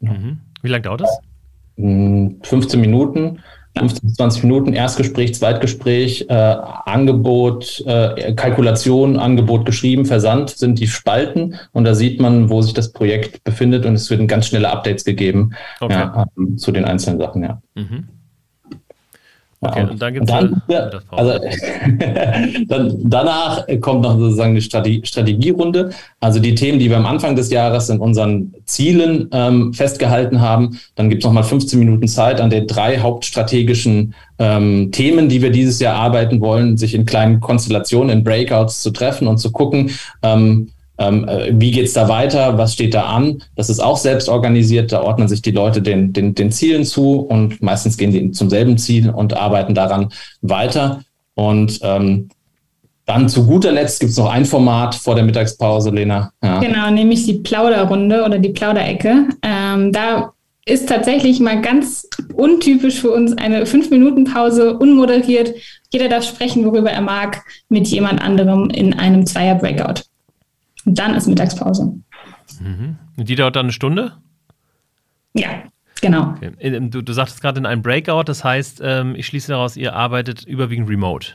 Mhm. 0.00 0.40
Wie 0.62 0.68
lange 0.68 0.82
dauert 0.82 1.02
das? 1.02 1.18
15 1.76 2.42
hm, 2.72 2.80
Minuten. 2.80 3.38
15 3.78 4.00
bis 4.02 4.14
20 4.16 4.42
Minuten, 4.42 4.72
Erstgespräch, 4.72 5.32
Zweitgespräch, 5.34 6.26
äh, 6.28 6.34
Angebot, 6.34 7.80
äh, 7.86 8.32
Kalkulation, 8.34 9.16
Angebot 9.16 9.64
geschrieben, 9.64 10.06
Versand 10.06 10.50
sind 10.50 10.80
die 10.80 10.88
Spalten 10.88 11.54
und 11.70 11.84
da 11.84 11.94
sieht 11.94 12.20
man, 12.20 12.50
wo 12.50 12.62
sich 12.62 12.74
das 12.74 12.92
Projekt 12.92 13.44
befindet 13.44 13.86
und 13.86 13.94
es 13.94 14.10
werden 14.10 14.26
ganz 14.26 14.48
schnelle 14.48 14.70
Updates 14.70 15.04
gegeben 15.04 15.52
okay. 15.80 15.94
ja, 15.94 16.26
ähm, 16.36 16.58
zu 16.58 16.72
den 16.72 16.84
einzelnen 16.84 17.20
Sachen, 17.20 17.44
ja. 17.44 17.62
Mhm. 17.76 18.08
Okay, 19.62 19.86
und 19.90 20.00
dann 20.00 20.14
gibt 20.14 20.26
es 20.26 20.34
dann, 20.34 20.62
also, 21.10 21.32
dann, 22.66 22.96
danach 23.04 23.66
kommt 23.82 24.00
noch 24.00 24.18
sozusagen 24.18 24.52
eine 24.52 24.62
Strategie, 24.62 25.02
Strategierunde. 25.04 25.90
Also 26.18 26.40
die 26.40 26.54
Themen, 26.54 26.78
die 26.78 26.88
wir 26.88 26.96
am 26.96 27.04
Anfang 27.04 27.36
des 27.36 27.50
Jahres 27.50 27.90
in 27.90 27.98
unseren 27.98 28.54
Zielen 28.64 29.28
ähm, 29.32 29.74
festgehalten 29.74 30.40
haben. 30.40 30.80
Dann 30.94 31.10
gibt 31.10 31.22
es 31.22 31.26
nochmal 31.26 31.44
15 31.44 31.78
Minuten 31.78 32.08
Zeit, 32.08 32.40
an 32.40 32.48
den 32.48 32.66
drei 32.66 33.00
hauptstrategischen 33.00 34.14
ähm, 34.38 34.92
Themen, 34.92 35.28
die 35.28 35.42
wir 35.42 35.50
dieses 35.50 35.78
Jahr 35.78 35.96
arbeiten 35.96 36.40
wollen, 36.40 36.78
sich 36.78 36.94
in 36.94 37.04
kleinen 37.04 37.40
Konstellationen, 37.40 38.16
in 38.16 38.24
Breakouts 38.24 38.80
zu 38.80 38.90
treffen 38.92 39.28
und 39.28 39.36
zu 39.36 39.52
gucken, 39.52 39.90
ähm, 40.22 40.70
ähm, 41.00 41.26
äh, 41.26 41.50
wie 41.54 41.70
geht's 41.70 41.94
da 41.94 42.08
weiter? 42.08 42.58
Was 42.58 42.74
steht 42.74 42.92
da 42.92 43.04
an? 43.04 43.42
Das 43.56 43.70
ist 43.70 43.80
auch 43.80 43.96
selbst 43.96 44.28
organisiert. 44.28 44.92
Da 44.92 45.02
ordnen 45.02 45.28
sich 45.28 45.40
die 45.40 45.50
Leute 45.50 45.80
den, 45.80 46.12
den, 46.12 46.34
den 46.34 46.52
Zielen 46.52 46.84
zu 46.84 47.20
und 47.20 47.62
meistens 47.62 47.96
gehen 47.96 48.12
die 48.12 48.30
zum 48.32 48.50
selben 48.50 48.76
Ziel 48.76 49.08
und 49.08 49.34
arbeiten 49.34 49.74
daran 49.74 50.12
weiter. 50.42 51.00
Und 51.34 51.80
ähm, 51.82 52.28
dann 53.06 53.30
zu 53.30 53.46
guter 53.46 53.72
Letzt 53.72 54.00
gibt 54.00 54.12
es 54.12 54.18
noch 54.18 54.30
ein 54.30 54.44
Format 54.44 54.94
vor 54.94 55.14
der 55.14 55.24
Mittagspause, 55.24 55.90
Lena. 55.90 56.32
Ja. 56.44 56.60
Genau, 56.60 56.90
nämlich 56.90 57.24
die 57.24 57.38
Plauderrunde 57.38 58.22
oder 58.22 58.38
die 58.38 58.50
Plauderecke. 58.50 59.28
Ähm, 59.42 59.92
da 59.92 60.34
ist 60.66 60.86
tatsächlich 60.86 61.40
mal 61.40 61.62
ganz 61.62 62.06
untypisch 62.34 63.00
für 63.00 63.10
uns 63.10 63.36
eine 63.38 63.64
Fünf-Minuten-Pause, 63.64 64.76
unmoderiert. 64.76 65.54
Jeder 65.90 66.08
darf 66.08 66.24
sprechen, 66.24 66.64
worüber 66.66 66.90
er 66.90 67.00
mag, 67.00 67.42
mit 67.70 67.88
jemand 67.88 68.20
anderem 68.20 68.68
in 68.68 68.92
einem 68.92 69.26
Zweier-Breakout. 69.26 70.09
Und 70.90 70.98
dann 70.98 71.14
ist 71.14 71.28
Mittagspause. 71.28 72.00
Mhm. 72.58 72.98
Und 73.16 73.28
die 73.28 73.36
dauert 73.36 73.54
dann 73.54 73.66
eine 73.66 73.72
Stunde? 73.72 74.14
Ja, 75.34 75.62
genau. 76.00 76.30
Okay. 76.30 76.80
Du, 76.90 77.00
du 77.00 77.12
sagtest 77.12 77.40
gerade 77.40 77.60
in 77.60 77.66
einem 77.66 77.80
Breakout, 77.80 78.24
das 78.24 78.42
heißt, 78.42 78.80
ähm, 78.82 79.14
ich 79.14 79.26
schließe 79.26 79.52
daraus, 79.52 79.76
ihr 79.76 79.94
arbeitet 79.94 80.44
überwiegend 80.44 80.88
remote. 80.88 81.34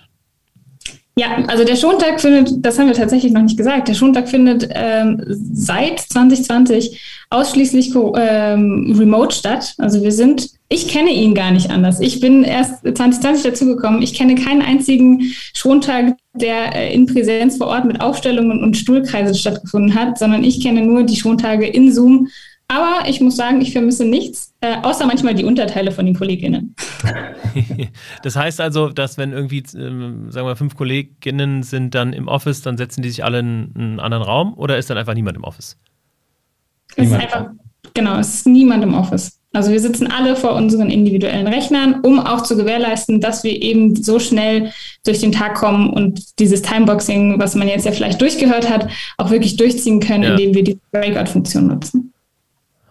Ja, 1.17 1.45
also 1.47 1.63
der 1.63 1.77
Schontag 1.77 2.19
findet, 2.19 2.65
das 2.65 2.77
haben 2.77 2.87
wir 2.87 2.93
tatsächlich 2.93 3.31
noch 3.31 3.41
nicht 3.41 3.55
gesagt, 3.55 3.87
der 3.87 3.93
Schontag 3.93 4.27
findet 4.27 4.67
ähm, 4.71 5.23
seit 5.53 6.01
2020 6.01 7.01
ausschließlich 7.29 7.93
ähm, 7.95 8.93
remote 8.99 9.33
statt. 9.33 9.75
Also 9.77 10.03
wir 10.03 10.11
sind, 10.11 10.49
ich 10.67 10.89
kenne 10.89 11.11
ihn 11.11 11.33
gar 11.33 11.51
nicht 11.51 11.69
anders. 11.69 12.01
Ich 12.01 12.19
bin 12.19 12.43
erst 12.43 12.81
2020 12.83 13.43
dazugekommen. 13.43 14.01
Ich 14.01 14.13
kenne 14.13 14.35
keinen 14.35 14.61
einzigen 14.61 15.33
Schontag, 15.53 16.17
der 16.33 16.75
äh, 16.75 16.93
in 16.93 17.05
Präsenz 17.05 17.57
vor 17.57 17.67
Ort 17.67 17.85
mit 17.85 18.01
Aufstellungen 18.01 18.61
und 18.61 18.75
Stuhlkreisen 18.75 19.35
stattgefunden 19.35 19.95
hat, 19.95 20.19
sondern 20.19 20.43
ich 20.43 20.61
kenne 20.61 20.81
nur 20.81 21.03
die 21.03 21.15
Schontage 21.15 21.65
in 21.65 21.93
Zoom 21.93 22.27
aber 22.67 23.07
ich 23.07 23.21
muss 23.21 23.35
sagen, 23.35 23.61
ich 23.61 23.73
vermisse 23.73 24.05
nichts, 24.05 24.53
äh, 24.65 24.77
außer 24.81 25.05
manchmal 25.05 25.35
die 25.35 25.43
Unterteile 25.43 25.91
von 25.91 26.05
den 26.05 26.15
Kolleginnen. 26.15 26.75
das 28.23 28.35
heißt 28.35 28.59
also, 28.61 28.89
dass 28.89 29.17
wenn 29.17 29.31
irgendwie, 29.31 29.63
ähm, 29.77 30.31
sagen 30.31 30.47
wir, 30.47 30.55
fünf 30.55 30.75
Kolleginnen 30.75 31.63
sind 31.63 31.95
dann 31.95 32.13
im 32.13 32.27
Office, 32.27 32.61
dann 32.61 32.77
setzen 32.77 33.01
die 33.01 33.09
sich 33.09 33.23
alle 33.23 33.39
in 33.39 33.71
einen 33.75 33.99
anderen 33.99 34.23
Raum 34.23 34.53
oder 34.55 34.77
ist 34.77 34.89
dann 34.89 34.97
einfach 34.97 35.13
niemand 35.13 35.37
im 35.37 35.43
Office? 35.43 35.77
Es 36.95 37.07
ist 37.07 37.13
einfach, 37.13 37.47
genau, 37.93 38.19
es 38.19 38.35
ist 38.35 38.47
niemand 38.47 38.83
im 38.83 38.93
Office. 38.93 39.39
Also 39.53 39.71
wir 39.71 39.79
sitzen 39.79 40.11
alle 40.11 40.35
vor 40.35 40.53
unseren 40.53 40.89
individuellen 40.89 41.47
Rechnern, 41.47 42.01
um 42.01 42.19
auch 42.19 42.41
zu 42.41 42.57
gewährleisten, 42.57 43.21
dass 43.21 43.45
wir 43.45 43.61
eben 43.61 43.95
so 43.95 44.19
schnell 44.19 44.71
durch 45.05 45.21
den 45.21 45.31
Tag 45.31 45.55
kommen 45.55 45.89
und 45.91 46.39
dieses 46.39 46.61
Timeboxing, 46.61 47.39
was 47.39 47.55
man 47.55 47.69
jetzt 47.69 47.85
ja 47.85 47.93
vielleicht 47.93 48.19
durchgehört 48.19 48.69
hat, 48.69 48.89
auch 49.17 49.29
wirklich 49.29 49.55
durchziehen 49.55 50.01
können, 50.01 50.23
ja. 50.23 50.31
indem 50.31 50.53
wir 50.55 50.63
die 50.63 50.77
Breakout-Funktion 50.91 51.67
nutzen. 51.67 52.13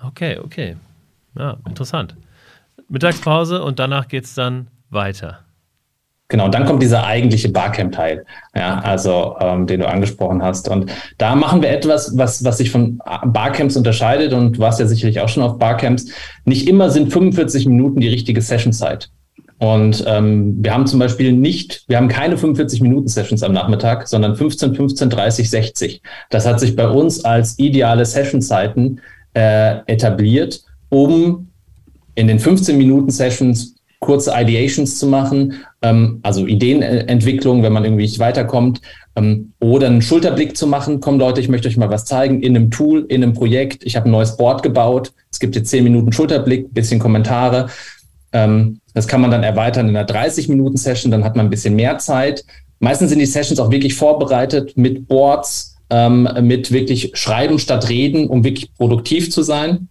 Okay, 0.07 0.39
okay. 0.43 0.77
Ja, 1.39 1.59
interessant. 1.69 2.17
Mittagspause 2.89 3.63
und 3.63 3.79
danach 3.79 4.09
geht 4.09 4.25
es 4.25 4.35
dann 4.35 4.69
weiter. 4.91 5.41
Genau, 6.29 6.49
dann 6.49 6.65
kommt 6.65 6.83
dieser 6.83 7.05
eigentliche 7.05 7.51
Barcamp-Teil, 7.51 8.25
ja, 8.57 8.81
also 8.81 9.37
ähm, 9.41 9.67
den 9.67 9.81
du 9.81 9.89
angesprochen 9.89 10.43
hast. 10.43 10.69
Und 10.69 10.91
da 11.19 11.35
machen 11.35 11.61
wir 11.61 11.71
etwas, 11.71 12.17
was, 12.17 12.43
was 12.43 12.59
sich 12.59 12.71
von 12.71 12.99
Barcamps 13.27 13.77
unterscheidet. 13.77 14.33
Und 14.33 14.57
du 14.57 14.61
warst 14.61 14.81
ja 14.81 14.87
sicherlich 14.87 15.21
auch 15.21 15.29
schon 15.29 15.43
auf 15.43 15.59
Barcamps. 15.59 16.07
Nicht 16.47 16.67
immer 16.67 16.89
sind 16.91 17.13
45 17.13 17.67
Minuten 17.67 18.01
die 18.01 18.09
richtige 18.09 18.41
Sessionzeit. 18.41 19.11
Und 19.59 20.03
ähm, 20.07 20.57
wir 20.61 20.73
haben 20.73 20.87
zum 20.87 20.99
Beispiel 20.99 21.33
nicht, 21.33 21.85
wir 21.89 21.99
haben 21.99 22.09
keine 22.09 22.37
45 22.37 22.81
Minuten 22.81 23.07
Sessions 23.07 23.43
am 23.43 23.53
Nachmittag, 23.53 24.09
sondern 24.09 24.35
15, 24.35 24.75
15, 24.75 25.11
30, 25.11 25.51
60. 25.51 26.03
Das 26.31 26.47
hat 26.47 26.59
sich 26.59 26.75
bei 26.75 26.89
uns 26.89 27.25
als 27.25 27.59
ideale 27.59 28.05
Sessionzeiten 28.05 29.01
äh, 29.35 29.77
etabliert, 29.87 30.63
um 30.95 31.49
in 32.15 32.29
den 32.29 32.39
15 32.39 32.79
Minuten 32.79 33.11
Sessions 33.11 33.75
kurze 33.99 34.33
Ideations 34.37 34.99
zu 34.99 35.07
machen, 35.07 35.55
ähm, 35.83 36.21
also 36.23 36.47
Ideenentwicklung, 36.47 37.63
wenn 37.63 37.73
man 37.73 37.85
irgendwie 37.85 38.03
nicht 38.03 38.19
weiterkommt, 38.19 38.81
ähm, 39.17 39.53
oder 39.61 39.87
einen 39.87 40.03
Schulterblick 40.03 40.57
zu 40.57 40.67
machen. 40.67 41.01
Komm 41.01 41.19
Leute, 41.19 41.41
ich 41.41 41.49
möchte 41.49 41.69
euch 41.69 41.77
mal 41.77 41.91
was 41.91 42.05
zeigen 42.05 42.43
in 42.43 42.55
einem 42.55 42.71
Tool, 42.71 43.07
in 43.09 43.23
einem 43.23 43.33
Projekt. 43.33 43.85
Ich 43.85 43.97
habe 43.97 44.09
ein 44.09 44.13
neues 44.13 44.37
Board 44.37 44.63
gebaut. 44.63 45.13
Es 45.33 45.41
gibt 45.41 45.57
jetzt 45.57 45.71
10 45.71 45.85
Minuten 45.85 46.13
Schulterblick, 46.13 46.73
bisschen 46.75 47.01
Kommentare. 47.01 47.69
Ähm, 48.33 48.81
das 48.93 49.09
kann 49.09 49.21
man 49.21 49.31
dann 49.31 49.43
erweitern 49.43 49.89
in 49.89 49.97
einer 49.97 50.07
30 50.07 50.49
Minuten 50.49 50.77
Session, 50.77 51.11
dann 51.11 51.25
hat 51.25 51.35
man 51.35 51.47
ein 51.47 51.51
bisschen 51.51 51.75
mehr 51.75 51.99
Zeit. 51.99 52.45
Meistens 52.81 53.11
sind 53.11 53.19
die 53.19 53.27
Sessions 53.27 53.59
auch 53.59 53.71
wirklich 53.71 53.95
vorbereitet 53.95 54.77
mit 54.77 55.09
Boards, 55.09 55.77
ähm, 55.89 56.29
mit 56.43 56.73
wirklich 56.73 57.13
Schreiben 57.15 57.59
statt 57.59 57.89
Reden, 57.89 58.29
um 58.29 58.45
wirklich 58.45 58.75
produktiv 58.75 59.31
zu 59.31 59.43
sein. 59.43 59.89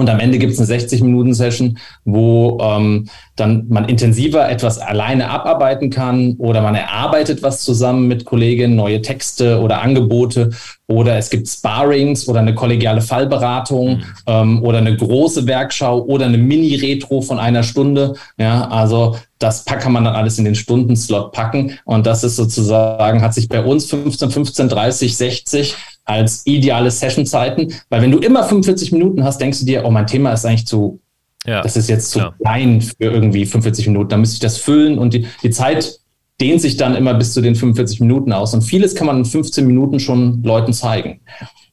Und 0.00 0.08
am 0.08 0.18
Ende 0.18 0.38
gibt 0.38 0.54
es 0.54 0.58
eine 0.58 0.80
60-Minuten-Session, 0.80 1.76
wo 2.06 2.58
ähm, 2.62 3.06
dann 3.36 3.66
man 3.68 3.86
intensiver 3.86 4.48
etwas 4.48 4.78
alleine 4.78 5.28
abarbeiten 5.28 5.90
kann 5.90 6.36
oder 6.38 6.62
man 6.62 6.74
erarbeitet 6.74 7.42
was 7.42 7.62
zusammen 7.62 8.08
mit 8.08 8.24
Kolleginnen, 8.24 8.76
neue 8.76 9.02
Texte 9.02 9.60
oder 9.60 9.82
Angebote 9.82 10.50
oder 10.86 11.18
es 11.18 11.28
gibt 11.28 11.48
Sparrings 11.48 12.26
oder 12.28 12.40
eine 12.40 12.54
kollegiale 12.54 13.02
Fallberatung 13.02 13.98
mhm. 13.98 14.04
ähm, 14.26 14.62
oder 14.62 14.78
eine 14.78 14.96
große 14.96 15.46
Werkschau 15.46 16.02
oder 16.02 16.24
eine 16.24 16.38
Mini-Retro 16.38 17.20
von 17.20 17.38
einer 17.38 17.62
Stunde. 17.62 18.14
Ja, 18.38 18.68
also 18.68 19.16
das 19.38 19.64
kann 19.64 19.92
man 19.92 20.04
dann 20.04 20.14
alles 20.14 20.38
in 20.38 20.44
den 20.44 20.54
Stundenslot 20.54 21.32
packen 21.32 21.78
und 21.84 22.06
das 22.06 22.24
ist 22.24 22.36
sozusagen, 22.36 23.22
hat 23.22 23.34
sich 23.34 23.48
bei 23.48 23.62
uns 23.62 23.86
15, 23.86 24.30
15, 24.30 24.68
30, 24.68 25.16
60 25.16 25.76
als 26.04 26.46
ideale 26.46 26.90
Sessionzeiten, 26.90 27.72
weil 27.88 28.02
wenn 28.02 28.10
du 28.10 28.18
immer 28.18 28.44
45 28.44 28.92
Minuten 28.92 29.24
hast, 29.24 29.40
denkst 29.40 29.60
du 29.60 29.66
dir, 29.66 29.84
oh, 29.84 29.90
mein 29.90 30.06
Thema 30.06 30.32
ist 30.32 30.44
eigentlich 30.44 30.66
zu, 30.66 31.00
ja, 31.46 31.62
das 31.62 31.76
ist 31.76 31.88
jetzt 31.88 32.10
zu 32.10 32.18
klar. 32.18 32.34
klein 32.40 32.80
für 32.80 33.04
irgendwie 33.04 33.46
45 33.46 33.86
Minuten, 33.88 34.08
da 34.08 34.16
müsste 34.16 34.34
ich 34.34 34.40
das 34.40 34.58
füllen 34.58 34.98
und 34.98 35.14
die, 35.14 35.26
die 35.42 35.50
Zeit 35.50 36.00
dehnt 36.40 36.60
sich 36.60 36.76
dann 36.76 36.96
immer 36.96 37.14
bis 37.14 37.34
zu 37.34 37.40
den 37.40 37.54
45 37.54 38.00
Minuten 38.00 38.32
aus 38.32 38.54
und 38.54 38.62
vieles 38.62 38.94
kann 38.94 39.06
man 39.06 39.18
in 39.18 39.24
15 39.24 39.66
Minuten 39.66 40.00
schon 40.00 40.42
Leuten 40.42 40.72
zeigen. 40.72 41.20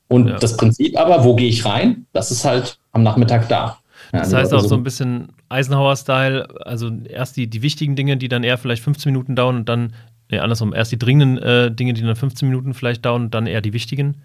Und 0.09 0.27
ja. 0.27 0.37
das 0.37 0.55
Prinzip 0.55 0.97
aber, 0.97 1.23
wo 1.23 1.35
gehe 1.35 1.49
ich 1.49 1.65
rein, 1.65 2.05
das 2.13 2.31
ist 2.31 2.45
halt 2.45 2.79
am 2.91 3.03
Nachmittag 3.03 3.49
da. 3.49 3.79
Ja, 4.13 4.19
das 4.19 4.33
heißt 4.33 4.53
also, 4.53 4.65
auch 4.65 4.69
so 4.69 4.75
ein 4.75 4.83
bisschen 4.83 5.29
Eisenhower-Style, 5.49 6.65
also 6.65 6.91
erst 7.09 7.35
die, 7.37 7.47
die 7.47 7.61
wichtigen 7.61 7.95
Dinge, 7.95 8.17
die 8.17 8.29
dann 8.29 8.43
eher 8.43 8.57
vielleicht 8.57 8.83
15 8.83 9.11
Minuten 9.11 9.35
dauern 9.35 9.57
und 9.57 9.69
dann 9.69 9.93
Nee, 10.29 10.39
andersrum. 10.39 10.73
Erst 10.73 10.91
die 10.91 10.99
dringenden 10.99 11.37
äh, 11.37 11.71
Dinge, 11.71 11.93
die 11.93 12.01
dann 12.01 12.15
15 12.15 12.47
Minuten 12.47 12.73
vielleicht 12.73 13.05
dauern, 13.05 13.23
und 13.23 13.33
dann 13.33 13.47
eher 13.47 13.61
die 13.61 13.73
wichtigen. 13.73 14.15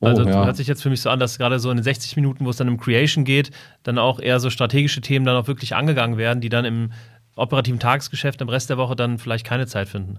Oh, 0.00 0.06
also 0.06 0.24
ja. 0.24 0.44
hört 0.44 0.56
sich 0.56 0.66
jetzt 0.66 0.82
für 0.82 0.90
mich 0.90 1.00
so 1.00 1.08
an, 1.08 1.18
dass 1.18 1.38
gerade 1.38 1.58
so 1.58 1.70
in 1.70 1.78
den 1.78 1.84
60 1.84 2.16
Minuten, 2.16 2.44
wo 2.44 2.50
es 2.50 2.56
dann 2.56 2.68
um 2.68 2.78
Creation 2.78 3.24
geht, 3.24 3.50
dann 3.82 3.98
auch 3.98 4.20
eher 4.20 4.40
so 4.40 4.50
strategische 4.50 5.00
Themen 5.00 5.24
dann 5.24 5.36
auch 5.36 5.48
wirklich 5.48 5.74
angegangen 5.74 6.18
werden, 6.18 6.40
die 6.40 6.48
dann 6.48 6.64
im 6.64 6.92
operativen 7.36 7.80
Tagesgeschäft 7.80 8.40
im 8.40 8.48
Rest 8.48 8.68
der 8.70 8.76
Woche 8.76 8.96
dann 8.96 9.18
vielleicht 9.18 9.46
keine 9.46 9.66
Zeit 9.66 9.88
finden. 9.88 10.18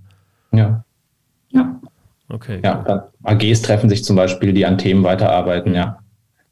Ja. 0.52 0.84
Ja. 1.52 1.80
Okay. 2.30 2.60
Ja, 2.64 2.84
dann 2.84 3.04
AGs 3.24 3.62
treffen 3.62 3.90
sich 3.90 4.04
zum 4.04 4.16
Beispiel, 4.16 4.54
die 4.54 4.66
an 4.66 4.78
Themen 4.78 5.04
weiterarbeiten, 5.04 5.74
ja. 5.74 6.00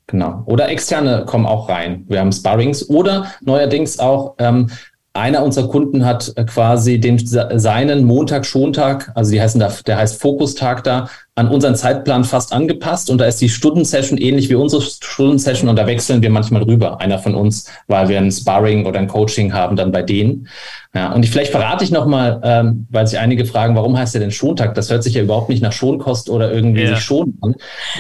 Genau. 0.08 0.44
Oder 0.46 0.70
externe 0.70 1.26
kommen 1.26 1.46
auch 1.46 1.68
rein. 1.68 2.06
Wir 2.08 2.20
haben 2.20 2.32
Sparrings 2.32 2.90
oder 2.90 3.26
neuerdings 3.42 3.98
auch 4.00 4.36
ähm, 4.38 4.70
einer 5.16 5.44
unserer 5.44 5.70
Kunden 5.70 6.06
hat 6.06 6.34
äh, 6.36 6.44
quasi 6.44 7.00
den, 7.00 7.18
seinen 7.26 8.04
Montag, 8.04 8.46
Schontag, 8.46 9.12
also 9.16 9.32
die 9.32 9.42
heißen 9.42 9.60
da, 9.60 9.72
der 9.88 9.98
heißt 9.98 10.22
Fokustag 10.22 10.84
da, 10.84 11.10
an 11.36 11.48
unseren 11.48 11.76
Zeitplan 11.76 12.26
fast 12.26 12.52
angepasst 12.52 13.10
und 13.10 13.20
da 13.20 13.26
ist 13.26 13.42
die 13.42 13.50
Stundensession 13.50 14.18
ähnlich 14.18 14.50
wie 14.50 14.56
unsere 14.56 14.82
Stundensession 14.82 15.70
und 15.70 15.78
da 15.78 15.88
wechseln 15.88 16.22
wir 16.22 16.30
manchmal 16.30 16.64
rüber, 16.64 17.00
einer 17.00 17.18
von 17.18 17.34
uns, 17.34 17.72
weil 17.88 18.10
wir 18.10 18.18
ein 18.18 18.32
Sparring 18.32 18.86
oder 18.86 19.00
ein 19.00 19.08
Coaching 19.08 19.54
haben 19.54 19.78
dann 19.78 19.92
bei 19.92 20.02
denen. 20.02 20.50
Ja, 20.94 21.14
und 21.14 21.24
ich, 21.24 21.32
vielleicht 21.32 21.52
verrate 21.52 21.84
ich 21.84 21.92
nochmal, 21.92 22.42
ähm, 22.44 22.88
weil 22.90 23.08
sich 23.08 23.18
einige 23.18 23.46
fragen, 23.46 23.76
warum 23.76 23.98
heißt 23.98 24.14
der 24.16 24.22
denn 24.22 24.32
Schontag? 24.32 24.76
Das 24.76 24.90
hört 24.90 25.04
sich 25.04 25.14
ja 25.14 25.24
überhaupt 25.24 25.50
nicht 25.50 25.64
nach 25.64 25.74
Schonkost 25.74 26.30
oder 26.30 26.52
irgendwie 26.52 26.84
ja. 26.84 26.96
sich 26.96 27.00
schonen 27.00 27.38
an, 27.42 27.56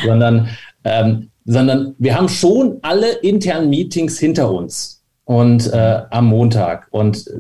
sondern, 0.05 0.49
ähm, 0.83 1.29
sondern 1.45 1.95
wir 1.97 2.15
haben 2.17 2.27
schon 2.27 2.79
alle 2.81 3.11
internen 3.21 3.69
Meetings 3.69 4.19
hinter 4.19 4.51
uns 4.51 4.94
und 5.25 5.71
äh, 5.71 6.01
am 6.09 6.27
Montag. 6.27 6.87
Und 6.91 7.27
äh, 7.27 7.31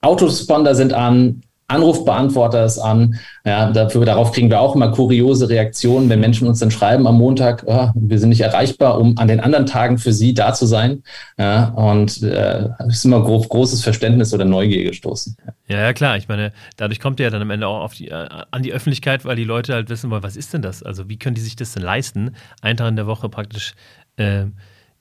Autosponder 0.00 0.74
sind 0.74 0.92
an, 0.92 1.42
Anrufbeantworter 1.66 2.64
ist 2.64 2.78
an. 2.78 3.18
Ja, 3.44 3.70
dafür, 3.72 4.04
darauf 4.04 4.32
kriegen 4.32 4.50
wir 4.50 4.60
auch 4.60 4.74
immer 4.74 4.90
kuriose 4.92 5.48
Reaktionen, 5.48 6.10
wenn 6.10 6.20
Menschen 6.20 6.46
uns 6.46 6.58
dann 6.58 6.70
schreiben 6.70 7.06
am 7.06 7.16
Montag, 7.16 7.64
oh, 7.66 7.88
wir 7.94 8.18
sind 8.18 8.28
nicht 8.28 8.42
erreichbar, 8.42 9.00
um 9.00 9.16
an 9.16 9.28
den 9.28 9.40
anderen 9.40 9.64
Tagen 9.64 9.96
für 9.96 10.12
sie 10.12 10.34
da 10.34 10.52
zu 10.52 10.66
sein. 10.66 11.02
Ja, 11.38 11.70
und 11.70 12.22
äh, 12.22 12.68
ist 12.86 13.04
immer 13.06 13.22
grob, 13.22 13.48
großes 13.48 13.82
Verständnis 13.82 14.34
oder 14.34 14.44
Neugier 14.44 14.84
gestoßen. 14.84 15.36
Ja, 15.66 15.80
ja, 15.80 15.92
klar. 15.94 16.18
Ich 16.18 16.28
meine, 16.28 16.52
dadurch 16.76 17.00
kommt 17.00 17.18
ihr 17.18 17.24
ja 17.24 17.30
dann 17.30 17.42
am 17.42 17.50
Ende 17.50 17.66
auch 17.66 17.94
die, 17.94 18.08
äh, 18.08 18.28
an 18.50 18.62
die 18.62 18.72
Öffentlichkeit, 18.72 19.24
weil 19.24 19.36
die 19.36 19.44
Leute 19.44 19.72
halt 19.72 19.88
wissen 19.88 20.10
wollen, 20.10 20.22
was 20.22 20.36
ist 20.36 20.52
denn 20.52 20.62
das? 20.62 20.82
Also 20.82 21.08
wie 21.08 21.18
können 21.18 21.34
die 21.34 21.40
sich 21.40 21.56
das 21.56 21.72
denn 21.72 21.82
leisten, 21.82 22.36
einen 22.60 22.76
Tag 22.76 22.88
in 22.88 22.96
der 22.96 23.06
Woche 23.06 23.30
praktisch 23.30 23.74
äh, 24.18 24.44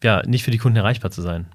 ja, 0.01 0.21
nicht 0.25 0.43
für 0.43 0.51
die 0.51 0.59
Kunden 0.59 0.77
erreichbar 0.77 1.11
zu 1.11 1.21
sein? 1.21 1.47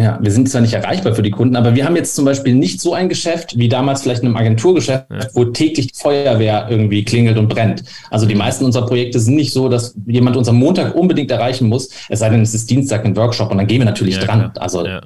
Ja, 0.00 0.18
wir 0.18 0.32
sind 0.32 0.48
zwar 0.48 0.62
nicht 0.62 0.72
erreichbar 0.72 1.14
für 1.14 1.20
die 1.20 1.30
Kunden, 1.30 1.56
aber 1.56 1.74
wir 1.74 1.84
haben 1.84 1.94
jetzt 1.94 2.16
zum 2.16 2.24
Beispiel 2.24 2.54
nicht 2.54 2.80
so 2.80 2.94
ein 2.94 3.10
Geschäft 3.10 3.58
wie 3.58 3.68
damals 3.68 4.00
vielleicht 4.00 4.22
in 4.22 4.28
einem 4.28 4.36
Agenturgeschäft, 4.36 5.04
ja. 5.10 5.26
wo 5.34 5.44
täglich 5.44 5.88
die 5.88 5.94
Feuerwehr 5.94 6.68
irgendwie 6.70 7.04
klingelt 7.04 7.36
und 7.36 7.48
brennt. 7.48 7.84
Also 8.10 8.24
die 8.24 8.34
meisten 8.34 8.64
unserer 8.64 8.86
Projekte 8.86 9.20
sind 9.20 9.34
nicht 9.34 9.52
so, 9.52 9.68
dass 9.68 9.94
jemand 10.06 10.38
uns 10.38 10.48
am 10.48 10.56
Montag 10.56 10.94
unbedingt 10.94 11.30
erreichen 11.30 11.68
muss, 11.68 11.90
es 12.08 12.20
sei 12.20 12.30
denn, 12.30 12.40
es 12.40 12.54
ist 12.54 12.70
Dienstag 12.70 13.04
ein 13.04 13.14
Workshop 13.14 13.50
und 13.50 13.58
dann 13.58 13.66
gehen 13.66 13.80
wir 13.80 13.84
natürlich 13.84 14.16
ja, 14.16 14.24
dran. 14.24 14.52
Klar. 14.52 14.64
Also, 14.64 14.86
ja. 14.86 15.02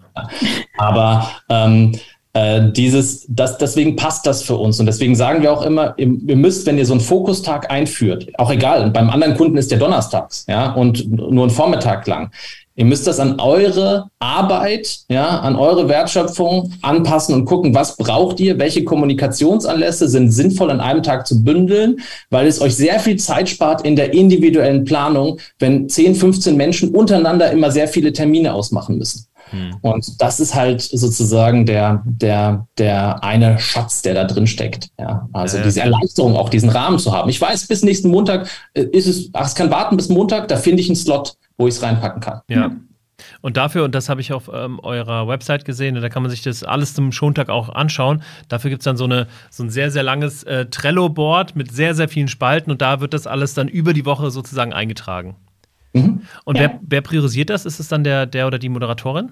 aber 0.76 1.28
ähm, 1.48 1.96
äh, 2.34 2.70
dieses, 2.72 3.26
das, 3.28 3.58
deswegen 3.58 3.96
passt 3.96 4.26
das 4.26 4.42
für 4.42 4.56
uns. 4.56 4.78
Und 4.80 4.86
deswegen 4.86 5.14
sagen 5.14 5.42
wir 5.42 5.52
auch 5.52 5.64
immer, 5.64 5.94
ihr 5.96 6.36
müsst, 6.36 6.66
wenn 6.66 6.76
ihr 6.76 6.86
so 6.86 6.92
einen 6.92 7.00
Fokustag 7.00 7.70
einführt, 7.70 8.28
auch 8.38 8.50
egal, 8.50 8.90
beim 8.90 9.08
anderen 9.08 9.36
Kunden 9.36 9.56
ist 9.56 9.70
der 9.70 9.78
donnerstags, 9.78 10.44
ja, 10.48 10.72
und 10.72 11.10
nur 11.10 11.46
ein 11.46 11.50
Vormittag 11.50 12.06
lang. 12.06 12.30
Ihr 12.76 12.86
müsst 12.86 13.06
das 13.06 13.20
an 13.20 13.38
eure 13.38 14.10
Arbeit, 14.18 15.04
ja, 15.08 15.38
an 15.38 15.54
eure 15.54 15.88
Wertschöpfung 15.88 16.72
anpassen 16.82 17.32
und 17.32 17.44
gucken, 17.44 17.72
was 17.72 17.96
braucht 17.96 18.40
ihr, 18.40 18.58
welche 18.58 18.82
Kommunikationsanlässe 18.82 20.08
sind 20.08 20.32
sinnvoll 20.32 20.72
an 20.72 20.80
einem 20.80 21.04
Tag 21.04 21.28
zu 21.28 21.44
bündeln, 21.44 22.00
weil 22.30 22.48
es 22.48 22.60
euch 22.60 22.74
sehr 22.74 22.98
viel 22.98 23.16
Zeit 23.16 23.48
spart 23.48 23.82
in 23.82 23.94
der 23.94 24.12
individuellen 24.12 24.84
Planung, 24.84 25.38
wenn 25.60 25.88
10, 25.88 26.16
15 26.16 26.56
Menschen 26.56 26.88
untereinander 26.90 27.52
immer 27.52 27.70
sehr 27.70 27.86
viele 27.86 28.12
Termine 28.12 28.52
ausmachen 28.52 28.98
müssen. 28.98 29.28
Hm. 29.54 29.76
Und 29.80 30.20
das 30.20 30.40
ist 30.40 30.54
halt 30.54 30.82
sozusagen 30.82 31.66
der, 31.66 32.02
der, 32.04 32.66
der 32.78 33.22
eine 33.24 33.58
Schatz, 33.58 34.02
der 34.02 34.14
da 34.14 34.24
drin 34.24 34.46
steckt. 34.46 34.88
Ja, 34.98 35.28
also 35.32 35.58
äh, 35.58 35.62
diese 35.62 35.80
Erleichterung, 35.80 36.36
auch 36.36 36.48
diesen 36.48 36.68
Rahmen 36.68 36.98
zu 36.98 37.12
haben. 37.12 37.30
Ich 37.30 37.40
weiß, 37.40 37.66
bis 37.66 37.82
nächsten 37.82 38.08
Montag 38.08 38.48
äh, 38.74 38.82
ist 38.82 39.06
es, 39.06 39.30
ach, 39.32 39.46
es 39.46 39.54
kann 39.54 39.70
warten 39.70 39.96
bis 39.96 40.08
Montag, 40.08 40.48
da 40.48 40.56
finde 40.56 40.82
ich 40.82 40.88
einen 40.88 40.96
Slot 40.96 41.36
wo 41.56 41.68
ich 41.68 41.74
es 41.74 41.82
reinpacken 41.82 42.20
kann. 42.20 42.40
Ja. 42.48 42.70
Und 43.40 43.56
dafür, 43.56 43.84
und 43.84 43.94
das 43.94 44.08
habe 44.08 44.20
ich 44.20 44.32
auf 44.32 44.50
ähm, 44.52 44.80
eurer 44.80 45.28
Website 45.28 45.64
gesehen, 45.64 45.94
da 45.94 46.08
kann 46.08 46.22
man 46.22 46.30
sich 46.30 46.42
das 46.42 46.64
alles 46.64 46.94
zum 46.94 47.12
Schontag 47.12 47.48
auch 47.48 47.68
anschauen. 47.68 48.22
Dafür 48.48 48.70
gibt 48.70 48.82
es 48.82 48.84
dann 48.84 48.96
so, 48.96 49.04
eine, 49.04 49.28
so 49.50 49.62
ein 49.62 49.70
sehr, 49.70 49.90
sehr 49.90 50.02
langes 50.02 50.42
äh, 50.42 50.66
Trello-Board 50.66 51.54
mit 51.54 51.72
sehr, 51.72 51.94
sehr 51.94 52.08
vielen 52.08 52.28
Spalten 52.28 52.70
und 52.70 52.82
da 52.82 53.00
wird 53.00 53.14
das 53.14 53.26
alles 53.26 53.54
dann 53.54 53.68
über 53.68 53.92
die 53.92 54.04
Woche 54.04 54.30
sozusagen 54.30 54.72
eingetragen. 54.72 55.36
Mhm. 55.92 56.22
Und 56.44 56.56
ja. 56.56 56.62
wer, 56.62 56.80
wer 56.82 57.00
priorisiert 57.02 57.50
das? 57.50 57.66
Ist 57.66 57.78
es 57.78 57.88
dann 57.88 58.02
der, 58.02 58.26
der 58.26 58.46
oder 58.48 58.58
die 58.58 58.68
Moderatorin? 58.68 59.30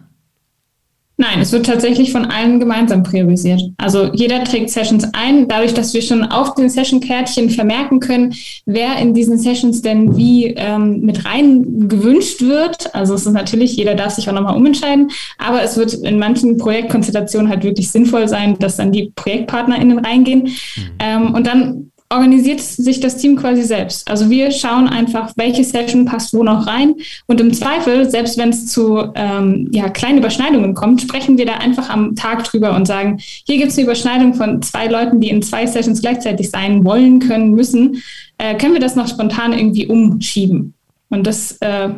Nein, 1.18 1.40
es 1.40 1.52
wird 1.52 1.66
tatsächlich 1.66 2.10
von 2.10 2.24
allen 2.24 2.58
gemeinsam 2.58 3.02
priorisiert. 3.02 3.60
Also 3.76 4.10
jeder 4.12 4.42
trägt 4.44 4.70
Sessions 4.70 5.06
ein, 5.12 5.46
dadurch, 5.46 5.74
dass 5.74 5.92
wir 5.92 6.02
schon 6.02 6.24
auf 6.24 6.54
den 6.54 6.70
Session-Kärtchen 6.70 7.50
vermerken 7.50 8.00
können, 8.00 8.34
wer 8.64 8.96
in 8.96 9.12
diesen 9.12 9.38
Sessions 9.38 9.82
denn 9.82 10.16
wie 10.16 10.46
ähm, 10.46 11.00
mit 11.00 11.24
rein 11.24 11.88
gewünscht 11.88 12.40
wird. 12.40 12.94
Also 12.94 13.14
es 13.14 13.26
ist 13.26 13.32
natürlich, 13.32 13.76
jeder 13.76 13.94
darf 13.94 14.14
sich 14.14 14.28
auch 14.28 14.32
nochmal 14.32 14.56
umentscheiden, 14.56 15.10
aber 15.38 15.62
es 15.62 15.76
wird 15.76 15.92
in 15.94 16.18
manchen 16.18 16.56
Projektkonstellationen 16.56 17.50
halt 17.50 17.62
wirklich 17.62 17.90
sinnvoll 17.90 18.26
sein, 18.26 18.58
dass 18.58 18.76
dann 18.76 18.90
die 18.90 19.12
ProjektpartnerInnen 19.14 19.98
reingehen. 19.98 20.44
Mhm. 20.44 20.82
Ähm, 20.98 21.34
und 21.34 21.46
dann 21.46 21.91
organisiert 22.12 22.60
sich 22.60 23.00
das 23.00 23.16
Team 23.16 23.36
quasi 23.36 23.62
selbst. 23.62 24.08
Also 24.10 24.28
wir 24.30 24.50
schauen 24.50 24.86
einfach, 24.88 25.32
welche 25.36 25.64
Session 25.64 26.04
passt 26.04 26.34
wo 26.34 26.42
noch 26.42 26.66
rein. 26.66 26.94
Und 27.26 27.40
im 27.40 27.52
Zweifel, 27.52 28.08
selbst 28.08 28.38
wenn 28.38 28.50
es 28.50 28.66
zu 28.66 29.12
ähm, 29.14 29.68
ja, 29.72 29.88
kleinen 29.88 30.18
Überschneidungen 30.18 30.74
kommt, 30.74 31.00
sprechen 31.00 31.38
wir 31.38 31.46
da 31.46 31.54
einfach 31.54 31.88
am 31.88 32.14
Tag 32.14 32.44
drüber 32.44 32.76
und 32.76 32.86
sagen, 32.86 33.18
hier 33.18 33.58
gibt 33.58 33.70
es 33.70 33.78
eine 33.78 33.86
Überschneidung 33.86 34.34
von 34.34 34.60
zwei 34.62 34.86
Leuten, 34.86 35.20
die 35.20 35.30
in 35.30 35.42
zwei 35.42 35.66
Sessions 35.66 36.02
gleichzeitig 36.02 36.50
sein 36.50 36.84
wollen, 36.84 37.18
können, 37.18 37.52
müssen. 37.52 38.02
Äh, 38.38 38.56
können 38.56 38.74
wir 38.74 38.80
das 38.80 38.94
noch 38.94 39.08
spontan 39.08 39.52
irgendwie 39.52 39.86
umschieben? 39.86 40.74
Und 41.08 41.26
das 41.26 41.58
äh, 41.60 41.88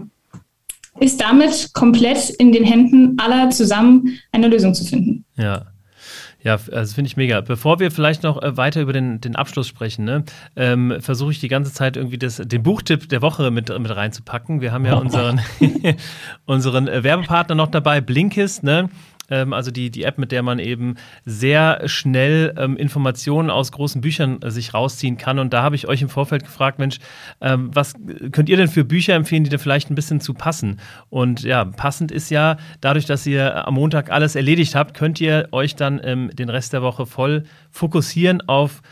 ist 1.00 1.20
damit 1.20 1.70
komplett 1.72 2.30
in 2.30 2.52
den 2.52 2.64
Händen 2.64 3.18
aller 3.18 3.50
zusammen 3.50 4.18
eine 4.32 4.48
Lösung 4.48 4.74
zu 4.74 4.84
finden. 4.84 5.24
Ja. 5.36 5.66
Ja, 6.45 6.59
also 6.72 6.95
finde 6.95 7.09
ich 7.09 7.16
mega. 7.16 7.40
Bevor 7.40 7.80
wir 7.80 7.90
vielleicht 7.90 8.22
noch 8.22 8.40
äh, 8.42 8.57
weiter 8.57 8.82
über 8.82 8.92
den, 8.92 9.18
den 9.18 9.34
Abschluss 9.34 9.66
sprechen, 9.66 10.05
ne, 10.05 10.24
ähm, 10.57 10.95
versuche 11.01 11.32
ich 11.32 11.40
die 11.40 11.49
ganze 11.49 11.72
Zeit 11.72 11.97
irgendwie 11.97 12.18
das, 12.18 12.36
den 12.36 12.62
Buchtipp 12.62 13.09
der 13.09 13.22
Woche 13.22 13.51
mit, 13.51 13.76
mit 13.76 13.97
reinzupacken. 13.97 14.61
Wir 14.61 14.70
haben 14.70 14.84
ja 14.84 14.95
unseren, 14.99 15.40
unseren 16.45 16.86
äh, 16.86 17.03
Werbepartner 17.03 17.55
noch 17.55 17.68
dabei, 17.68 18.03
Blinkist, 18.03 18.62
ne? 18.62 18.90
Ähm, 19.30 19.52
also 19.52 19.70
die, 19.70 19.90
die 19.90 20.04
App, 20.04 20.18
mit 20.18 20.32
der 20.32 20.42
man 20.42 20.58
eben 20.58 20.96
sehr 21.24 21.82
schnell 21.86 22.54
ähm, 22.56 22.76
Informationen 22.76 23.50
aus 23.50 23.72
großen 23.72 24.00
Büchern 24.00 24.40
äh, 24.42 24.50
sich 24.50 24.74
rausziehen 24.74 25.16
kann. 25.16 25.38
Und 25.38 25.52
da 25.52 25.62
habe 25.62 25.76
ich 25.76 25.88
euch 25.88 26.02
im 26.02 26.08
Vorfeld 26.08 26.44
gefragt, 26.44 26.78
Mensch, 26.78 26.98
ähm, 27.40 27.70
was 27.72 27.94
könnt 28.32 28.48
ihr 28.48 28.56
denn 28.56 28.68
für 28.68 28.84
Bücher 28.84 29.14
empfehlen, 29.14 29.44
die 29.44 29.50
da 29.50 29.58
vielleicht 29.58 29.90
ein 29.90 29.94
bisschen 29.94 30.20
zu 30.20 30.34
passen? 30.34 30.80
Und 31.10 31.42
ja, 31.42 31.64
passend 31.64 32.12
ist 32.12 32.30
ja, 32.30 32.56
dadurch, 32.80 33.06
dass 33.06 33.26
ihr 33.26 33.66
am 33.66 33.74
Montag 33.74 34.10
alles 34.10 34.36
erledigt 34.36 34.74
habt, 34.74 34.94
könnt 34.94 35.20
ihr 35.20 35.48
euch 35.52 35.76
dann 35.76 36.00
ähm, 36.04 36.30
den 36.32 36.48
Rest 36.48 36.72
der 36.72 36.82
Woche 36.82 37.06
voll 37.06 37.44
fokussieren 37.70 38.40
auf 38.48 38.82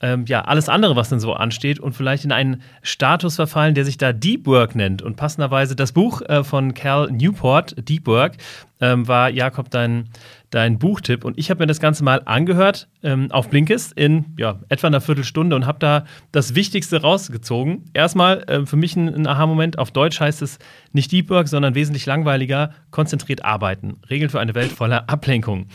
ähm, 0.00 0.24
ja, 0.26 0.42
alles 0.42 0.68
andere, 0.68 0.94
was 0.96 1.08
denn 1.08 1.18
so 1.18 1.32
ansteht 1.32 1.80
und 1.80 1.92
vielleicht 1.92 2.24
in 2.24 2.32
einen 2.32 2.62
Status 2.82 3.36
verfallen, 3.36 3.74
der 3.74 3.84
sich 3.84 3.98
da 3.98 4.12
Deep 4.12 4.46
Work 4.46 4.76
nennt. 4.76 5.02
Und 5.02 5.16
passenderweise 5.16 5.74
das 5.74 5.92
Buch 5.92 6.22
äh, 6.22 6.44
von 6.44 6.74
Cal 6.74 7.10
Newport, 7.10 7.74
Deep 7.88 8.06
Work, 8.06 8.36
ähm, 8.80 9.08
war 9.08 9.28
Jakob 9.28 9.70
dein, 9.70 10.08
dein 10.50 10.78
Buchtipp. 10.78 11.24
Und 11.24 11.38
ich 11.38 11.50
habe 11.50 11.60
mir 11.60 11.66
das 11.66 11.80
Ganze 11.80 12.04
mal 12.04 12.22
angehört 12.24 12.88
ähm, 13.02 13.30
auf 13.30 13.50
Blinkist 13.50 13.92
in 13.92 14.26
ja, 14.38 14.60
etwa 14.68 14.86
einer 14.86 15.00
Viertelstunde 15.00 15.54
und 15.54 15.66
habe 15.66 15.78
da 15.78 16.04
das 16.32 16.54
Wichtigste 16.54 17.02
rausgezogen. 17.02 17.84
Erstmal 17.92 18.42
äh, 18.44 18.66
für 18.66 18.76
mich 18.76 18.96
ein, 18.96 19.08
ein 19.08 19.26
Aha-Moment. 19.26 19.78
Auf 19.78 19.90
Deutsch 19.90 20.20
heißt 20.20 20.42
es 20.42 20.58
nicht 20.92 21.12
Deep 21.12 21.30
Work, 21.30 21.48
sondern 21.48 21.74
wesentlich 21.74 22.06
langweiliger, 22.06 22.72
konzentriert 22.90 23.44
arbeiten. 23.44 23.98
Regeln 24.08 24.30
für 24.30 24.40
eine 24.40 24.54
Welt 24.54 24.72
voller 24.72 25.08
Ablenkung. 25.08 25.66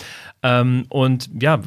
Ähm, 0.42 0.86
und 0.90 1.30
ja, 1.42 1.60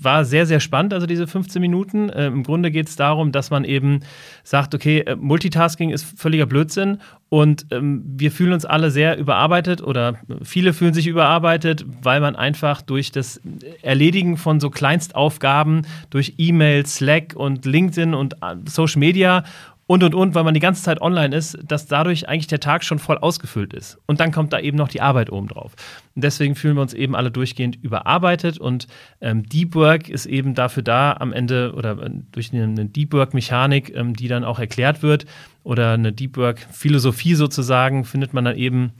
war 0.00 0.24
sehr, 0.24 0.46
sehr 0.46 0.60
spannend, 0.60 0.94
also 0.94 1.06
diese 1.06 1.26
15 1.26 1.60
Minuten. 1.60 2.10
Äh, 2.10 2.26
Im 2.26 2.42
Grunde 2.42 2.70
geht 2.70 2.88
es 2.88 2.96
darum, 2.96 3.32
dass 3.32 3.50
man 3.50 3.64
eben 3.64 4.00
sagt, 4.44 4.74
okay, 4.74 5.00
äh, 5.00 5.16
Multitasking 5.16 5.90
ist 5.90 6.18
völliger 6.18 6.46
Blödsinn 6.46 6.98
und 7.30 7.66
ähm, 7.70 8.02
wir 8.04 8.32
fühlen 8.32 8.52
uns 8.52 8.64
alle 8.64 8.90
sehr 8.90 9.16
überarbeitet 9.16 9.80
oder 9.82 10.18
viele 10.42 10.72
fühlen 10.72 10.92
sich 10.92 11.06
überarbeitet, 11.06 11.86
weil 12.02 12.20
man 12.20 12.34
einfach 12.34 12.82
durch 12.82 13.12
das 13.12 13.40
Erledigen 13.82 14.36
von 14.36 14.58
so 14.58 14.68
Kleinstaufgaben, 14.68 15.86
durch 16.10 16.34
E-Mail, 16.38 16.84
Slack 16.86 17.34
und 17.36 17.64
LinkedIn 17.64 18.14
und 18.14 18.34
äh, 18.42 18.56
Social 18.66 18.98
Media 18.98 19.44
und 19.90 20.04
und 20.04 20.14
und, 20.14 20.36
weil 20.36 20.44
man 20.44 20.54
die 20.54 20.60
ganze 20.60 20.84
Zeit 20.84 21.02
online 21.02 21.34
ist, 21.34 21.58
dass 21.64 21.86
dadurch 21.86 22.28
eigentlich 22.28 22.46
der 22.46 22.60
Tag 22.60 22.84
schon 22.84 23.00
voll 23.00 23.18
ausgefüllt 23.18 23.74
ist. 23.74 23.98
Und 24.06 24.20
dann 24.20 24.30
kommt 24.30 24.52
da 24.52 24.60
eben 24.60 24.76
noch 24.76 24.86
die 24.86 25.00
Arbeit 25.00 25.32
oben 25.32 25.48
drauf. 25.48 25.74
Und 26.14 26.22
deswegen 26.22 26.54
fühlen 26.54 26.76
wir 26.76 26.82
uns 26.82 26.94
eben 26.94 27.16
alle 27.16 27.32
durchgehend 27.32 27.74
überarbeitet 27.82 28.56
und 28.56 28.86
ähm, 29.20 29.42
Deep 29.48 29.74
Work 29.74 30.08
ist 30.08 30.26
eben 30.26 30.54
dafür 30.54 30.84
da 30.84 31.14
am 31.14 31.32
Ende 31.32 31.72
oder 31.74 32.00
äh, 32.04 32.10
durch 32.30 32.52
eine 32.52 32.86
Deep 32.86 33.12
Work-Mechanik, 33.12 33.92
ähm, 33.92 34.14
die 34.14 34.28
dann 34.28 34.44
auch 34.44 34.60
erklärt 34.60 35.02
wird 35.02 35.26
oder 35.64 35.94
eine 35.94 36.12
Deep 36.12 36.36
Work-Philosophie 36.36 37.34
sozusagen, 37.34 38.04
findet 38.04 38.32
man 38.32 38.44
dann 38.44 38.56
eben 38.56 38.92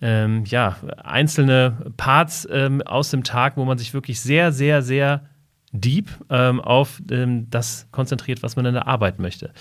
ähm, 0.00 0.44
ja, 0.46 0.76
einzelne 1.02 1.92
Parts 1.96 2.46
ähm, 2.52 2.82
aus 2.82 3.10
dem 3.10 3.24
Tag, 3.24 3.56
wo 3.56 3.64
man 3.64 3.78
sich 3.78 3.94
wirklich 3.94 4.20
sehr, 4.20 4.52
sehr, 4.52 4.82
sehr 4.82 5.28
deep 5.72 6.08
ähm, 6.30 6.60
auf 6.60 7.00
ähm, 7.10 7.46
das 7.50 7.86
konzentriert, 7.92 8.42
was 8.42 8.56
man 8.56 8.66
in 8.66 8.74
der 8.74 8.86
Arbeit 8.86 9.18
möchte. 9.18 9.52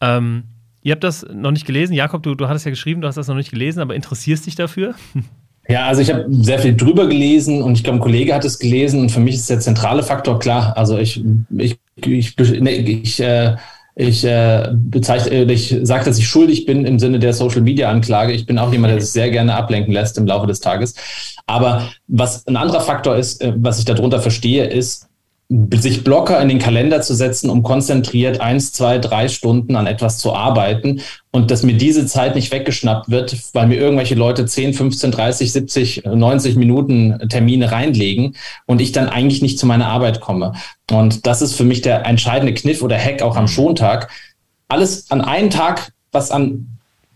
Ähm, 0.00 0.44
ihr 0.82 0.92
habt 0.92 1.04
das 1.04 1.26
noch 1.32 1.50
nicht 1.50 1.66
gelesen. 1.66 1.92
Jakob, 1.92 2.22
du, 2.22 2.34
du 2.34 2.48
hattest 2.48 2.64
ja 2.64 2.70
geschrieben, 2.70 3.00
du 3.00 3.08
hast 3.08 3.16
das 3.16 3.28
noch 3.28 3.34
nicht 3.34 3.50
gelesen, 3.50 3.80
aber 3.80 3.94
interessierst 3.94 4.46
dich 4.46 4.54
dafür? 4.54 4.94
Ja, 5.70 5.86
also 5.86 6.00
ich 6.00 6.10
habe 6.10 6.24
sehr 6.30 6.58
viel 6.60 6.74
drüber 6.74 7.06
gelesen 7.08 7.60
und 7.60 7.74
ich 7.74 7.84
glaube, 7.84 7.98
ein 7.98 8.00
Kollege 8.00 8.34
hat 8.34 8.42
es 8.42 8.58
gelesen 8.58 9.00
und 9.00 9.10
für 9.10 9.20
mich 9.20 9.34
ist 9.34 9.50
der 9.50 9.60
zentrale 9.60 10.02
Faktor 10.02 10.38
klar. 10.38 10.74
Also 10.78 10.96
ich, 10.96 11.22
ich, 11.58 11.78
ich, 11.94 12.34
nee, 12.38 12.76
ich 12.76 13.20
äh, 13.20 13.54
ich 14.00 14.24
äh, 14.24 14.70
bezeichne, 14.72 15.30
äh, 15.32 15.52
ich 15.52 15.76
sage, 15.82 16.04
dass 16.04 16.18
ich 16.18 16.28
schuldig 16.28 16.66
bin 16.66 16.84
im 16.84 17.00
Sinne 17.00 17.18
der 17.18 17.32
Social 17.32 17.62
Media 17.62 17.90
Anklage. 17.90 18.32
Ich 18.32 18.46
bin 18.46 18.56
auch 18.56 18.70
jemand, 18.70 18.92
der 18.92 19.00
sich 19.00 19.10
sehr 19.10 19.28
gerne 19.28 19.56
ablenken 19.56 19.92
lässt 19.92 20.16
im 20.18 20.26
Laufe 20.26 20.46
des 20.46 20.60
Tages. 20.60 20.94
Aber 21.46 21.90
was 22.06 22.46
ein 22.46 22.56
anderer 22.56 22.80
Faktor 22.80 23.16
ist, 23.16 23.42
äh, 23.42 23.52
was 23.56 23.80
ich 23.80 23.84
darunter 23.84 24.20
verstehe, 24.20 24.66
ist, 24.66 25.08
sich 25.50 26.04
Blocker 26.04 26.40
in 26.42 26.48
den 26.50 26.58
Kalender 26.58 27.00
zu 27.00 27.14
setzen, 27.14 27.48
um 27.48 27.62
konzentriert 27.62 28.38
eins, 28.38 28.72
zwei, 28.72 28.98
drei 28.98 29.28
Stunden 29.28 29.76
an 29.76 29.86
etwas 29.86 30.18
zu 30.18 30.34
arbeiten 30.34 31.00
und 31.30 31.50
dass 31.50 31.62
mir 31.62 31.74
diese 31.74 32.04
Zeit 32.04 32.34
nicht 32.34 32.52
weggeschnappt 32.52 33.08
wird, 33.08 33.34
weil 33.54 33.66
mir 33.66 33.78
irgendwelche 33.78 34.14
Leute 34.14 34.44
10, 34.44 34.74
15, 34.74 35.10
30, 35.10 35.52
70, 35.52 36.04
90 36.04 36.56
Minuten 36.56 37.18
Termine 37.30 37.72
reinlegen 37.72 38.36
und 38.66 38.82
ich 38.82 38.92
dann 38.92 39.08
eigentlich 39.08 39.40
nicht 39.40 39.58
zu 39.58 39.64
meiner 39.64 39.86
Arbeit 39.86 40.20
komme. 40.20 40.52
Und 40.90 41.26
das 41.26 41.40
ist 41.40 41.54
für 41.54 41.64
mich 41.64 41.80
der 41.80 42.04
entscheidende 42.04 42.52
Kniff 42.52 42.82
oder 42.82 42.98
Hack 42.98 43.22
auch 43.22 43.36
am 43.36 43.44
mhm. 43.44 43.48
Schontag. 43.48 44.10
Alles 44.68 45.10
an 45.10 45.22
einen 45.22 45.48
Tag, 45.48 45.92
was 46.12 46.30
an 46.30 46.66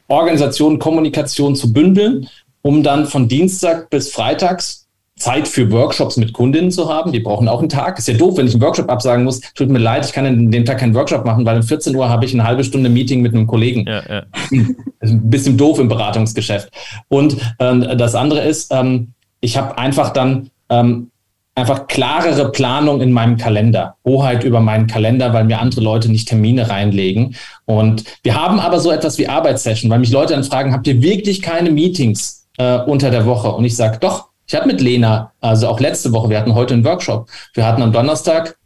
Organisation, 0.08 0.78
Kommunikation 0.78 1.54
zu 1.54 1.70
bündeln, 1.70 2.30
um 2.62 2.82
dann 2.82 3.06
von 3.06 3.28
Dienstag 3.28 3.90
bis 3.90 4.10
Freitags 4.10 4.81
Zeit 5.22 5.46
für 5.46 5.70
Workshops 5.70 6.16
mit 6.16 6.32
Kundinnen 6.32 6.72
zu 6.72 6.92
haben. 6.92 7.12
Die 7.12 7.20
brauchen 7.20 7.48
auch 7.48 7.60
einen 7.60 7.68
Tag. 7.68 7.96
Ist 7.98 8.08
ja 8.08 8.14
doof, 8.14 8.36
wenn 8.36 8.46
ich 8.48 8.54
einen 8.54 8.62
Workshop 8.62 8.90
absagen 8.90 9.24
muss. 9.24 9.40
Tut 9.54 9.68
mir 9.68 9.78
leid, 9.78 10.04
ich 10.04 10.12
kann 10.12 10.26
an 10.26 10.50
dem 10.50 10.64
Tag 10.64 10.78
keinen 10.78 10.94
Workshop 10.94 11.24
machen, 11.24 11.46
weil 11.46 11.56
um 11.56 11.62
14 11.62 11.94
Uhr 11.94 12.08
habe 12.08 12.24
ich 12.24 12.34
eine 12.34 12.42
halbe 12.42 12.64
Stunde 12.64 12.90
Meeting 12.90 13.22
mit 13.22 13.32
einem 13.32 13.46
Kollegen. 13.46 13.86
Ja, 13.86 14.02
ja. 14.08 14.22
Ein 15.00 15.30
bisschen 15.30 15.56
doof 15.56 15.78
im 15.78 15.88
Beratungsgeschäft. 15.88 16.70
Und 17.08 17.36
äh, 17.58 17.96
das 17.96 18.16
andere 18.16 18.40
ist, 18.40 18.72
ähm, 18.72 19.12
ich 19.40 19.56
habe 19.56 19.78
einfach 19.78 20.10
dann 20.10 20.50
ähm, 20.68 21.10
einfach 21.54 21.86
klarere 21.86 22.50
Planung 22.50 23.00
in 23.00 23.12
meinem 23.12 23.36
Kalender, 23.36 23.96
Hoheit 24.04 24.42
über 24.42 24.60
meinen 24.60 24.88
Kalender, 24.88 25.32
weil 25.32 25.44
mir 25.44 25.60
andere 25.60 25.82
Leute 25.82 26.10
nicht 26.10 26.28
Termine 26.28 26.68
reinlegen. 26.68 27.36
Und 27.64 28.04
wir 28.24 28.34
haben 28.34 28.58
aber 28.58 28.80
so 28.80 28.90
etwas 28.90 29.18
wie 29.18 29.28
Arbeitssession, 29.28 29.90
weil 29.90 30.00
mich 30.00 30.10
Leute 30.10 30.34
dann 30.34 30.44
fragen, 30.44 30.72
habt 30.72 30.86
ihr 30.88 31.00
wirklich 31.00 31.42
keine 31.42 31.70
Meetings 31.70 32.48
äh, 32.58 32.78
unter 32.78 33.10
der 33.10 33.24
Woche? 33.26 33.52
Und 33.52 33.64
ich 33.64 33.76
sage, 33.76 33.98
doch, 34.00 34.31
ich 34.52 34.56
habe 34.58 34.66
mit 34.66 34.82
Lena, 34.82 35.32
also 35.40 35.66
auch 35.66 35.80
letzte 35.80 36.12
Woche, 36.12 36.28
wir 36.28 36.38
hatten 36.38 36.54
heute 36.54 36.74
einen 36.74 36.84
Workshop. 36.84 37.26
Wir 37.54 37.66
hatten 37.66 37.80
am 37.80 37.90
Donnerstag, 37.90 38.58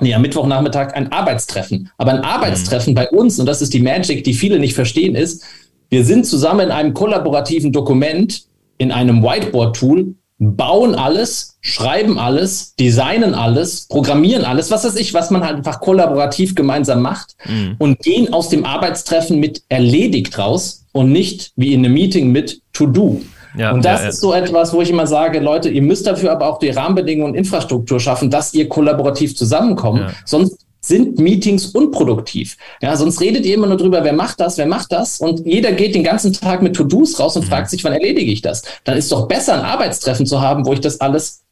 nee, 0.00 0.14
am 0.14 0.22
Mittwochnachmittag 0.22 0.94
ein 0.94 1.12
Arbeitstreffen. 1.12 1.90
Aber 1.98 2.12
ein 2.12 2.24
Arbeitstreffen 2.24 2.94
mhm. 2.94 2.94
bei 2.94 3.10
uns, 3.10 3.38
und 3.38 3.44
das 3.44 3.60
ist 3.60 3.74
die 3.74 3.82
Magic, 3.82 4.24
die 4.24 4.32
viele 4.32 4.58
nicht 4.58 4.72
verstehen, 4.72 5.14
ist, 5.14 5.44
wir 5.90 6.02
sind 6.02 6.24
zusammen 6.24 6.60
in 6.60 6.70
einem 6.70 6.94
kollaborativen 6.94 7.72
Dokument, 7.72 8.44
in 8.78 8.90
einem 8.90 9.22
Whiteboard-Tool, 9.22 10.14
bauen 10.38 10.94
alles, 10.94 11.58
schreiben 11.60 12.18
alles, 12.18 12.74
designen 12.76 13.34
alles, 13.34 13.86
programmieren 13.88 14.46
alles, 14.46 14.70
was 14.70 14.84
weiß 14.84 14.96
ich, 14.96 15.12
was 15.12 15.30
man 15.30 15.44
halt 15.44 15.56
einfach 15.56 15.80
kollaborativ 15.80 16.54
gemeinsam 16.54 17.02
macht 17.02 17.36
mhm. 17.44 17.76
und 17.78 17.98
gehen 17.98 18.32
aus 18.32 18.48
dem 18.48 18.64
Arbeitstreffen 18.64 19.40
mit 19.40 19.62
erledigt 19.68 20.38
raus 20.38 20.86
und 20.92 21.12
nicht 21.12 21.52
wie 21.56 21.74
in 21.74 21.84
einem 21.84 21.92
Meeting 21.92 22.32
mit 22.32 22.62
To 22.72 22.86
Do. 22.86 23.20
Ja, 23.56 23.72
und 23.72 23.84
das 23.84 24.02
ja, 24.02 24.08
ist 24.08 24.20
so 24.20 24.32
etwas, 24.32 24.72
wo 24.72 24.82
ich 24.82 24.90
immer 24.90 25.06
sage, 25.06 25.40
Leute, 25.40 25.68
ihr 25.68 25.82
müsst 25.82 26.06
dafür 26.06 26.32
aber 26.32 26.48
auch 26.48 26.58
die 26.58 26.70
Rahmenbedingungen 26.70 27.32
und 27.32 27.38
Infrastruktur 27.38 28.00
schaffen, 28.00 28.30
dass 28.30 28.52
ihr 28.54 28.68
kollaborativ 28.68 29.36
zusammenkommt. 29.36 30.12
Sonst 30.24 30.64
sind 30.80 31.18
Meetings 31.18 31.66
unproduktiv. 31.66 32.56
Ja, 32.82 32.94
sonst 32.96 33.20
redet 33.20 33.46
ihr 33.46 33.54
immer 33.54 33.66
nur 33.66 33.78
drüber, 33.78 34.04
wer 34.04 34.12
macht 34.12 34.40
das, 34.40 34.58
wer 34.58 34.66
macht 34.66 34.92
das 34.92 35.18
und 35.18 35.46
jeder 35.46 35.72
geht 35.72 35.94
den 35.94 36.04
ganzen 36.04 36.32
Tag 36.32 36.62
mit 36.62 36.76
To-Dos 36.76 37.18
raus 37.18 37.36
und 37.36 37.44
mhm. 37.44 37.48
fragt 37.48 37.70
sich, 37.70 37.82
wann 37.84 37.94
erledige 37.94 38.30
ich 38.30 38.42
das? 38.42 38.62
Dann 38.84 38.98
ist 38.98 39.10
doch 39.10 39.26
besser, 39.26 39.54
ein 39.54 39.60
Arbeitstreffen 39.60 40.26
zu 40.26 40.40
haben, 40.40 40.66
wo 40.66 40.72
ich 40.74 40.80
das 40.80 41.00
alles 41.00 41.42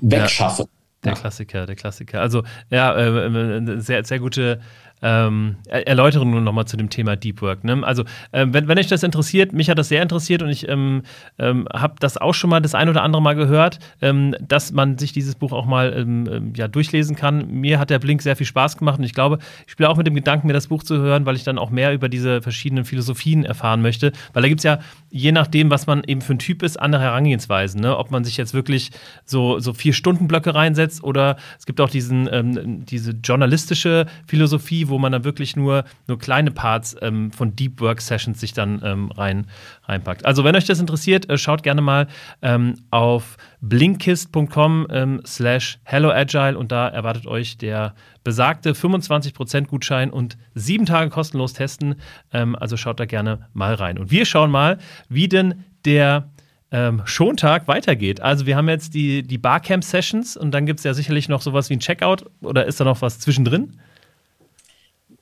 wegschaffe. 0.00 0.66
Der 1.04 1.14
Klassiker, 1.14 1.66
der 1.66 1.74
Klassiker. 1.74 2.20
Also 2.20 2.42
ja, 2.70 2.94
äh, 2.94 3.26
äh 3.26 3.80
sehr, 3.80 4.04
sehr 4.04 4.20
gute 4.20 4.60
ähm, 5.02 5.56
Erläuterung 5.66 6.42
nochmal 6.42 6.66
zu 6.66 6.76
dem 6.76 6.88
Thema 6.88 7.16
Deep 7.16 7.42
Work. 7.42 7.64
Ne? 7.64 7.82
Also, 7.82 8.04
äh, 8.30 8.46
wenn, 8.48 8.68
wenn 8.68 8.78
euch 8.78 8.86
das 8.86 9.02
interessiert, 9.02 9.52
mich 9.52 9.68
hat 9.68 9.78
das 9.78 9.88
sehr 9.88 10.02
interessiert 10.02 10.42
und 10.42 10.48
ich 10.48 10.68
ähm, 10.68 11.02
ähm, 11.38 11.66
habe 11.72 11.94
das 11.98 12.16
auch 12.16 12.34
schon 12.34 12.50
mal 12.50 12.60
das 12.60 12.74
ein 12.74 12.88
oder 12.88 13.02
andere 13.02 13.20
Mal 13.20 13.34
gehört, 13.34 13.78
ähm, 14.00 14.34
dass 14.40 14.72
man 14.72 14.98
sich 14.98 15.12
dieses 15.12 15.34
Buch 15.34 15.52
auch 15.52 15.66
mal 15.66 15.92
ähm, 15.96 16.28
ähm, 16.30 16.52
ja, 16.56 16.68
durchlesen 16.68 17.16
kann. 17.16 17.48
Mir 17.50 17.78
hat 17.78 17.90
der 17.90 17.98
Blink 17.98 18.22
sehr 18.22 18.36
viel 18.36 18.46
Spaß 18.46 18.76
gemacht 18.76 18.98
und 18.98 19.04
ich 19.04 19.14
glaube, 19.14 19.38
ich 19.66 19.72
spiele 19.72 19.88
auch 19.88 19.96
mit 19.96 20.06
dem 20.06 20.14
Gedanken, 20.14 20.46
mir 20.46 20.52
das 20.52 20.68
Buch 20.68 20.82
zu 20.82 20.98
hören, 20.98 21.26
weil 21.26 21.36
ich 21.36 21.44
dann 21.44 21.58
auch 21.58 21.70
mehr 21.70 21.92
über 21.92 22.08
diese 22.08 22.40
verschiedenen 22.40 22.84
Philosophien 22.84 23.44
erfahren 23.44 23.82
möchte. 23.82 24.12
Weil 24.32 24.42
da 24.42 24.48
gibt 24.48 24.60
es 24.60 24.64
ja, 24.64 24.78
je 25.10 25.32
nachdem, 25.32 25.70
was 25.70 25.86
man 25.86 26.02
eben 26.06 26.20
für 26.20 26.34
ein 26.34 26.38
Typ 26.38 26.62
ist, 26.62 26.78
andere 26.78 27.02
Herangehensweisen. 27.02 27.80
Ne? 27.80 27.96
Ob 27.96 28.10
man 28.10 28.24
sich 28.24 28.36
jetzt 28.36 28.54
wirklich 28.54 28.90
so, 29.24 29.58
so 29.58 29.72
vier 29.72 29.92
Stunden 29.92 30.28
Blöcke 30.28 30.54
reinsetzt 30.54 31.02
oder 31.02 31.36
es 31.58 31.66
gibt 31.66 31.80
auch 31.80 31.90
diesen, 31.90 32.84
diese 32.86 33.12
journalistische 33.12 34.06
Philosophie, 34.26 34.88
wo 34.88 34.91
man 34.98 35.12
dann 35.12 35.24
wirklich 35.24 35.56
nur, 35.56 35.84
nur 36.08 36.18
kleine 36.18 36.50
Parts 36.50 36.96
ähm, 37.00 37.32
von 37.32 37.54
Deep 37.56 37.80
Work 37.80 38.00
Sessions 38.00 38.40
sich 38.40 38.52
dann 38.52 38.80
ähm, 38.84 39.10
rein, 39.10 39.46
reinpackt. 39.84 40.24
Also 40.24 40.44
wenn 40.44 40.56
euch 40.56 40.64
das 40.64 40.80
interessiert, 40.80 41.28
äh, 41.28 41.38
schaut 41.38 41.62
gerne 41.62 41.80
mal 41.80 42.08
ähm, 42.42 42.74
auf 42.90 43.36
blinkist.com 43.60 44.86
ähm, 44.90 45.20
slash 45.26 45.78
helloagile 45.84 46.58
und 46.58 46.72
da 46.72 46.88
erwartet 46.88 47.26
euch 47.26 47.58
der 47.58 47.94
besagte 48.24 48.72
25% 48.72 49.66
Gutschein 49.66 50.10
und 50.10 50.36
sieben 50.54 50.86
Tage 50.86 51.10
kostenlos 51.10 51.52
testen. 51.52 51.96
Ähm, 52.32 52.56
also 52.56 52.76
schaut 52.76 53.00
da 53.00 53.06
gerne 53.06 53.48
mal 53.52 53.74
rein. 53.74 53.98
Und 53.98 54.10
wir 54.10 54.26
schauen 54.26 54.50
mal, 54.50 54.78
wie 55.08 55.28
denn 55.28 55.64
der 55.84 56.28
ähm, 56.72 57.02
Schontag 57.04 57.68
weitergeht. 57.68 58.20
Also 58.20 58.46
wir 58.46 58.56
haben 58.56 58.68
jetzt 58.68 58.94
die, 58.94 59.22
die 59.22 59.38
Barcamp-Sessions 59.38 60.36
und 60.36 60.52
dann 60.52 60.66
gibt 60.66 60.80
es 60.80 60.84
ja 60.84 60.94
sicherlich 60.94 61.28
noch 61.28 61.42
sowas 61.42 61.70
wie 61.70 61.74
ein 61.74 61.80
Checkout 61.80 62.24
oder 62.40 62.66
ist 62.66 62.80
da 62.80 62.84
noch 62.84 63.02
was 63.02 63.18
zwischendrin? 63.18 63.78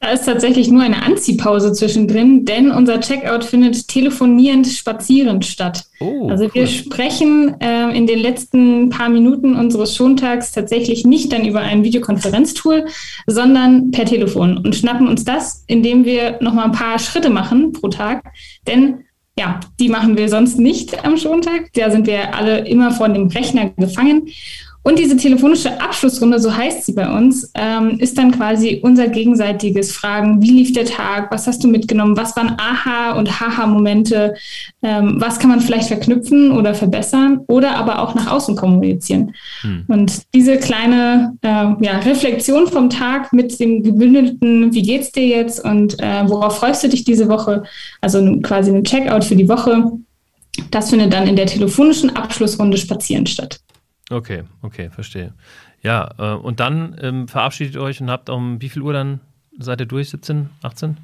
Da 0.02 0.12
ist 0.12 0.24
tatsächlich 0.24 0.70
nur 0.70 0.82
eine 0.82 1.02
Anziehpause 1.02 1.74
zwischendrin, 1.74 2.46
denn 2.46 2.70
unser 2.70 3.00
Checkout 3.00 3.44
findet 3.44 3.86
telefonierend 3.86 4.66
spazierend 4.66 5.44
statt. 5.44 5.84
Oh, 6.00 6.26
also 6.30 6.48
wir 6.54 6.66
sprechen 6.68 7.60
äh, 7.60 7.94
in 7.94 8.06
den 8.06 8.18
letzten 8.18 8.88
paar 8.88 9.10
Minuten 9.10 9.56
unseres 9.56 9.94
Schontags 9.94 10.52
tatsächlich 10.52 11.04
nicht 11.04 11.30
dann 11.34 11.44
über 11.44 11.60
ein 11.60 11.84
Videokonferenztool, 11.84 12.86
sondern 13.26 13.90
per 13.90 14.06
Telefon 14.06 14.56
und 14.56 14.74
schnappen 14.74 15.06
uns 15.06 15.24
das, 15.24 15.64
indem 15.66 16.06
wir 16.06 16.38
nochmal 16.40 16.64
ein 16.64 16.72
paar 16.72 16.98
Schritte 16.98 17.28
machen 17.28 17.72
pro 17.72 17.88
Tag. 17.88 18.24
Denn 18.66 19.04
ja, 19.38 19.60
die 19.78 19.90
machen 19.90 20.16
wir 20.16 20.30
sonst 20.30 20.58
nicht 20.58 21.04
am 21.04 21.18
Schontag. 21.18 21.72
Da 21.74 21.90
sind 21.90 22.06
wir 22.06 22.34
alle 22.34 22.66
immer 22.66 22.90
vor 22.90 23.10
dem 23.10 23.26
Rechner 23.28 23.68
gefangen. 23.70 24.28
Und 24.82 24.98
diese 24.98 25.16
telefonische 25.16 25.78
Abschlussrunde, 25.78 26.40
so 26.40 26.56
heißt 26.56 26.86
sie 26.86 26.92
bei 26.92 27.10
uns, 27.10 27.50
ähm, 27.54 27.98
ist 27.98 28.16
dann 28.16 28.32
quasi 28.32 28.80
unser 28.82 29.08
gegenseitiges 29.08 29.92
Fragen. 29.92 30.40
Wie 30.40 30.50
lief 30.50 30.72
der 30.72 30.86
Tag? 30.86 31.30
Was 31.30 31.46
hast 31.46 31.62
du 31.62 31.68
mitgenommen? 31.68 32.16
Was 32.16 32.34
waren 32.34 32.56
Aha- 32.58 33.12
und 33.12 33.40
Haha-Momente? 33.40 34.34
Ähm, 34.82 35.16
was 35.18 35.38
kann 35.38 35.50
man 35.50 35.60
vielleicht 35.60 35.88
verknüpfen 35.88 36.52
oder 36.52 36.74
verbessern 36.74 37.40
oder 37.46 37.76
aber 37.76 38.00
auch 38.00 38.14
nach 38.14 38.30
außen 38.30 38.56
kommunizieren? 38.56 39.34
Hm. 39.60 39.84
Und 39.88 40.22
diese 40.34 40.56
kleine 40.56 41.36
äh, 41.42 41.48
ja, 41.84 41.98
Reflexion 41.98 42.66
vom 42.66 42.88
Tag 42.88 43.34
mit 43.34 43.60
dem 43.60 43.82
gebündelten, 43.82 44.72
wie 44.72 44.82
geht's 44.82 45.12
dir 45.12 45.26
jetzt 45.26 45.62
und 45.62 46.00
äh, 46.00 46.26
worauf 46.26 46.56
freust 46.56 46.84
du 46.84 46.88
dich 46.88 47.04
diese 47.04 47.28
Woche? 47.28 47.64
Also 48.00 48.38
quasi 48.40 48.70
ein 48.70 48.84
Checkout 48.84 49.24
für 49.24 49.36
die 49.36 49.48
Woche. 49.48 49.92
Das 50.70 50.88
findet 50.88 51.12
dann 51.12 51.26
in 51.26 51.36
der 51.36 51.46
telefonischen 51.46 52.16
Abschlussrunde 52.16 52.78
spazieren 52.78 53.26
statt. 53.26 53.60
Okay, 54.10 54.44
okay, 54.62 54.90
verstehe. 54.90 55.32
Ja, 55.82 56.10
äh, 56.18 56.34
und 56.34 56.60
dann 56.60 56.96
ähm, 57.00 57.28
verabschiedet 57.28 57.76
euch 57.76 58.00
und 58.00 58.10
habt 58.10 58.28
um 58.28 58.60
wie 58.60 58.68
viel 58.68 58.82
Uhr 58.82 58.92
dann 58.92 59.20
seid 59.58 59.80
ihr 59.80 59.86
durch? 59.86 60.10
17, 60.10 60.50
18? 60.62 60.96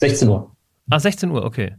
16 0.00 0.28
Uhr. 0.28 0.50
Ah, 0.90 0.98
16 0.98 1.30
Uhr, 1.30 1.44
okay. 1.44 1.74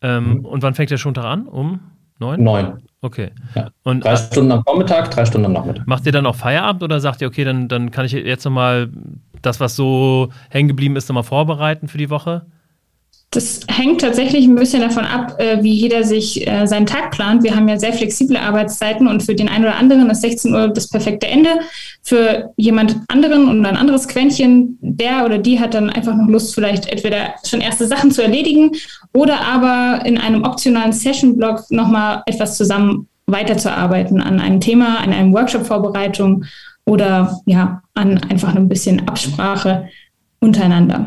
Ähm, 0.00 0.38
mhm. 0.38 0.44
Und 0.44 0.62
wann 0.62 0.74
fängt 0.74 0.90
der 0.90 0.98
Schontag 0.98 1.24
an? 1.24 1.46
Um 1.46 1.80
9? 2.18 2.42
9. 2.42 2.82
Okay. 3.00 3.30
Ja. 3.54 3.70
Und, 3.82 4.04
drei 4.04 4.16
Stunden 4.16 4.52
am 4.52 4.62
Vormittag, 4.64 5.10
drei 5.10 5.24
Stunden 5.24 5.46
am 5.46 5.52
Nachmittag. 5.52 5.86
Macht 5.86 6.06
ihr 6.06 6.12
dann 6.12 6.26
auch 6.26 6.36
Feierabend 6.36 6.82
oder 6.82 7.00
sagt 7.00 7.20
ihr, 7.20 7.28
okay, 7.28 7.44
dann, 7.44 7.68
dann 7.68 7.90
kann 7.90 8.06
ich 8.06 8.12
jetzt 8.12 8.44
nochmal 8.44 8.90
das, 9.42 9.58
was 9.58 9.74
so 9.74 10.28
hängen 10.48 10.68
geblieben 10.68 10.96
ist, 10.96 11.08
nochmal 11.08 11.24
vorbereiten 11.24 11.88
für 11.88 11.98
die 11.98 12.10
Woche? 12.10 12.46
Das 13.32 13.60
hängt 13.66 14.02
tatsächlich 14.02 14.44
ein 14.44 14.56
bisschen 14.56 14.82
davon 14.82 15.06
ab, 15.06 15.40
äh, 15.40 15.62
wie 15.62 15.72
jeder 15.72 16.04
sich 16.04 16.46
äh, 16.46 16.66
seinen 16.66 16.84
Tag 16.84 17.12
plant. 17.12 17.42
Wir 17.42 17.56
haben 17.56 17.66
ja 17.66 17.78
sehr 17.78 17.94
flexible 17.94 18.36
Arbeitszeiten 18.36 19.08
und 19.08 19.22
für 19.22 19.34
den 19.34 19.48
einen 19.48 19.64
oder 19.64 19.76
anderen 19.76 20.10
ist 20.10 20.20
16 20.20 20.54
Uhr 20.54 20.68
das 20.68 20.90
perfekte 20.90 21.26
Ende. 21.28 21.48
Für 22.02 22.52
jemand 22.58 22.96
anderen 23.08 23.48
und 23.48 23.64
ein 23.64 23.76
anderes 23.78 24.06
Quäntchen, 24.06 24.76
der 24.82 25.24
oder 25.24 25.38
die 25.38 25.58
hat 25.58 25.72
dann 25.72 25.88
einfach 25.88 26.14
noch 26.14 26.28
Lust, 26.28 26.54
vielleicht 26.54 26.86
entweder 26.86 27.34
schon 27.42 27.62
erste 27.62 27.86
Sachen 27.86 28.10
zu 28.10 28.22
erledigen 28.22 28.72
oder 29.14 29.40
aber 29.40 30.04
in 30.04 30.18
einem 30.18 30.44
optionalen 30.44 30.92
Session-Blog 30.92 31.70
nochmal 31.70 32.22
etwas 32.26 32.58
zusammen 32.58 33.08
weiterzuarbeiten 33.24 34.20
an 34.20 34.40
einem 34.40 34.60
Thema, 34.60 34.98
an 34.98 35.10
einem 35.10 35.32
Workshop-Vorbereitung 35.32 36.44
oder 36.84 37.40
ja, 37.46 37.82
an 37.94 38.18
einfach 38.28 38.54
ein 38.54 38.68
bisschen 38.68 39.08
Absprache 39.08 39.88
untereinander. 40.38 41.06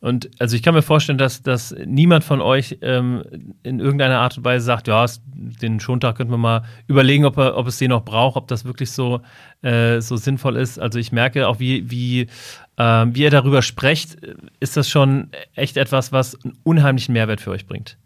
Und 0.00 0.30
also 0.38 0.54
ich 0.54 0.62
kann 0.62 0.74
mir 0.74 0.82
vorstellen, 0.82 1.18
dass, 1.18 1.42
dass 1.42 1.74
niemand 1.84 2.22
von 2.22 2.40
euch 2.40 2.78
ähm, 2.82 3.24
in 3.64 3.80
irgendeiner 3.80 4.20
Art 4.20 4.38
und 4.38 4.44
Weise 4.44 4.64
sagt, 4.64 4.86
ja, 4.86 5.04
den 5.34 5.80
Schontag 5.80 6.16
könnten 6.16 6.32
wir 6.32 6.38
mal 6.38 6.62
überlegen, 6.86 7.24
ob, 7.24 7.36
er, 7.36 7.56
ob 7.56 7.66
es 7.66 7.78
den 7.78 7.90
noch 7.90 8.04
braucht, 8.04 8.36
ob 8.36 8.46
das 8.46 8.64
wirklich 8.64 8.92
so, 8.92 9.20
äh, 9.62 10.00
so 10.00 10.16
sinnvoll 10.16 10.56
ist. 10.56 10.78
Also 10.78 11.00
ich 11.00 11.10
merke 11.10 11.48
auch, 11.48 11.58
wie, 11.58 11.90
wie, 11.90 12.28
äh, 12.76 13.06
wie 13.08 13.22
ihr 13.22 13.30
darüber 13.30 13.60
sprecht, 13.62 14.18
ist 14.60 14.76
das 14.76 14.88
schon 14.88 15.30
echt 15.54 15.76
etwas, 15.76 16.12
was 16.12 16.36
einen 16.44 16.56
unheimlichen 16.62 17.12
Mehrwert 17.12 17.40
für 17.40 17.50
euch 17.50 17.66
bringt. 17.66 17.98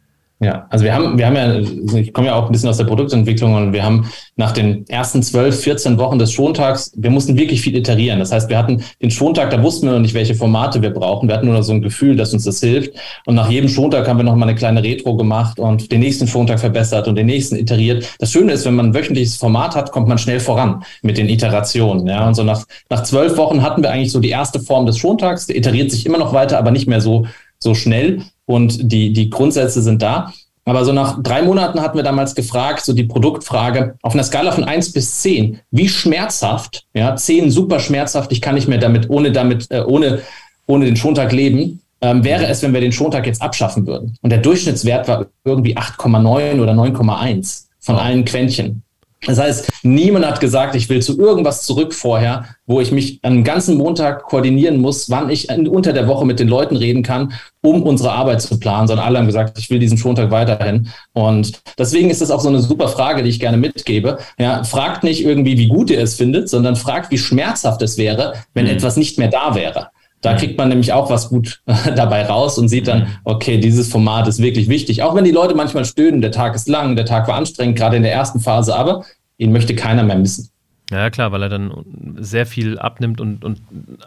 Ja, 0.43 0.67
also 0.71 0.85
wir 0.85 0.93
haben, 0.93 1.17
wir 1.17 1.27
haben 1.27 1.37
ja, 1.37 1.45
also 1.45 1.97
ich 1.99 2.13
komme 2.13 2.27
ja 2.27 2.35
auch 2.35 2.47
ein 2.47 2.53
bisschen 2.53 2.69
aus 2.69 2.77
der 2.77 2.85
Produktentwicklung 2.85 3.55
und 3.55 3.73
wir 3.73 3.85
haben 3.85 4.11
nach 4.35 4.51
den 4.51 4.85
ersten 4.89 5.23
12, 5.23 5.61
14 5.61 5.99
Wochen 5.99 6.19
des 6.19 6.33
Schontags, 6.33 6.91
wir 6.97 7.11
mussten 7.11 7.39
wirklich 7.39 7.61
viel 7.61 7.77
iterieren. 7.77 8.19
Das 8.19 8.33
heißt, 8.33 8.51
wir 8.51 8.59
hatten 8.59 8.83
den 9.01 9.13
Schontag, 9.13 9.51
da 9.51 9.63
wussten 9.63 9.87
wir 9.87 9.93
noch 9.93 10.01
nicht, 10.01 10.15
welche 10.15 10.35
Formate 10.35 10.83
wir 10.83 10.91
brauchen. 10.91 11.29
Wir 11.29 11.37
hatten 11.37 11.47
nur 11.47 11.55
noch 11.55 11.63
so 11.63 11.73
ein 11.73 11.81
Gefühl, 11.81 12.17
dass 12.17 12.35
uns 12.35 12.43
das 12.43 12.59
hilft. 12.59 12.91
Und 13.25 13.37
nach 13.37 13.49
jedem 13.49 13.69
Schontag 13.69 14.09
haben 14.09 14.17
wir 14.17 14.25
noch 14.25 14.35
mal 14.35 14.49
eine 14.49 14.57
kleine 14.57 14.83
Retro 14.83 15.17
gemacht 15.17 15.61
und 15.61 15.93
den 15.93 16.01
nächsten 16.01 16.27
Schontag 16.27 16.59
verbessert 16.59 17.07
und 17.07 17.15
den 17.15 17.27
nächsten 17.27 17.55
iteriert. 17.55 18.05
Das 18.19 18.33
Schöne 18.33 18.51
ist, 18.53 18.67
wenn 18.67 18.75
man 18.75 18.87
ein 18.87 18.95
wöchentliches 18.95 19.37
Format 19.37 19.77
hat, 19.77 19.93
kommt 19.93 20.09
man 20.09 20.19
schnell 20.19 20.41
voran 20.41 20.83
mit 21.03 21.19
den 21.19 21.29
Iterationen. 21.29 22.09
Ja, 22.09 22.27
und 22.27 22.35
so 22.35 22.43
nach, 22.43 22.65
nach 22.91 23.05
zwölf 23.05 23.37
Wochen 23.37 23.63
hatten 23.63 23.81
wir 23.81 23.93
eigentlich 23.93 24.11
so 24.11 24.19
die 24.19 24.31
erste 24.31 24.59
Form 24.59 24.87
des 24.87 24.99
Schontags. 24.99 25.47
Der 25.47 25.57
iteriert 25.57 25.93
sich 25.93 26.05
immer 26.05 26.19
noch 26.19 26.33
weiter, 26.33 26.59
aber 26.59 26.73
nicht 26.73 26.89
mehr 26.89 27.01
so, 27.01 27.27
so 27.63 27.75
schnell 27.75 28.23
und 28.47 28.93
die, 28.93 29.13
die 29.13 29.31
Grundsätze 29.31 29.83
sind 29.83 30.03
da. 30.03 30.33
Aber 30.65 30.85
so 30.85 30.93
nach 30.93 31.21
drei 31.21 31.43
Monaten 31.43 31.81
hatten 31.81 31.97
wir 31.97 32.05
damals 32.05 32.35
gefragt, 32.35 32.85
so 32.85 32.93
die 32.93 33.05
Produktfrage, 33.05 33.97
auf 34.03 34.15
einer 34.15 34.23
Skala 34.23 34.53
von 34.53 34.65
eins 34.65 34.93
bis 34.93 35.21
zehn, 35.21 35.59
wie 35.73 35.89
schmerzhaft, 35.89 36.87
ja, 36.95 37.17
zehn 37.17 37.51
super 37.51 37.81
schmerzhaft, 37.81 38.31
ich 38.31 38.41
kann 38.41 38.55
nicht 38.55 38.69
mehr 38.69 38.79
damit, 38.79 39.11
ohne 39.11 39.33
damit, 39.33 39.69
äh, 39.71 39.81
ohne, 39.81 40.21
ohne 40.67 40.85
den 40.85 40.97
Schontag 40.97 41.33
leben, 41.33 41.81
ähm, 42.01 42.23
wäre 42.23 42.47
es, 42.47 42.63
wenn 42.63 42.73
wir 42.73 42.81
den 42.81 42.93
Schontag 42.93 43.27
jetzt 43.27 43.43
abschaffen 43.43 43.87
würden. 43.87 44.17
Und 44.23 44.31
der 44.31 44.39
Durchschnittswert 44.39 45.09
war 45.09 45.27
irgendwie 45.45 45.77
8,9 45.77 46.61
oder 46.61 46.73
9,1 46.73 47.65
von 47.81 47.97
allen 47.97 48.25
Quäntchen. 48.25 48.83
Das 49.27 49.39
heißt, 49.39 49.71
niemand 49.83 50.27
hat 50.27 50.41
gesagt, 50.41 50.75
ich 50.75 50.89
will 50.89 51.01
zu 51.01 51.19
irgendwas 51.19 51.63
zurück 51.63 51.95
vorher, 51.95 52.47
wo 52.67 52.81
ich 52.81 52.91
mich 52.91 53.21
einen 53.23 53.45
ganzen 53.45 53.77
Montag 53.77 54.25
koordinieren 54.25 54.81
muss, 54.81 55.11
wann 55.11 55.31
ich 55.31 55.49
unter 55.51 55.93
der 55.93 56.09
Woche 56.09 56.27
mit 56.27 56.41
den 56.41 56.49
Leuten 56.49 56.77
reden 56.77 57.03
kann, 57.03 57.33
um 57.63 57.83
unsere 57.83 58.13
Arbeit 58.13 58.43
zu 58.43 58.59
planen, 58.59 58.89
sondern 58.89 59.07
alle 59.07 59.19
haben 59.19 59.27
gesagt, 59.27 59.59
ich 59.59 59.71
will 59.71 59.79
diesen 59.79 59.99
Schontag 59.99 60.31
weiterhin. 60.31 60.89
Und 61.13 61.61
deswegen 61.79 62.11
ist 62.11 62.21
das 62.21 62.33
auch 62.33 62.41
so 62.41 62.49
eine 62.49 62.61
super 62.61 62.89
Frage, 62.89 63.23
die 63.23 63.31
ich 63.31 63.39
gerne 63.39 63.57
mitgebe. 63.57 64.19
Ja, 64.39 64.65
fragt 64.65 65.05
nicht 65.05 65.25
irgendwie, 65.25 65.57
wie 65.57 65.69
gut 65.69 65.91
ihr 65.91 66.01
es 66.01 66.17
findet, 66.17 66.49
sondern 66.49 66.75
fragt, 66.75 67.13
wie 67.13 67.19
schmerzhaft 67.19 67.81
es 67.83 67.99
wäre, 67.99 68.35
wenn 68.55 68.65
mhm. 68.65 68.73
etwas 68.73 68.97
nicht 68.97 69.19
mehr 69.19 69.29
da 69.29 69.55
wäre. 69.55 69.89
Da 70.23 70.35
kriegt 70.35 70.57
man 70.57 70.69
nämlich 70.69 70.93
auch 70.93 71.11
was 71.11 71.29
gut 71.29 71.61
dabei 71.97 72.25
raus 72.25 72.57
und 72.57 72.69
sieht 72.69 72.89
dann, 72.89 73.09
okay, 73.25 73.59
dieses 73.59 73.89
Format 73.89 74.27
ist 74.29 74.41
wirklich 74.41 74.69
wichtig. 74.69 75.03
Auch 75.03 75.15
wenn 75.15 75.25
die 75.25 75.31
Leute 75.31 75.55
manchmal 75.55 75.85
stöhnen, 75.85 76.23
der 76.23 76.33
Tag 76.33 76.55
ist 76.55 76.69
lang, 76.69 76.97
der 76.97 77.05
Tag 77.05 77.29
war 77.29 77.35
anstrengend, 77.35 77.77
gerade 77.77 77.97
in 77.97 78.03
der 78.03 78.13
ersten 78.13 78.41
Phase, 78.41 78.75
aber 78.75 79.05
ihn 79.37 79.53
möchte 79.53 79.75
keiner 79.75 80.05
mehr 80.05 80.17
missen. 80.17 80.49
Ja, 80.91 81.11
klar, 81.11 81.33
weil 81.33 81.43
er 81.43 81.49
dann 81.49 81.73
sehr 82.19 82.47
viel 82.47 82.79
abnimmt 82.79 83.21
und, 83.21 83.45
und 83.45 83.61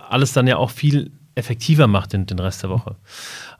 alles 0.10 0.34
dann 0.34 0.48
ja 0.48 0.58
auch 0.58 0.70
viel 0.70 1.12
effektiver 1.36 1.88
macht 1.88 2.14
den, 2.14 2.26
den 2.26 2.40
Rest 2.40 2.64
der 2.64 2.70
Woche. 2.70 2.96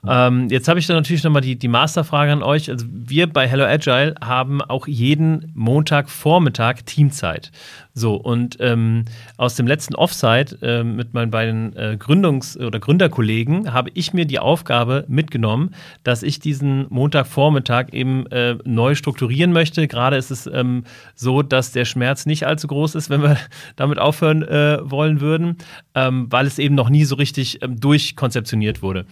Ähm, 0.08 0.48
jetzt 0.50 0.68
habe 0.68 0.78
ich 0.78 0.86
dann 0.86 0.96
natürlich 0.96 1.24
nochmal 1.24 1.42
die, 1.42 1.56
die 1.56 1.68
Masterfrage 1.68 2.32
an 2.32 2.42
euch. 2.42 2.70
Also 2.70 2.86
wir 2.88 3.26
bei 3.26 3.48
Hello 3.48 3.64
Agile 3.64 4.14
haben 4.22 4.62
auch 4.62 4.86
jeden 4.86 5.50
Montagvormittag 5.54 6.82
Teamzeit. 6.84 7.50
So, 7.98 8.14
und 8.14 8.58
ähm, 8.60 9.06
aus 9.38 9.54
dem 9.54 9.66
letzten 9.66 9.94
Offsite 9.94 10.58
äh, 10.60 10.84
mit 10.84 11.14
meinen 11.14 11.30
beiden 11.30 11.74
äh, 11.76 11.96
Gründungs- 11.98 12.58
oder 12.58 12.78
Gründerkollegen 12.78 13.72
habe 13.72 13.90
ich 13.94 14.12
mir 14.12 14.26
die 14.26 14.38
Aufgabe 14.38 15.06
mitgenommen, 15.08 15.74
dass 16.04 16.22
ich 16.22 16.38
diesen 16.38 16.86
Montagvormittag 16.90 17.94
eben 17.94 18.26
äh, 18.26 18.58
neu 18.64 18.94
strukturieren 18.94 19.52
möchte. 19.52 19.88
Gerade 19.88 20.16
ist 20.16 20.30
es 20.30 20.46
ähm, 20.46 20.84
so, 21.14 21.40
dass 21.42 21.72
der 21.72 21.86
Schmerz 21.86 22.26
nicht 22.26 22.46
allzu 22.46 22.66
groß 22.66 22.96
ist, 22.96 23.08
wenn 23.08 23.22
wir 23.22 23.38
damit 23.76 23.98
aufhören 23.98 24.42
äh, 24.42 24.78
wollen 24.82 25.22
würden, 25.22 25.56
ähm, 25.94 26.26
weil 26.28 26.46
es 26.46 26.58
eben 26.58 26.74
noch 26.74 26.90
nie 26.90 27.04
so 27.04 27.14
richtig 27.14 27.62
ähm, 27.62 27.80
durchkonzeptioniert 27.80 28.82
wurde. 28.82 29.06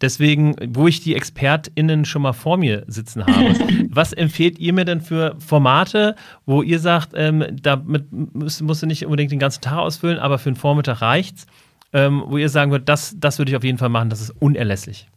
Deswegen, 0.00 0.54
wo 0.74 0.86
ich 0.86 1.00
die 1.00 1.14
ExpertInnen 1.14 2.04
schon 2.04 2.22
mal 2.22 2.34
vor 2.34 2.58
mir 2.58 2.84
sitzen 2.86 3.24
habe, 3.26 3.54
was 3.90 4.12
empfehlt 4.12 4.58
ihr 4.58 4.72
mir 4.72 4.84
denn 4.84 5.00
für 5.00 5.36
Formate, 5.38 6.16
wo 6.44 6.62
ihr 6.62 6.78
sagt, 6.78 7.10
ähm, 7.14 7.44
damit 7.62 8.12
musst, 8.12 8.62
musst, 8.62 8.82
du 8.82 8.86
nicht 8.86 9.06
unbedingt 9.06 9.32
den 9.32 9.38
ganzen 9.38 9.62
Tag 9.62 9.78
ausfüllen, 9.78 10.18
aber 10.18 10.38
für 10.38 10.50
einen 10.50 10.56
Vormittag 10.56 11.00
reicht's, 11.00 11.46
ähm, 11.92 12.24
wo 12.26 12.36
ihr 12.36 12.50
sagen 12.50 12.70
würdet, 12.70 12.88
das, 12.88 13.14
das 13.18 13.38
würde 13.38 13.50
ich 13.50 13.56
auf 13.56 13.64
jeden 13.64 13.78
Fall 13.78 13.88
machen, 13.88 14.10
das 14.10 14.20
ist 14.20 14.34
unerlässlich? 14.38 15.08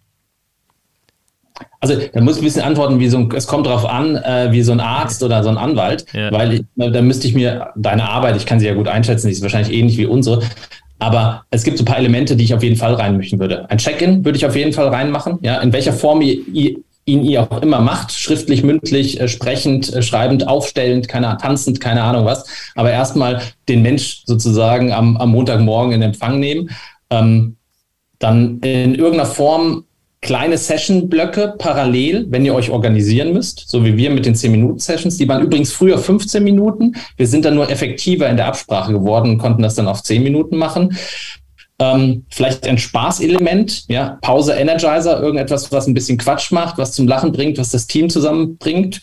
Also 1.81 1.95
da 2.13 2.21
muss 2.21 2.35
ich 2.35 2.41
ein 2.41 2.45
bisschen 2.45 2.61
antworten, 2.63 2.99
wie 2.99 3.09
so 3.09 3.17
ein, 3.17 3.29
es 3.35 3.47
kommt 3.47 3.65
darauf 3.65 3.85
an, 3.85 4.15
äh, 4.15 4.49
wie 4.51 4.61
so 4.61 4.71
ein 4.71 4.79
Arzt 4.79 5.23
oder 5.23 5.43
so 5.43 5.49
ein 5.49 5.57
Anwalt, 5.57 6.05
ja. 6.13 6.31
weil 6.31 6.53
ich, 6.53 6.63
da 6.75 7.01
müsste 7.01 7.27
ich 7.27 7.33
mir 7.33 7.73
deine 7.75 8.07
Arbeit, 8.07 8.37
ich 8.37 8.45
kann 8.45 8.59
sie 8.59 8.67
ja 8.67 8.73
gut 8.73 8.87
einschätzen, 8.87 9.27
die 9.27 9.33
ist 9.33 9.41
wahrscheinlich 9.41 9.77
ähnlich 9.77 9.97
wie 9.97 10.05
unsere, 10.05 10.41
aber 10.99 11.45
es 11.49 11.63
gibt 11.63 11.77
so 11.77 11.83
ein 11.83 11.85
paar 11.85 11.97
Elemente, 11.97 12.35
die 12.35 12.43
ich 12.43 12.53
auf 12.53 12.63
jeden 12.63 12.75
Fall 12.75 12.93
reinmischen 12.93 13.39
würde. 13.39 13.69
Ein 13.69 13.77
Check-in 13.77 14.23
würde 14.23 14.37
ich 14.37 14.45
auf 14.45 14.55
jeden 14.55 14.73
Fall 14.73 14.89
reinmachen. 14.89 15.39
Ja, 15.41 15.59
in 15.61 15.73
welcher 15.73 15.93
Form 15.93 16.21
ihr, 16.21 16.47
ihr 16.53 16.75
ihn 17.09 17.23
ihr 17.23 17.41
auch 17.41 17.61
immer 17.61 17.81
macht, 17.81 18.11
schriftlich, 18.11 18.63
mündlich, 18.63 19.19
äh, 19.19 19.27
sprechend, 19.27 19.91
äh, 19.93 20.01
schreibend, 20.01 20.47
aufstellend, 20.47 21.07
keine, 21.07 21.37
tanzend, 21.41 21.81
keine 21.81 22.03
Ahnung 22.03 22.25
was. 22.25 22.45
Aber 22.75 22.91
erstmal 22.91 23.41
den 23.67 23.81
Mensch 23.81 24.21
sozusagen 24.25 24.93
am, 24.93 25.17
am 25.17 25.31
Montagmorgen 25.31 25.93
in 25.93 26.01
Empfang 26.01 26.39
nehmen. 26.39 26.69
Ähm, 27.09 27.55
dann 28.19 28.59
in 28.59 28.95
irgendeiner 28.95 29.25
Form 29.25 29.85
kleine 30.21 30.57
Session-Blöcke 30.57 31.55
parallel, 31.57 32.25
wenn 32.29 32.45
ihr 32.45 32.53
euch 32.53 32.69
organisieren 32.69 33.33
müsst, 33.33 33.69
so 33.69 33.85
wie 33.85 33.95
wir 33.95 34.09
mit 34.09 34.25
den 34.25 34.35
10-Minuten-Sessions. 34.35 35.17
Die 35.17 35.27
waren 35.27 35.43
übrigens 35.43 35.71
früher 35.71 35.97
15 35.97 36.43
Minuten. 36.43 36.95
Wir 37.15 37.27
sind 37.27 37.45
dann 37.45 37.55
nur 37.55 37.69
effektiver 37.69 38.29
in 38.29 38.37
der 38.37 38.47
Absprache 38.47 38.91
geworden 38.91 39.31
und 39.31 39.37
konnten 39.37 39.61
das 39.61 39.75
dann 39.75 39.87
auf 39.87 40.03
10 40.03 40.21
Minuten 40.21 40.57
machen. 40.57 40.97
Ähm, 41.79 42.25
vielleicht 42.29 42.67
ein 42.67 42.77
Spaßelement, 42.77 43.85
ja, 43.87 44.17
Pause 44.21 44.53
Energizer, 44.53 45.21
irgendetwas, 45.21 45.71
was 45.71 45.87
ein 45.87 45.93
bisschen 45.93 46.17
Quatsch 46.17 46.51
macht, 46.51 46.77
was 46.77 46.91
zum 46.91 47.07
Lachen 47.07 47.31
bringt, 47.31 47.57
was 47.57 47.71
das 47.71 47.87
Team 47.87 48.09
zusammenbringt. 48.09 49.01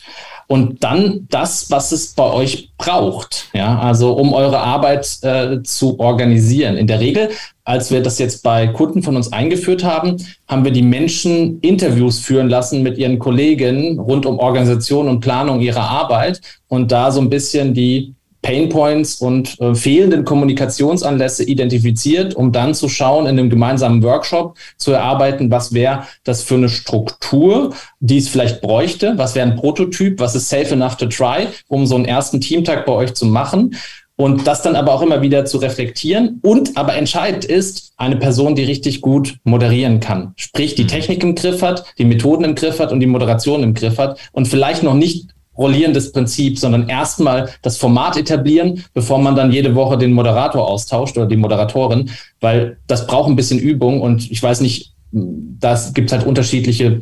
Und 0.49 0.81
dann 0.81 1.27
das, 1.29 1.69
was 1.71 1.91
es 1.91 2.13
bei 2.13 2.31
euch 2.31 2.71
braucht, 2.77 3.49
ja, 3.53 3.79
also 3.79 4.13
um 4.13 4.33
eure 4.33 4.59
Arbeit 4.59 5.17
äh, 5.21 5.61
zu 5.61 5.99
organisieren. 5.99 6.77
In 6.77 6.87
der 6.87 7.01
Regel, 7.01 7.29
als 7.65 7.91
wir 7.91 8.01
das 8.01 8.17
jetzt 8.17 8.43
bei 8.43 8.67
Kunden 8.67 9.03
von 9.03 9.17
uns 9.17 9.33
eingeführt 9.33 9.83
haben, 9.83 10.15
haben 10.47 10.63
wir 10.63 10.71
die 10.71 10.83
Menschen 10.83 11.59
Interviews 11.59 12.19
führen 12.19 12.47
lassen 12.47 12.81
mit 12.81 12.97
ihren 12.97 13.19
Kollegen 13.19 13.99
rund 13.99 14.25
um 14.25 14.39
Organisation 14.39 15.09
und 15.09 15.19
Planung 15.19 15.59
ihrer 15.59 15.89
Arbeit 15.89 16.39
und 16.69 16.93
da 16.93 17.11
so 17.11 17.19
ein 17.19 17.29
bisschen 17.29 17.73
die 17.73 18.15
Painpoints 18.47 19.15
und 19.15 19.59
äh, 19.59 19.75
fehlenden 19.75 20.23
Kommunikationsanlässe 20.23 21.43
identifiziert, 21.43 22.33
um 22.33 22.53
dann 22.53 22.73
zu 22.73 22.87
schauen, 22.87 23.25
in 23.25 23.37
einem 23.37 23.49
gemeinsamen 23.49 24.01
Workshop 24.03 24.55
zu 24.77 24.93
erarbeiten, 24.93 25.51
was 25.51 25.73
wäre 25.73 26.03
das 26.23 26.43
für 26.43 26.55
eine 26.55 26.69
Struktur, 26.69 27.73
die 27.99 28.19
es 28.19 28.29
vielleicht 28.29 28.61
bräuchte, 28.61 29.17
was 29.17 29.35
wäre 29.35 29.49
ein 29.49 29.57
Prototyp, 29.57 30.21
was 30.21 30.33
ist 30.33 30.47
safe 30.47 30.73
enough 30.73 30.95
to 30.95 31.07
try, 31.07 31.47
um 31.67 31.85
so 31.85 31.95
einen 31.95 32.05
ersten 32.05 32.39
Teamtag 32.39 32.85
bei 32.85 32.93
euch 32.93 33.15
zu 33.15 33.25
machen. 33.25 33.75
Und 34.15 34.47
das 34.47 34.61
dann 34.61 34.77
aber 34.77 34.93
auch 34.93 35.01
immer 35.01 35.21
wieder 35.21 35.43
zu 35.45 35.57
reflektieren. 35.57 36.39
Und 36.41 36.75
aber 36.77 36.95
entscheidend 36.95 37.45
ist, 37.45 37.91
eine 37.97 38.15
Person, 38.15 38.55
die 38.55 38.63
richtig 38.63 39.01
gut 39.01 39.35
moderieren 39.43 39.99
kann. 39.99 40.31
Sprich, 40.37 40.73
die 40.73 40.83
mhm. 40.83 40.87
Technik 40.87 41.21
im 41.21 41.35
Griff 41.35 41.61
hat, 41.61 41.83
die 41.97 42.05
Methoden 42.05 42.45
im 42.45 42.55
Griff 42.55 42.79
hat 42.79 42.93
und 42.93 43.01
die 43.01 43.07
Moderation 43.07 43.61
im 43.61 43.73
Griff 43.73 43.97
hat 43.97 44.17
und 44.31 44.47
vielleicht 44.47 44.83
noch 44.83 44.95
nicht 44.95 45.27
rollierendes 45.57 46.11
Prinzip, 46.11 46.59
sondern 46.59 46.87
erstmal 46.87 47.49
das 47.61 47.77
Format 47.77 48.17
etablieren, 48.17 48.83
bevor 48.93 49.19
man 49.19 49.35
dann 49.35 49.51
jede 49.51 49.75
Woche 49.75 49.97
den 49.97 50.13
Moderator 50.13 50.67
austauscht 50.67 51.17
oder 51.17 51.27
die 51.27 51.37
Moderatorin, 51.37 52.09
weil 52.39 52.77
das 52.87 53.07
braucht 53.07 53.29
ein 53.29 53.35
bisschen 53.35 53.59
Übung 53.59 54.01
und 54.01 54.29
ich 54.29 54.41
weiß 54.41 54.61
nicht, 54.61 54.93
das 55.11 55.93
gibt 55.93 56.11
halt 56.11 56.25
unterschiedliche 56.25 57.01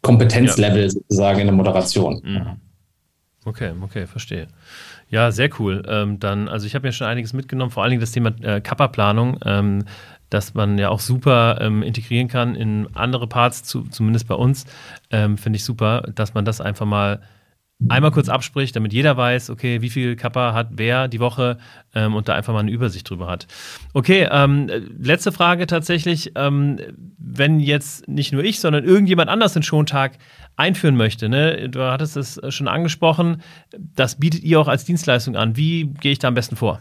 Kompetenzlevel 0.00 0.84
ja. 0.84 0.90
sozusagen 0.90 1.40
in 1.40 1.46
der 1.46 1.54
Moderation. 1.54 2.20
Mhm. 2.24 2.46
Okay, 3.44 3.72
okay, 3.82 4.06
verstehe. 4.06 4.46
Ja, 5.08 5.30
sehr 5.30 5.50
cool. 5.58 5.82
Ähm, 5.86 6.20
dann, 6.20 6.48
also 6.48 6.66
ich 6.66 6.74
habe 6.74 6.86
mir 6.86 6.92
schon 6.92 7.06
einiges 7.06 7.32
mitgenommen, 7.32 7.70
vor 7.70 7.82
allen 7.82 7.90
Dingen 7.90 8.00
das 8.00 8.12
Thema 8.12 8.32
äh, 8.42 8.60
Kappa-Planung. 8.60 9.38
Ähm, 9.44 9.84
dass 10.32 10.54
man 10.54 10.78
ja 10.78 10.88
auch 10.88 11.00
super 11.00 11.58
ähm, 11.60 11.82
integrieren 11.82 12.28
kann 12.28 12.54
in 12.54 12.88
andere 12.94 13.26
Parts, 13.26 13.64
zu, 13.64 13.82
zumindest 13.82 14.28
bei 14.28 14.34
uns, 14.34 14.64
ähm, 15.10 15.36
finde 15.36 15.58
ich 15.58 15.64
super, 15.64 16.10
dass 16.14 16.32
man 16.32 16.44
das 16.44 16.60
einfach 16.60 16.86
mal 16.86 17.20
einmal 17.88 18.10
kurz 18.10 18.28
abspricht, 18.28 18.76
damit 18.76 18.92
jeder 18.92 19.16
weiß, 19.16 19.50
okay, 19.50 19.82
wie 19.82 19.90
viel 19.90 20.16
Kappa 20.16 20.54
hat 20.54 20.68
wer 20.72 21.08
die 21.08 21.20
Woche 21.20 21.58
ähm, 21.94 22.14
und 22.14 22.28
da 22.28 22.34
einfach 22.34 22.52
mal 22.52 22.60
eine 22.60 22.70
Übersicht 22.70 23.08
drüber 23.08 23.28
hat. 23.28 23.46
Okay, 23.92 24.28
ähm, 24.30 24.70
letzte 24.98 25.32
Frage 25.32 25.66
tatsächlich. 25.66 26.32
Ähm, 26.36 26.78
wenn 27.18 27.60
jetzt 27.60 28.08
nicht 28.08 28.32
nur 28.32 28.44
ich, 28.44 28.60
sondern 28.60 28.84
irgendjemand 28.84 29.30
anders 29.30 29.54
den 29.54 29.62
Schontag 29.62 30.18
einführen 30.56 30.96
möchte, 30.96 31.28
ne? 31.28 31.68
du 31.68 31.80
hattest 31.82 32.16
es 32.16 32.40
schon 32.48 32.68
angesprochen, 32.68 33.42
das 33.70 34.16
bietet 34.16 34.42
ihr 34.42 34.60
auch 34.60 34.68
als 34.68 34.84
Dienstleistung 34.84 35.36
an. 35.36 35.56
Wie 35.56 35.86
gehe 36.00 36.12
ich 36.12 36.18
da 36.18 36.28
am 36.28 36.34
besten 36.34 36.56
vor? 36.56 36.80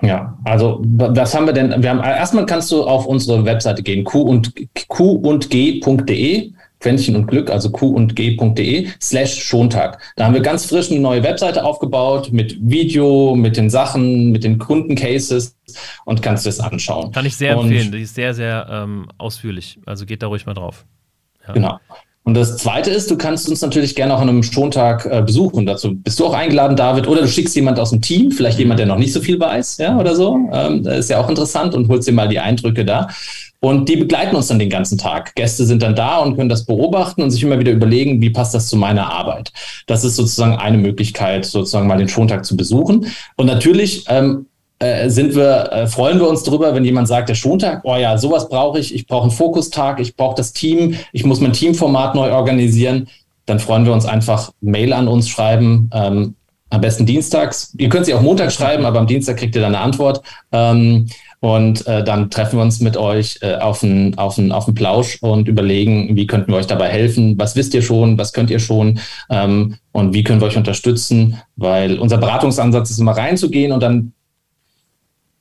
Ja, 0.00 0.38
also 0.44 0.80
was 0.84 1.34
haben 1.34 1.46
wir 1.46 1.52
denn? 1.52 1.82
Wir 1.82 1.90
haben 1.90 2.00
erstmal 2.00 2.46
kannst 2.46 2.70
du 2.70 2.84
auf 2.84 3.04
unsere 3.06 3.44
Webseite 3.44 3.82
gehen, 3.82 4.04
q 4.04 4.20
und 4.20 4.52
q 4.88 5.12
und 5.12 5.50
g.de 5.50 6.52
Quäntchen 6.80 7.16
und 7.16 7.26
Glück, 7.26 7.50
also 7.50 7.70
q 7.70 7.88
und 7.88 8.14
g.de 8.14 8.88
slash 9.00 9.42
Schontag. 9.42 10.00
Da 10.16 10.26
haben 10.26 10.34
wir 10.34 10.40
ganz 10.40 10.66
frisch 10.66 10.90
eine 10.90 11.00
neue 11.00 11.22
Webseite 11.22 11.64
aufgebaut 11.64 12.30
mit 12.32 12.56
Video, 12.60 13.34
mit 13.34 13.56
den 13.56 13.70
Sachen, 13.70 14.30
mit 14.30 14.44
den 14.44 14.58
Kundencases 14.58 15.56
und 16.04 16.22
kannst 16.22 16.44
du 16.44 16.48
das 16.48 16.60
anschauen. 16.60 17.12
Kann 17.12 17.26
ich 17.26 17.36
sehr 17.36 17.58
und 17.58 17.66
empfehlen. 17.66 17.92
Die 17.92 18.02
ist 18.02 18.14
sehr, 18.14 18.34
sehr 18.34 18.66
ähm, 18.70 19.08
ausführlich. 19.18 19.78
Also 19.86 20.06
geht 20.06 20.22
da 20.22 20.28
ruhig 20.28 20.46
mal 20.46 20.54
drauf. 20.54 20.86
Ja. 21.46 21.52
Genau. 21.52 21.80
Und 22.28 22.34
das 22.34 22.58
Zweite 22.58 22.90
ist, 22.90 23.10
du 23.10 23.16
kannst 23.16 23.48
uns 23.48 23.62
natürlich 23.62 23.94
gerne 23.94 24.14
auch 24.14 24.20
an 24.20 24.28
einem 24.28 24.42
Schontag 24.42 25.06
äh, 25.06 25.22
besuchen. 25.22 25.64
Dazu 25.64 25.94
bist 25.94 26.20
du 26.20 26.26
auch 26.26 26.34
eingeladen, 26.34 26.76
David. 26.76 27.08
Oder 27.08 27.22
du 27.22 27.28
schickst 27.28 27.56
jemand 27.56 27.80
aus 27.80 27.88
dem 27.88 28.02
Team, 28.02 28.30
vielleicht 28.30 28.58
jemand, 28.58 28.78
der 28.78 28.86
noch 28.86 28.98
nicht 28.98 29.14
so 29.14 29.22
viel 29.22 29.40
weiß, 29.40 29.78
ja, 29.78 29.96
oder 29.96 30.14
so. 30.14 30.38
Ähm, 30.52 30.86
ist 30.86 31.08
ja 31.08 31.20
auch 31.20 31.30
interessant 31.30 31.74
und 31.74 31.88
holst 31.88 32.06
dir 32.06 32.12
mal 32.12 32.28
die 32.28 32.38
Eindrücke 32.38 32.84
da. 32.84 33.08
Und 33.60 33.88
die 33.88 33.96
begleiten 33.96 34.36
uns 34.36 34.46
dann 34.46 34.60
den 34.60 34.70
ganzen 34.70 34.98
Tag. 34.98 35.34
Gäste 35.34 35.66
sind 35.66 35.82
dann 35.82 35.96
da 35.96 36.18
und 36.18 36.36
können 36.36 36.48
das 36.48 36.64
beobachten 36.64 37.22
und 37.22 37.30
sich 37.30 37.42
immer 37.42 37.58
wieder 37.58 37.72
überlegen, 37.72 38.22
wie 38.22 38.30
passt 38.30 38.54
das 38.54 38.68
zu 38.68 38.76
meiner 38.76 39.12
Arbeit. 39.12 39.52
Das 39.86 40.04
ist 40.04 40.14
sozusagen 40.14 40.56
eine 40.56 40.78
Möglichkeit, 40.78 41.44
sozusagen 41.44 41.88
mal 41.88 41.98
den 41.98 42.08
Schontag 42.08 42.44
zu 42.44 42.56
besuchen. 42.56 43.06
Und 43.36 43.46
natürlich 43.46 44.04
ähm, 44.08 44.46
äh, 44.78 45.10
sind 45.10 45.34
wir, 45.34 45.72
äh, 45.72 45.86
freuen 45.88 46.20
wir 46.20 46.28
uns 46.28 46.44
darüber, 46.44 46.72
wenn 46.72 46.84
jemand 46.84 47.08
sagt, 47.08 47.28
der 47.28 47.34
Schontag, 47.34 47.80
oh 47.82 47.96
ja, 47.96 48.16
sowas 48.16 48.48
brauche 48.48 48.78
ich, 48.78 48.94
ich 48.94 49.08
brauche 49.08 49.22
einen 49.22 49.32
Fokustag, 49.32 49.98
ich 49.98 50.14
brauche 50.14 50.36
das 50.36 50.52
Team, 50.52 50.94
ich 51.12 51.24
muss 51.24 51.40
mein 51.40 51.52
Teamformat 51.52 52.14
neu 52.14 52.32
organisieren, 52.32 53.08
dann 53.44 53.58
freuen 53.58 53.86
wir 53.86 53.92
uns 53.92 54.06
einfach 54.06 54.52
Mail 54.60 54.92
an 54.92 55.08
uns 55.08 55.28
schreiben, 55.28 55.90
ähm, 55.92 56.36
am 56.70 56.80
besten 56.80 57.06
dienstags. 57.06 57.74
Ihr 57.78 57.88
könnt 57.88 58.06
sie 58.06 58.14
auch 58.14 58.20
Montag 58.20 58.52
schreiben, 58.52 58.84
aber 58.84 59.00
am 59.00 59.06
Dienstag 59.06 59.38
kriegt 59.38 59.54
ihr 59.56 59.62
dann 59.62 59.74
eine 59.74 59.82
Antwort. 59.82 60.22
Ähm, 60.52 61.06
und 61.40 61.86
äh, 61.86 62.02
dann 62.02 62.30
treffen 62.30 62.58
wir 62.58 62.62
uns 62.62 62.80
mit 62.80 62.96
euch 62.96 63.38
äh, 63.42 63.56
auf 63.56 63.84
einen 63.84 64.18
auf 64.18 64.38
auf 64.38 64.74
Plausch 64.74 65.18
und 65.20 65.46
überlegen, 65.46 66.16
wie 66.16 66.26
könnten 66.26 66.50
wir 66.50 66.58
euch 66.58 66.66
dabei 66.66 66.88
helfen? 66.88 67.38
Was 67.38 67.54
wisst 67.54 67.74
ihr 67.74 67.82
schon? 67.82 68.18
Was 68.18 68.32
könnt 68.32 68.50
ihr 68.50 68.58
schon? 68.58 68.98
Ähm, 69.30 69.76
und 69.92 70.14
wie 70.14 70.24
können 70.24 70.40
wir 70.40 70.48
euch 70.48 70.56
unterstützen? 70.56 71.40
Weil 71.54 71.98
unser 71.98 72.18
Beratungsansatz 72.18 72.90
ist 72.90 72.98
immer 72.98 73.16
reinzugehen 73.16 73.70
und 73.70 73.82
dann 73.82 74.12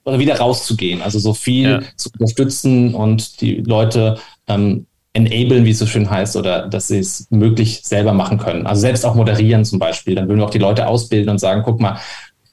oder 0.04 0.20
wieder 0.20 0.38
rauszugehen. 0.38 1.02
Also 1.02 1.18
so 1.18 1.34
viel 1.34 1.70
ja. 1.70 1.82
zu 1.96 2.10
unterstützen 2.14 2.94
und 2.94 3.42
die 3.42 3.56
Leute 3.56 4.20
ähm, 4.48 4.86
enablen, 5.14 5.66
wie 5.66 5.72
es 5.72 5.80
so 5.80 5.88
schön 5.88 6.10
heißt, 6.10 6.36
oder 6.38 6.68
dass 6.68 6.90
sie 6.90 7.00
es 7.00 7.28
möglich 7.32 7.82
selber 7.84 8.14
machen 8.14 8.38
können. 8.38 8.68
Also 8.68 8.82
selbst 8.82 9.04
auch 9.04 9.16
moderieren 9.16 9.66
zum 9.66 9.80
Beispiel. 9.80 10.14
Dann 10.14 10.28
würden 10.28 10.40
wir 10.40 10.46
auch 10.46 10.52
die 10.52 10.60
Leute 10.60 10.88
ausbilden 10.88 11.30
und 11.30 11.40
sagen, 11.40 11.64
guck 11.66 11.82
mal, 11.82 11.98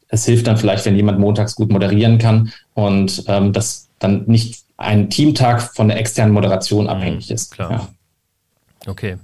es 0.08 0.24
hilft 0.24 0.46
dann 0.46 0.56
vielleicht, 0.56 0.86
wenn 0.86 0.96
jemand 0.96 1.18
montags 1.18 1.54
gut 1.54 1.70
moderieren 1.70 2.18
kann 2.18 2.52
und 2.74 3.24
ähm, 3.26 3.52
dass 3.52 3.88
dann 3.98 4.24
nicht 4.26 4.64
ein 4.76 5.08
Teamtag 5.08 5.74
von 5.74 5.88
der 5.88 5.98
externen 5.98 6.34
Moderation 6.34 6.88
abhängig 6.88 7.30
mhm, 7.30 7.34
ist. 7.34 7.52
Klar. 7.52 7.70
Ja. 7.70 7.88
Okay. 8.90 9.16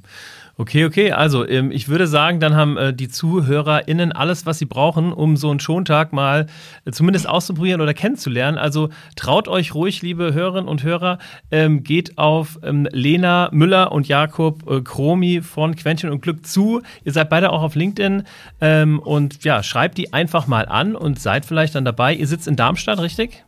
Okay, 0.61 0.85
okay. 0.85 1.11
Also 1.13 1.49
ähm, 1.49 1.71
ich 1.71 1.89
würde 1.89 2.07
sagen, 2.07 2.39
dann 2.39 2.55
haben 2.55 2.77
äh, 2.77 2.93
die 2.93 3.09
ZuhörerInnen 3.09 4.13
alles, 4.13 4.45
was 4.45 4.59
sie 4.59 4.67
brauchen, 4.67 5.11
um 5.11 5.39
so 5.39 5.49
einen 5.49 5.59
Schontag 5.59 6.13
mal 6.13 6.49
äh, 6.85 6.93
zumindest 6.93 7.27
auszuprobieren 7.27 7.81
oder 7.81 7.95
kennenzulernen. 7.95 8.59
Also 8.59 8.91
traut 9.17 9.49
euch 9.49 9.75
ruhig, 9.75 10.03
liebe 10.03 10.35
Hörerinnen 10.35 10.69
und 10.69 10.83
Hörer, 10.83 11.19
ähm, 11.51 11.83
geht 11.83 12.19
auf 12.19 12.59
ähm, 12.63 12.87
Lena 12.93 13.49
Müller 13.53 13.91
und 13.91 14.07
Jakob 14.07 14.71
äh, 14.71 14.83
Kromi 14.83 15.41
von 15.41 15.77
Quäntchen 15.77 16.11
und 16.11 16.21
Glück 16.21 16.45
zu. 16.47 16.83
Ihr 17.05 17.13
seid 17.13 17.31
beide 17.31 17.53
auch 17.53 17.63
auf 17.63 17.75
LinkedIn 17.75 18.25
ähm, 18.61 18.99
und 18.99 19.43
ja, 19.43 19.63
schreibt 19.63 19.97
die 19.97 20.13
einfach 20.13 20.47
mal 20.47 20.67
an 20.67 20.95
und 20.95 21.19
seid 21.19 21.47
vielleicht 21.47 21.75
dann 21.75 21.87
dabei. 21.87 22.13
Ihr 22.13 22.27
sitzt 22.27 22.47
in 22.47 22.57
Darmstadt, 22.57 22.99
richtig? 22.99 23.45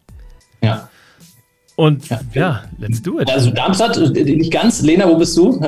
Ja. 0.62 0.88
Und 1.82 2.08
ja. 2.10 2.20
ja, 2.32 2.62
let's 2.78 3.02
do 3.02 3.18
it. 3.18 3.28
Also 3.28 3.50
Darmstadt, 3.50 3.98
nicht 3.98 4.52
ganz. 4.52 4.82
Lena, 4.82 5.08
wo 5.08 5.16
bist 5.16 5.36
du? 5.36 5.60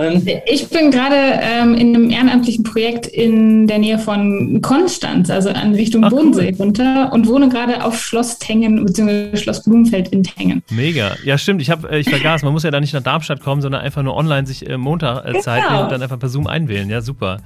Ich 0.46 0.68
bin 0.68 0.92
gerade 0.92 1.16
ähm, 1.16 1.74
in 1.74 1.92
einem 1.92 2.08
ehrenamtlichen 2.08 2.62
Projekt 2.62 3.08
in 3.08 3.66
der 3.66 3.80
Nähe 3.80 3.98
von 3.98 4.60
Konstanz, 4.62 5.28
also 5.28 5.48
in 5.48 5.74
Richtung 5.74 6.04
Ach, 6.04 6.10
Bodensee 6.10 6.52
cool. 6.52 6.66
runter 6.66 7.12
und 7.12 7.26
wohne 7.26 7.48
gerade 7.48 7.82
auf 7.82 8.00
Schloss 8.00 8.38
Tengen 8.38 8.86
bzw. 8.86 9.36
Schloss 9.36 9.64
Blumenfeld 9.64 10.10
in 10.10 10.22
Tengen. 10.22 10.62
Mega. 10.70 11.16
Ja, 11.24 11.36
stimmt. 11.36 11.60
Ich, 11.60 11.70
hab, 11.70 11.90
äh, 11.90 11.98
ich 11.98 12.08
vergaß, 12.08 12.44
man 12.44 12.52
muss 12.52 12.62
ja 12.62 12.70
da 12.70 12.78
nicht 12.78 12.94
nach 12.94 13.02
Darmstadt 13.02 13.40
kommen, 13.40 13.60
sondern 13.60 13.80
einfach 13.80 14.04
nur 14.04 14.14
online 14.14 14.46
sich 14.46 14.70
äh, 14.70 14.76
Montag 14.76 15.26
äh, 15.26 15.40
Zeit 15.40 15.62
genau. 15.62 15.72
nehmen 15.72 15.82
und 15.86 15.90
dann 15.90 16.02
einfach 16.02 16.20
per 16.20 16.28
Zoom 16.28 16.46
einwählen. 16.46 16.88
Ja, 16.90 17.00
super. 17.00 17.38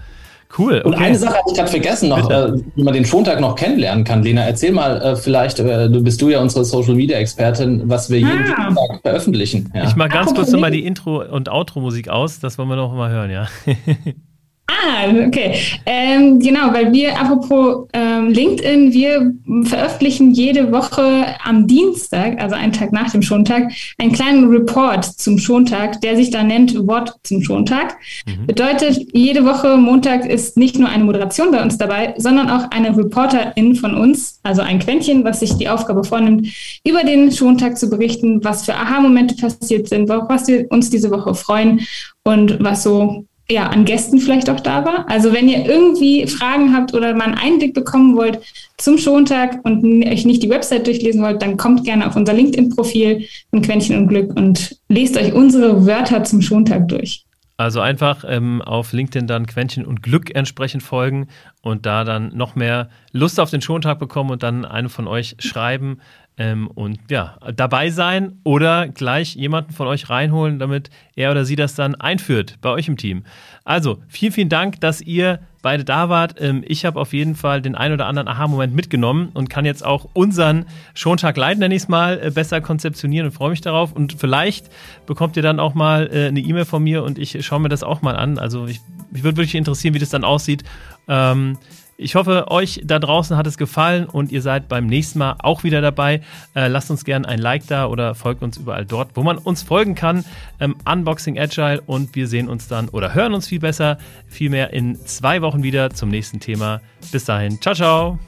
Cool. 0.57 0.79
Okay. 0.79 0.87
Und 0.87 0.95
eine 0.95 1.19
Sache 1.19 1.35
habe 1.35 1.45
ich 1.49 1.57
gerade 1.57 1.71
vergessen, 1.71 2.09
noch, 2.09 2.31
äh, 2.31 2.53
wie 2.75 2.83
man 2.83 2.95
den 2.95 3.05
Schontag 3.05 3.41
noch 3.41 3.55
kennenlernen 3.55 4.05
kann. 4.05 4.23
Lena, 4.23 4.43
erzähl 4.43 4.73
mal 4.73 5.01
äh, 5.03 5.17
vielleicht, 5.17 5.59
äh, 5.59 5.91
du 5.91 6.03
bist 6.03 6.23
du 6.23 6.31
ja 6.31 6.41
unsere 6.41 6.65
Social 6.65 6.95
Media 6.95 7.19
Expertin, 7.19 7.83
was 7.85 8.09
wir 8.09 8.27
ah. 8.27 8.31
jeden 8.31 8.47
Tag 8.47 9.01
veröffentlichen. 9.03 9.71
Ja. 9.75 9.85
Ich 9.85 9.97
mache 9.97 10.09
ganz 10.09 10.35
kurz 10.35 10.51
nochmal 10.51 10.71
die 10.71 10.85
Intro- 10.85 11.25
und 11.25 11.49
Outro-Musik 11.49 12.09
aus, 12.09 12.41
das 12.41 12.57
wollen 12.59 12.69
wir 12.69 12.77
noch 12.77 12.95
mal 12.95 13.11
hören, 13.11 13.31
ja. 13.31 13.49
Ah, 14.71 15.09
okay. 15.27 15.55
Ähm, 15.87 16.39
genau, 16.41 16.75
weil 16.75 16.93
wir, 16.93 17.19
apropos 17.19 17.89
ähm, 17.95 18.29
LinkedIn, 18.29 18.93
wir 18.93 19.33
veröffentlichen 19.65 20.33
jede 20.33 20.71
Woche 20.71 21.25
am 21.43 21.67
Dienstag, 21.67 22.39
also 22.39 22.55
einen 22.55 22.73
Tag 22.73 22.93
nach 22.93 23.11
dem 23.11 23.23
Schontag, 23.23 23.73
einen 23.97 24.13
kleinen 24.13 24.49
Report 24.51 25.05
zum 25.07 25.39
Schontag, 25.39 26.03
der 26.03 26.17
sich 26.17 26.31
da 26.31 26.43
nennt 26.43 26.87
What 26.87 27.15
zum 27.23 27.43
Schontag. 27.43 27.97
Mhm. 28.27 28.47
Bedeutet, 28.47 29.07
jede 29.15 29.47
Woche 29.47 29.79
Montag 29.79 30.27
ist 30.27 30.59
nicht 30.59 30.79
nur 30.79 30.91
eine 30.91 31.05
Moderation 31.05 31.51
bei 31.51 31.63
uns 31.63 31.79
dabei, 31.79 32.13
sondern 32.19 32.51
auch 32.51 32.71
eine 32.71 32.95
Reporterin 32.95 33.75
von 33.75 33.95
uns, 33.95 34.39
also 34.43 34.61
ein 34.61 34.81
Quäntchen, 34.81 35.25
was 35.25 35.41
sich 35.41 35.55
die 35.57 35.71
Aufgabe 35.71 36.05
vornimmt, 36.05 36.47
über 36.87 37.05
den 37.05 37.33
Schontag 37.33 37.79
zu 37.79 37.89
berichten, 37.89 38.45
was 38.45 38.67
für 38.67 38.75
Aha-Momente 38.75 39.35
passiert 39.37 39.89
sind, 39.89 40.11
was 40.11 40.47
wir 40.47 40.71
uns 40.71 40.91
diese 40.91 41.11
Woche 41.11 41.35
freuen 41.35 41.81
und 42.23 42.63
was 42.63 42.83
so 42.83 43.25
ja, 43.51 43.69
an 43.69 43.85
Gästen 43.85 44.19
vielleicht 44.19 44.51
auch 44.51 44.61
da 44.61 44.85
war. 44.85 45.09
Also 45.09 45.33
wenn 45.33 45.49
ihr 45.49 45.65
irgendwie 45.65 46.27
Fragen 46.27 46.75
habt 46.75 46.93
oder 46.93 47.15
mal 47.15 47.25
einen 47.25 47.39
Einblick 47.39 47.73
bekommen 47.73 48.17
wollt 48.17 48.41
zum 48.77 48.99
Schontag 48.99 49.61
und 49.65 49.85
euch 50.07 50.27
nicht 50.27 50.43
die 50.43 50.51
Website 50.51 50.87
durchlesen 50.87 51.23
wollt, 51.23 51.41
dann 51.41 51.57
kommt 51.57 51.85
gerne 51.85 52.07
auf 52.07 52.15
unser 52.15 52.35
LinkedIn-Profil 52.35 53.27
von 53.51 53.63
Quäntchen 53.63 53.97
und 53.97 54.09
Glück 54.09 54.37
und 54.37 54.77
lest 54.89 55.17
euch 55.17 55.33
unsere 55.33 55.87
Wörter 55.87 56.25
zum 56.25 56.43
Schontag 56.43 56.89
durch. 56.89 57.25
Also 57.57 57.81
einfach 57.81 58.25
ähm, 58.29 58.63
auf 58.63 58.93
LinkedIn 58.93 59.27
dann 59.27 59.47
Quäntchen 59.47 59.85
und 59.85 60.01
Glück 60.01 60.33
entsprechend 60.37 60.85
folgen 60.85 61.27
und 61.61 61.87
da 61.87 62.05
dann 62.05 62.37
noch 62.37 62.55
mehr 62.55 62.89
Lust 63.11 63.41
auf 63.41 63.51
den 63.51 63.63
Schontag 63.63 63.99
bekommen 63.99 64.31
und 64.31 64.45
dann 64.45 64.65
eine 64.65 64.89
von 64.89 65.09
euch 65.09 65.35
schreiben 65.41 65.99
ähm, 66.39 66.69
und 66.69 66.99
ja, 67.11 67.37
dabei 67.55 67.91
sein 67.91 68.39
oder 68.45 68.89
gleich 68.89 69.35
jemanden 69.35 69.73
von 69.73 69.89
euch 69.89 70.09
reinholen, 70.09 70.59
damit 70.59 70.89
er 71.17 71.33
oder 71.33 71.45
sie 71.45 71.57
das 71.57 71.75
dann 71.75 71.97
einführt 71.97 72.59
bei 72.61 72.71
euch 72.71 72.87
im 72.87 72.97
Team. 72.97 73.25
Also, 73.65 73.99
vielen, 74.09 74.33
vielen 74.33 74.49
Dank, 74.49 74.81
dass 74.81 75.01
ihr 75.01 75.41
beide 75.63 75.85
da 75.85 76.09
wart. 76.09 76.41
Ähm, 76.41 76.65
ich 76.67 76.85
habe 76.85 77.01
auf 77.01 77.13
jeden 77.13 77.35
Fall 77.35 77.61
den 77.61 77.75
ein 77.75 77.93
oder 77.93 78.07
anderen 78.07 78.29
Aha-Moment 78.29 78.75
mitgenommen 78.75 79.31
und 79.35 79.51
kann 79.51 79.65
jetzt 79.65 79.85
auch 79.85 80.09
unseren 80.13 80.67
Schontag 80.95 81.37
leiten, 81.37 81.59
nenne 81.59 81.75
ich 81.75 81.83
es 81.83 81.89
mal, 81.89 82.21
äh, 82.23 82.31
besser 82.31 82.61
konzeptionieren 82.61 83.27
und 83.27 83.33
freue 83.33 83.51
mich 83.51 83.61
darauf. 83.61 83.93
Und 83.93 84.13
vielleicht 84.13 84.71
bekommt 85.07 85.37
ihr 85.37 85.43
dann 85.43 85.59
auch 85.59 85.75
mal 85.75 86.09
äh, 86.13 86.29
eine 86.29 86.41
E-Mail 86.41 86.65
von 86.65 86.83
mir 86.83 87.03
und 87.03 87.19
ich 87.19 87.45
schaue 87.45 87.61
mir 87.61 87.69
das 87.69 87.83
auch 87.83 88.01
mal 88.01 88.17
an. 88.17 88.39
Also, 88.39 88.67
ich, 88.67 88.81
mich 89.11 89.25
würde 89.25 89.39
wirklich 89.39 89.57
interessieren, 89.57 89.95
wie 89.95 89.99
das 89.99 90.11
dann 90.11 90.25
aussieht. 90.25 90.63
Ähm, 91.09 91.59
ich 92.01 92.15
hoffe, 92.15 92.47
euch 92.49 92.81
da 92.85 93.01
draußen 93.01 93.37
hat 93.37 93.47
es 93.49 93.59
gefallen 93.59 94.07
und 94.07 94.31
ihr 94.31 94.41
seid 94.41 94.69
beim 94.69 94.87
nächsten 94.87 95.19
Mal 95.19 95.35
auch 95.41 95.65
wieder 95.65 95.81
dabei. 95.81 96.23
Äh, 96.55 96.69
lasst 96.69 96.91
uns 96.93 97.05
gerne 97.05 97.27
ein 97.29 97.41
Like 97.41 97.67
da 97.67 97.87
oder 97.87 98.15
folgt 98.15 98.43
uns 98.43 98.57
überall 98.57 98.87
dort, 98.87 99.11
wo 99.15 99.25
man 99.25 99.37
uns 99.37 99.63
folgen 99.63 99.97
kann. 99.97 100.25
Ähm, 100.61 100.77
Unboxing 100.91 101.39
Agile 101.39 101.83
und 101.85 102.15
wir 102.15 102.29
sehen 102.29 102.49
uns 102.49 102.69
dann 102.69 102.89
oder 102.89 103.15
hören 103.15 103.35
uns 103.35 103.49
viel 103.49 103.59
besser, 103.59 103.99
vielmehr 104.29 104.73
in 104.73 105.05
zwei 105.07 105.43
Wochen 105.43 105.65
wieder 105.65 105.91
zum 105.91 106.09
nächsten 106.09 106.39
Thema. 106.39 106.81
Bis 107.11 107.25
dahin, 107.25 107.61
ciao, 107.61 107.75
ciao. 107.75 108.19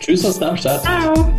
Tschüss 0.00 0.24
aus 0.26 0.38
Darmstadt. 0.38 0.82
Ciao. 0.82 1.32